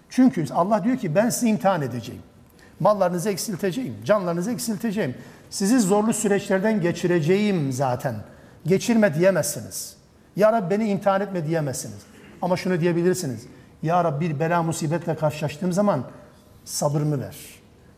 Çünkü 0.10 0.46
Allah 0.54 0.84
diyor 0.84 0.98
ki 0.98 1.16
ben 1.16 1.30
sizi 1.30 1.48
imtihan 1.48 1.82
edeceğim. 1.82 2.22
Mallarınızı 2.80 3.30
eksilteceğim, 3.30 3.96
canlarınızı 4.06 4.52
eksilteceğim. 4.52 5.16
Sizi 5.50 5.80
zorlu 5.80 6.14
süreçlerden 6.14 6.82
geçireceğim 6.82 7.72
zaten. 7.72 8.16
Geçirme 8.66 9.16
diyemezsiniz. 9.16 9.98
Ya 10.36 10.54
Rabbi 10.54 10.70
beni 10.70 10.90
imtihan 10.90 11.22
etme 11.22 11.48
diyemezsiniz. 11.48 12.02
Ama 12.42 12.58
şunu 12.58 12.80
diyebilirsiniz. 12.80 13.46
Ya 13.84 14.04
Rabbi 14.04 14.30
bir 14.30 14.40
bela 14.40 14.64
musibetle 14.64 15.16
karşılaştığım 15.16 15.74
zaman 15.74 16.04
sabrımı 16.66 17.22
ver. 17.22 17.38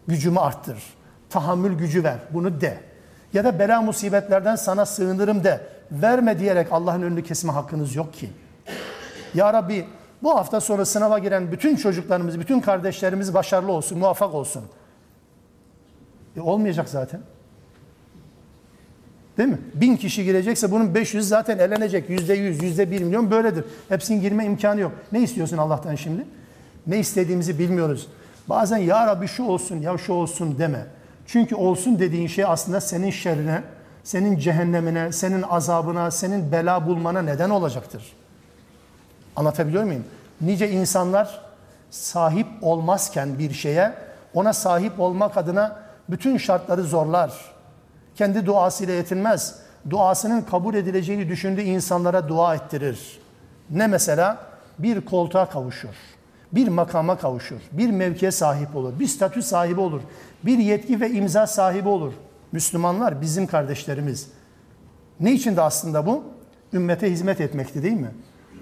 Gücümü 0.08 0.40
arttır. 0.40 0.84
Tahammül 1.30 1.78
gücü 1.78 2.04
ver. 2.04 2.18
Bunu 2.34 2.62
de. 2.62 2.80
Ya 3.34 3.44
da 3.44 3.60
bela 3.60 3.82
musibetlerden 3.82 4.56
sana 4.56 4.86
sığınırım 4.86 5.44
de. 5.44 5.68
Verme 5.92 6.40
diyerek 6.40 6.68
Allah'ın 6.72 7.02
önünü 7.02 7.24
kesme 7.24 7.52
hakkınız 7.52 7.96
yok 7.96 8.14
ki. 8.14 8.30
Ya 9.34 9.54
Rabbi 9.54 9.86
bu 10.24 10.36
hafta 10.36 10.62
sonu 10.62 10.86
sınava 10.86 11.20
giren 11.20 11.52
bütün 11.52 11.76
çocuklarımız, 11.76 12.40
bütün 12.40 12.60
kardeşlerimiz 12.60 13.34
başarılı 13.34 13.72
olsun, 13.72 13.98
muvaffak 13.98 14.34
olsun. 14.34 14.64
E 16.38 16.42
olmayacak 16.42 16.90
zaten. 16.90 17.22
Değil 19.38 19.50
mi? 19.50 19.60
Bin 19.74 19.98
kişi 19.98 20.24
girecekse 20.24 20.72
bunun 20.72 20.96
500 20.96 21.28
zaten 21.28 21.58
elenecek. 21.58 22.10
Yüzde 22.10 22.34
yüz, 22.34 22.64
yüzde 22.64 22.92
bir 22.92 23.04
milyon 23.04 23.32
böyledir. 23.32 23.66
Hepsinin 23.90 24.22
girme 24.22 24.46
imkanı 24.46 24.80
yok. 24.80 24.92
Ne 25.12 25.22
istiyorsun 25.22 25.58
Allah'tan 25.58 25.96
şimdi? 25.96 26.26
Ne 26.88 27.00
istediğimizi 27.00 27.60
bilmiyoruz. 27.60 28.08
Bazen 28.50 28.78
ya 28.78 29.08
Rabbi 29.08 29.28
şu 29.28 29.44
olsun, 29.44 29.82
ya 29.82 29.98
şu 29.98 30.14
olsun 30.14 30.60
deme. 30.60 30.86
Çünkü 31.28 31.56
olsun 31.56 32.00
dediğin 32.00 32.28
şey 32.28 32.46
aslında 32.46 32.82
senin 32.82 33.12
şerrine, 33.12 33.64
senin 34.04 34.38
cehennemine, 34.38 35.12
senin 35.12 35.42
azabına, 35.42 36.12
senin 36.12 36.52
bela 36.52 36.88
bulmana 36.88 37.22
neden 37.22 37.50
olacaktır. 37.50 38.14
Anlatabiliyor 39.36 39.84
muyum? 39.84 40.04
Nice 40.42 40.72
insanlar 40.72 41.42
sahip 41.92 42.48
olmazken 42.62 43.40
bir 43.40 43.54
şeye 43.54 43.94
ona 44.34 44.54
sahip 44.54 45.00
olmak 45.00 45.38
adına 45.38 45.80
bütün 46.10 46.38
şartları 46.38 46.84
zorlar. 46.84 47.32
Kendi 48.16 48.46
duasıyla 48.46 48.94
yetinmez. 48.94 49.60
Duasının 49.90 50.42
kabul 50.42 50.76
edileceğini 50.76 51.30
düşündüğü 51.30 51.62
insanlara 51.62 52.28
dua 52.28 52.56
ettirir. 52.56 53.20
Ne 53.70 53.88
mesela? 53.88 54.38
Bir 54.80 55.02
koltuğa 55.02 55.50
kavuşur. 55.50 56.15
Bir 56.52 56.68
makama 56.68 57.18
kavuşur. 57.18 57.60
Bir 57.72 57.90
mevkiye 57.90 58.32
sahip 58.32 58.76
olur. 58.76 59.00
Bir 59.00 59.08
statü 59.08 59.42
sahibi 59.42 59.80
olur. 59.80 60.02
Bir 60.44 60.58
yetki 60.58 61.02
ve 61.02 61.12
imza 61.12 61.48
sahibi 61.48 61.90
olur. 61.90 62.14
Müslümanlar 62.52 63.22
bizim 63.22 63.48
kardeşlerimiz. 63.48 64.30
Ne 65.20 65.34
için 65.34 65.56
de 65.56 65.62
aslında 65.62 66.06
bu? 66.06 66.24
Ümmete 66.74 67.12
hizmet 67.12 67.42
etmekti 67.42 67.84
değil 67.84 68.00
mi? 68.00 68.12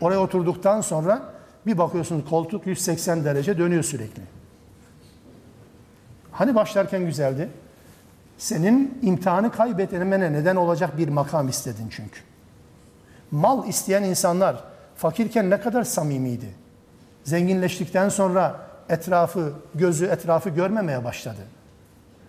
Oraya 0.02 0.20
oturduktan 0.20 0.82
sonra 0.82 1.34
bir 1.66 1.78
bakıyorsunuz 1.78 2.30
koltuk 2.30 2.68
180 2.68 3.26
derece 3.26 3.58
dönüyor 3.58 3.84
sürekli. 3.84 4.22
Hani 6.32 6.56
başlarken 6.56 7.06
güzeldi? 7.06 7.50
Senin 8.38 9.00
imtihanı 9.02 9.52
kaybetmene 9.52 10.34
neden 10.34 10.56
olacak 10.56 10.98
bir 10.98 11.08
makam 11.08 11.50
istedin 11.50 11.88
çünkü. 11.90 12.20
Mal 13.32 13.68
isteyen 13.68 14.04
insanlar 14.04 14.64
fakirken 14.96 15.50
ne 15.50 15.60
kadar 15.60 15.84
samimiydi. 15.84 16.63
Zenginleştikten 17.24 18.10
sonra 18.10 18.60
etrafı, 18.90 19.54
gözü 19.76 20.06
etrafı 20.06 20.50
görmemeye 20.50 21.04
başladı. 21.04 21.42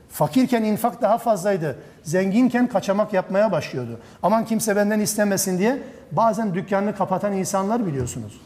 Fakirken 0.09 0.63
infak 0.63 1.03
daha 1.03 1.19
fazlaydı. 1.19 1.77
Zenginken 2.03 2.67
kaçamak 2.67 3.13
yapmaya 3.13 3.53
başlıyordu. 3.53 4.01
Aman 4.23 4.45
kimse 4.45 4.77
benden 4.77 5.01
istemesin 5.01 5.59
diye 5.59 5.83
bazen 6.13 6.55
dükkanını 6.55 6.97
kapatan 6.97 7.33
insanlar 7.33 7.87
biliyorsunuz. 7.87 8.41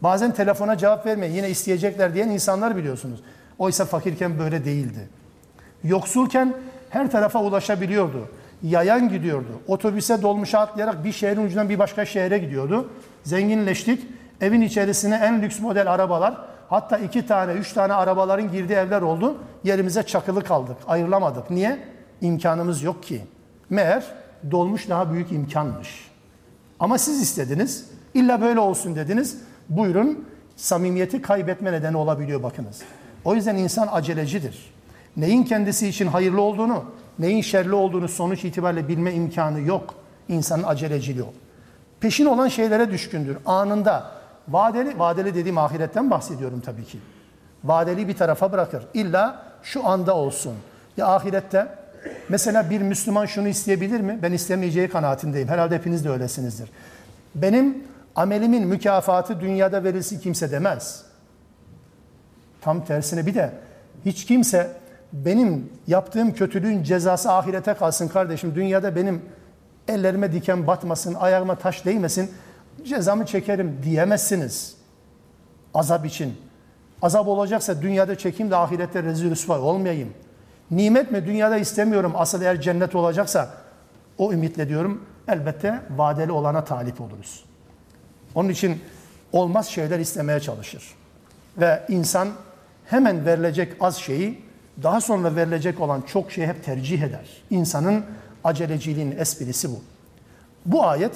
Bazen 0.00 0.34
telefona 0.34 0.76
cevap 0.76 1.06
vermeyin 1.06 1.34
yine 1.34 1.50
isteyecekler 1.50 2.14
diyen 2.14 2.28
insanlar 2.28 2.76
biliyorsunuz. 2.76 3.20
Oysa 3.58 3.84
fakirken 3.84 4.38
böyle 4.38 4.64
değildi. 4.64 5.08
Yoksulken 5.84 6.54
her 6.90 7.10
tarafa 7.10 7.42
ulaşabiliyordu. 7.42 8.28
Yayan 8.62 9.08
gidiyordu. 9.08 9.60
Otobüse 9.68 10.22
dolmuşa 10.22 10.58
atlayarak 10.58 11.04
bir 11.04 11.12
şehrin 11.12 11.46
ucundan 11.46 11.68
bir 11.68 11.78
başka 11.78 12.04
şehre 12.04 12.38
gidiyordu. 12.38 12.90
Zenginleştik. 13.24 14.06
Evin 14.40 14.60
içerisine 14.60 15.14
en 15.14 15.42
lüks 15.42 15.60
model 15.60 15.92
arabalar, 15.92 16.38
hatta 16.68 16.98
iki 16.98 17.26
tane, 17.26 17.52
üç 17.52 17.72
tane 17.72 17.92
arabaların 17.92 18.52
girdiği 18.52 18.72
evler 18.72 19.02
oldu. 19.02 19.36
Yerimize 19.64 20.02
çakılı 20.02 20.44
kaldık, 20.44 20.76
ayrılamadık. 20.86 21.50
Niye? 21.50 21.78
İmkanımız 22.20 22.82
yok 22.82 23.02
ki. 23.02 23.22
Meğer 23.70 24.04
dolmuş 24.50 24.88
daha 24.88 25.12
büyük 25.12 25.32
imkanmış. 25.32 26.10
Ama 26.80 26.98
siz 26.98 27.22
istediniz, 27.22 27.90
illa 28.14 28.40
böyle 28.40 28.60
olsun 28.60 28.96
dediniz. 28.96 29.38
Buyurun, 29.68 30.28
samimiyeti 30.56 31.22
kaybetme 31.22 31.72
nedeni 31.72 31.96
olabiliyor 31.96 32.42
bakınız. 32.42 32.82
O 33.24 33.34
yüzden 33.34 33.56
insan 33.56 33.88
acelecidir. 33.92 34.74
Neyin 35.16 35.42
kendisi 35.42 35.88
için 35.88 36.06
hayırlı 36.06 36.40
olduğunu, 36.40 36.84
neyin 37.18 37.40
şerli 37.40 37.74
olduğunu 37.74 38.08
sonuç 38.08 38.44
itibariyle 38.44 38.88
bilme 38.88 39.12
imkanı 39.12 39.60
yok. 39.60 39.94
İnsanın 40.28 40.62
aceleciliği 40.62 41.24
o. 41.24 41.32
Peşin 42.00 42.26
olan 42.26 42.48
şeylere 42.48 42.90
düşkündür. 42.90 43.36
Anında 43.46 44.17
vadeli, 44.48 44.98
vadeli 44.98 45.34
dediğim 45.34 45.58
ahiretten 45.58 46.10
bahsediyorum 46.10 46.60
tabii 46.60 46.84
ki. 46.84 46.98
Vadeli 47.64 48.08
bir 48.08 48.16
tarafa 48.16 48.52
bırakır. 48.52 48.82
İlla 48.94 49.42
şu 49.62 49.86
anda 49.86 50.16
olsun. 50.16 50.54
Ya 50.96 51.06
ahirette 51.06 51.68
mesela 52.28 52.70
bir 52.70 52.80
Müslüman 52.80 53.26
şunu 53.26 53.48
isteyebilir 53.48 54.00
mi? 54.00 54.18
Ben 54.22 54.32
istemeyeceği 54.32 54.88
kanaatindeyim. 54.88 55.48
Herhalde 55.48 55.74
hepiniz 55.74 56.04
de 56.04 56.10
öylesinizdir. 56.10 56.70
Benim 57.34 57.84
amelimin 58.16 58.66
mükafatı 58.66 59.40
dünyada 59.40 59.84
verilsin 59.84 60.20
kimse 60.20 60.50
demez. 60.50 61.04
Tam 62.60 62.84
tersine 62.84 63.26
bir 63.26 63.34
de 63.34 63.50
hiç 64.04 64.24
kimse 64.24 64.70
benim 65.12 65.72
yaptığım 65.86 66.34
kötülüğün 66.34 66.82
cezası 66.82 67.32
ahirete 67.32 67.74
kalsın 67.74 68.08
kardeşim. 68.08 68.54
Dünyada 68.54 68.96
benim 68.96 69.22
ellerime 69.88 70.32
diken 70.32 70.66
batmasın, 70.66 71.14
ayağıma 71.14 71.54
taş 71.54 71.84
değmesin, 71.84 72.30
cezamı 72.84 73.26
çekerim 73.26 73.80
diyemezsiniz. 73.82 74.76
Azap 75.74 76.06
için. 76.06 76.36
Azap 77.02 77.28
olacaksa 77.28 77.82
dünyada 77.82 78.18
çekeyim 78.18 78.50
de 78.50 78.56
ahirette 78.56 79.02
rezil 79.02 79.30
rüsva 79.30 79.60
olmayayım. 79.60 80.12
Nimet 80.70 81.10
mi 81.10 81.26
dünyada 81.26 81.56
istemiyorum. 81.58 82.12
Asıl 82.16 82.42
eğer 82.42 82.60
cennet 82.60 82.94
olacaksa 82.94 83.50
o 84.18 84.32
ümitle 84.32 84.68
diyorum 84.68 85.04
elbette 85.28 85.80
vadeli 85.96 86.32
olana 86.32 86.64
talip 86.64 87.00
oluruz. 87.00 87.44
Onun 88.34 88.48
için 88.48 88.80
olmaz 89.32 89.68
şeyler 89.68 89.98
istemeye 89.98 90.40
çalışır. 90.40 90.94
Ve 91.58 91.86
insan 91.88 92.28
hemen 92.84 93.26
verilecek 93.26 93.72
az 93.80 93.96
şeyi 93.96 94.42
daha 94.82 95.00
sonra 95.00 95.36
verilecek 95.36 95.80
olan 95.80 96.00
çok 96.00 96.32
şeyi 96.32 96.46
hep 96.46 96.64
tercih 96.64 97.02
eder. 97.02 97.28
İnsanın 97.50 98.04
aceleciliğinin 98.44 99.18
esprisi 99.18 99.70
bu. 99.70 99.80
Bu 100.66 100.86
ayet 100.86 101.12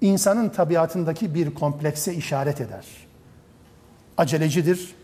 insanın 0.00 0.48
tabiatındaki 0.48 1.34
bir 1.34 1.54
komplekse 1.54 2.14
işaret 2.14 2.60
eder. 2.60 2.86
Acelecidir. 4.16 4.94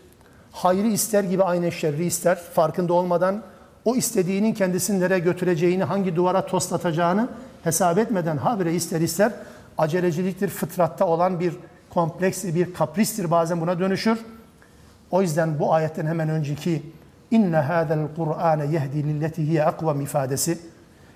Hayrı 0.51 0.87
ister 0.87 1.23
gibi 1.23 1.43
aynı 1.43 1.71
şerri 1.71 2.05
ister. 2.05 2.35
Farkında 2.35 2.93
olmadan 2.93 3.43
o 3.85 3.95
istediğinin 3.95 4.53
kendisini 4.53 4.99
nereye 4.99 5.19
götüreceğini, 5.19 5.83
hangi 5.83 6.15
duvara 6.15 6.45
toslatacağını 6.45 7.29
hesap 7.63 7.97
etmeden 7.97 8.37
habire 8.37 8.73
ister 8.73 9.01
ister 9.01 9.31
aceleciliktir. 9.77 10.49
Fıtratta 10.49 11.07
olan 11.07 11.39
bir 11.39 11.53
komplekstir, 11.89 12.55
bir 12.55 12.73
kapristir 12.73 13.31
bazen 13.31 13.61
buna 13.61 13.79
dönüşür. 13.79 14.19
O 15.11 15.21
yüzden 15.21 15.59
bu 15.59 15.73
ayetten 15.73 16.05
hemen 16.05 16.29
önceki 16.29 16.83
inne 17.31 17.57
hâzel 17.57 17.99
Kur'âne 18.15 18.65
yehdi 18.65 19.03
lilleti 19.03 19.47
hiye 19.47 19.63
akvam 19.63 20.01
ifadesi 20.01 20.57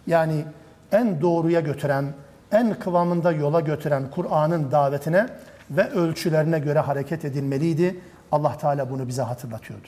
yani 0.07 0.45
en 0.91 1.21
doğruya 1.21 1.59
götüren, 1.59 2.05
en 2.51 2.73
kıvamında 2.73 3.31
yola 3.31 3.59
götüren 3.59 4.03
Kur'an'ın 4.11 4.71
davetine 4.71 5.27
ve 5.71 5.89
ölçülerine 5.89 6.59
göre 6.59 6.79
hareket 6.79 7.25
edilmeliydi. 7.25 7.99
Allah 8.31 8.57
Teala 8.57 8.89
bunu 8.89 9.07
bize 9.07 9.21
hatırlatıyordu. 9.21 9.87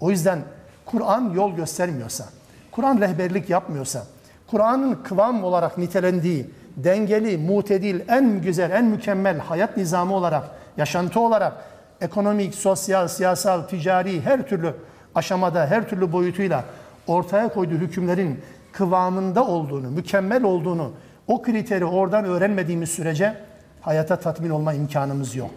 O 0.00 0.10
yüzden 0.10 0.38
Kur'an 0.86 1.32
yol 1.34 1.56
göstermiyorsa, 1.56 2.24
Kur'an 2.70 3.00
rehberlik 3.00 3.50
yapmıyorsa, 3.50 4.02
Kur'an'ın 4.46 4.94
kıvam 4.94 5.44
olarak 5.44 5.78
nitelendiği, 5.78 6.50
dengeli, 6.76 7.38
mutedil, 7.38 8.00
en 8.08 8.42
güzel, 8.42 8.70
en 8.70 8.84
mükemmel 8.84 9.38
hayat 9.38 9.76
nizamı 9.76 10.14
olarak, 10.14 10.44
yaşantı 10.76 11.20
olarak, 11.20 11.52
ekonomik, 12.00 12.54
sosyal, 12.54 13.08
siyasal, 13.08 13.62
ticari 13.62 14.20
her 14.20 14.48
türlü 14.48 14.74
aşamada, 15.14 15.66
her 15.66 15.88
türlü 15.88 16.12
boyutuyla 16.12 16.64
ortaya 17.06 17.48
koyduğu 17.48 17.74
hükümlerin 17.74 18.40
kıvamında 18.72 19.46
olduğunu, 19.46 19.90
mükemmel 19.90 20.44
olduğunu, 20.44 20.92
o 21.30 21.42
kriteri 21.42 21.84
oradan 21.84 22.24
öğrenmediğimiz 22.24 22.90
sürece 22.90 23.36
hayata 23.80 24.16
tatmin 24.16 24.50
olma 24.50 24.74
imkanımız 24.74 25.36
yok. 25.36 25.50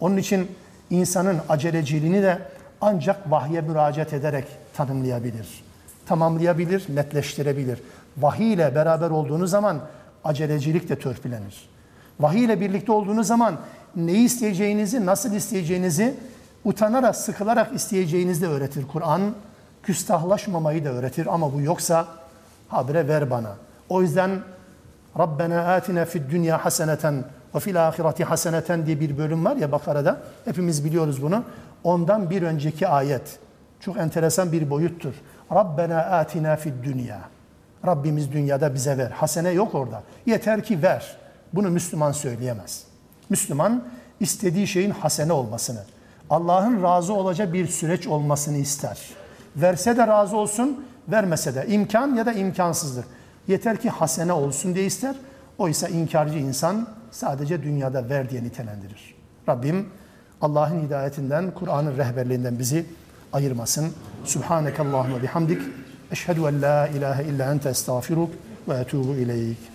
Onun 0.00 0.16
için 0.16 0.50
insanın 0.90 1.40
aceleciliğini 1.48 2.22
de 2.22 2.38
ancak 2.80 3.30
vahye 3.30 3.60
müracaat 3.60 4.12
ederek 4.12 4.44
tanımlayabilir. 4.74 5.64
Tamamlayabilir, 6.06 6.84
netleştirebilir. 6.88 7.78
Vahiy 8.16 8.52
ile 8.52 8.74
beraber 8.74 9.10
olduğunuz 9.10 9.50
zaman 9.50 9.80
acelecilik 10.24 10.88
de 10.88 10.98
törpülenir. 10.98 11.68
Vahiy 12.20 12.44
ile 12.44 12.60
birlikte 12.60 12.92
olduğunuz 12.92 13.26
zaman 13.26 13.56
neyi 13.96 14.24
isteyeceğinizi, 14.24 15.06
nasıl 15.06 15.32
isteyeceğinizi 15.32 16.14
utanarak, 16.64 17.16
sıkılarak 17.16 17.74
isteyeceğinizi 17.74 18.42
de 18.42 18.46
öğretir 18.46 18.84
Kur'an. 18.92 19.34
Küstahlaşmamayı 19.82 20.84
da 20.84 20.88
öğretir 20.88 21.34
ama 21.34 21.54
bu 21.54 21.60
yoksa 21.60 22.06
habire 22.68 23.08
ver 23.08 23.30
bana. 23.30 23.56
O 23.88 24.02
yüzden 24.02 24.30
Rabbena 25.18 25.74
atina 25.74 26.04
fid 26.04 26.30
dünya 26.30 26.64
haseneten 26.64 27.24
ve 27.54 27.60
fil 27.60 27.88
ahireti 27.88 28.24
haseneten 28.24 28.86
diye 28.86 29.00
bir 29.00 29.18
bölüm 29.18 29.44
var 29.44 29.56
ya 29.56 29.72
Bakara'da. 29.72 30.18
Hepimiz 30.44 30.84
biliyoruz 30.84 31.22
bunu. 31.22 31.44
Ondan 31.84 32.30
bir 32.30 32.42
önceki 32.42 32.88
ayet. 32.88 33.38
Çok 33.80 33.96
enteresan 33.96 34.52
bir 34.52 34.70
boyuttur. 34.70 35.14
Rabbena 35.52 35.98
atina 35.98 36.56
fid 36.56 36.84
dünya. 36.84 37.20
Rabbimiz 37.86 38.32
dünyada 38.32 38.74
bize 38.74 38.98
ver. 38.98 39.10
Hasene 39.10 39.50
yok 39.50 39.74
orada. 39.74 40.02
Yeter 40.26 40.64
ki 40.64 40.82
ver. 40.82 41.16
Bunu 41.52 41.70
Müslüman 41.70 42.12
söyleyemez. 42.12 42.84
Müslüman 43.30 43.84
istediği 44.20 44.66
şeyin 44.66 44.90
hasene 44.90 45.32
olmasını, 45.32 45.80
Allah'ın 46.30 46.82
razı 46.82 47.14
olacağı 47.14 47.52
bir 47.52 47.66
süreç 47.66 48.06
olmasını 48.06 48.56
ister. 48.56 48.98
Verse 49.56 49.96
de 49.96 50.06
razı 50.06 50.36
olsun, 50.36 50.86
vermese 51.08 51.54
de 51.54 51.66
imkan 51.68 52.14
ya 52.14 52.26
da 52.26 52.32
imkansızlık. 52.32 53.04
Yeter 53.48 53.76
ki 53.80 53.90
hasene 53.90 54.32
olsun 54.32 54.74
diye 54.74 54.86
ister. 54.86 55.16
Oysa 55.58 55.88
inkarcı 55.88 56.38
insan 56.38 56.88
sadece 57.10 57.62
dünyada 57.62 58.08
ver 58.08 58.30
diye 58.30 58.44
nitelendirir. 58.44 59.14
Rabbim 59.48 59.86
Allah'ın 60.40 60.86
hidayetinden, 60.86 61.50
Kur'an'ın 61.50 61.96
rehberliğinden 61.96 62.58
bizi 62.58 62.86
ayırmasın. 63.32 63.92
Subhaneke 64.24 64.82
Allahümme 64.82 65.22
bihamdik. 65.22 65.62
Eşhedü 66.12 66.40
en 66.40 66.62
la 66.62 66.88
ilahe 66.88 67.24
illa 67.24 67.52
ente 67.52 67.68
estağfiruk 67.68 68.30
ve 68.68 68.74
etubu 68.74 69.14
ileyk. 69.14 69.73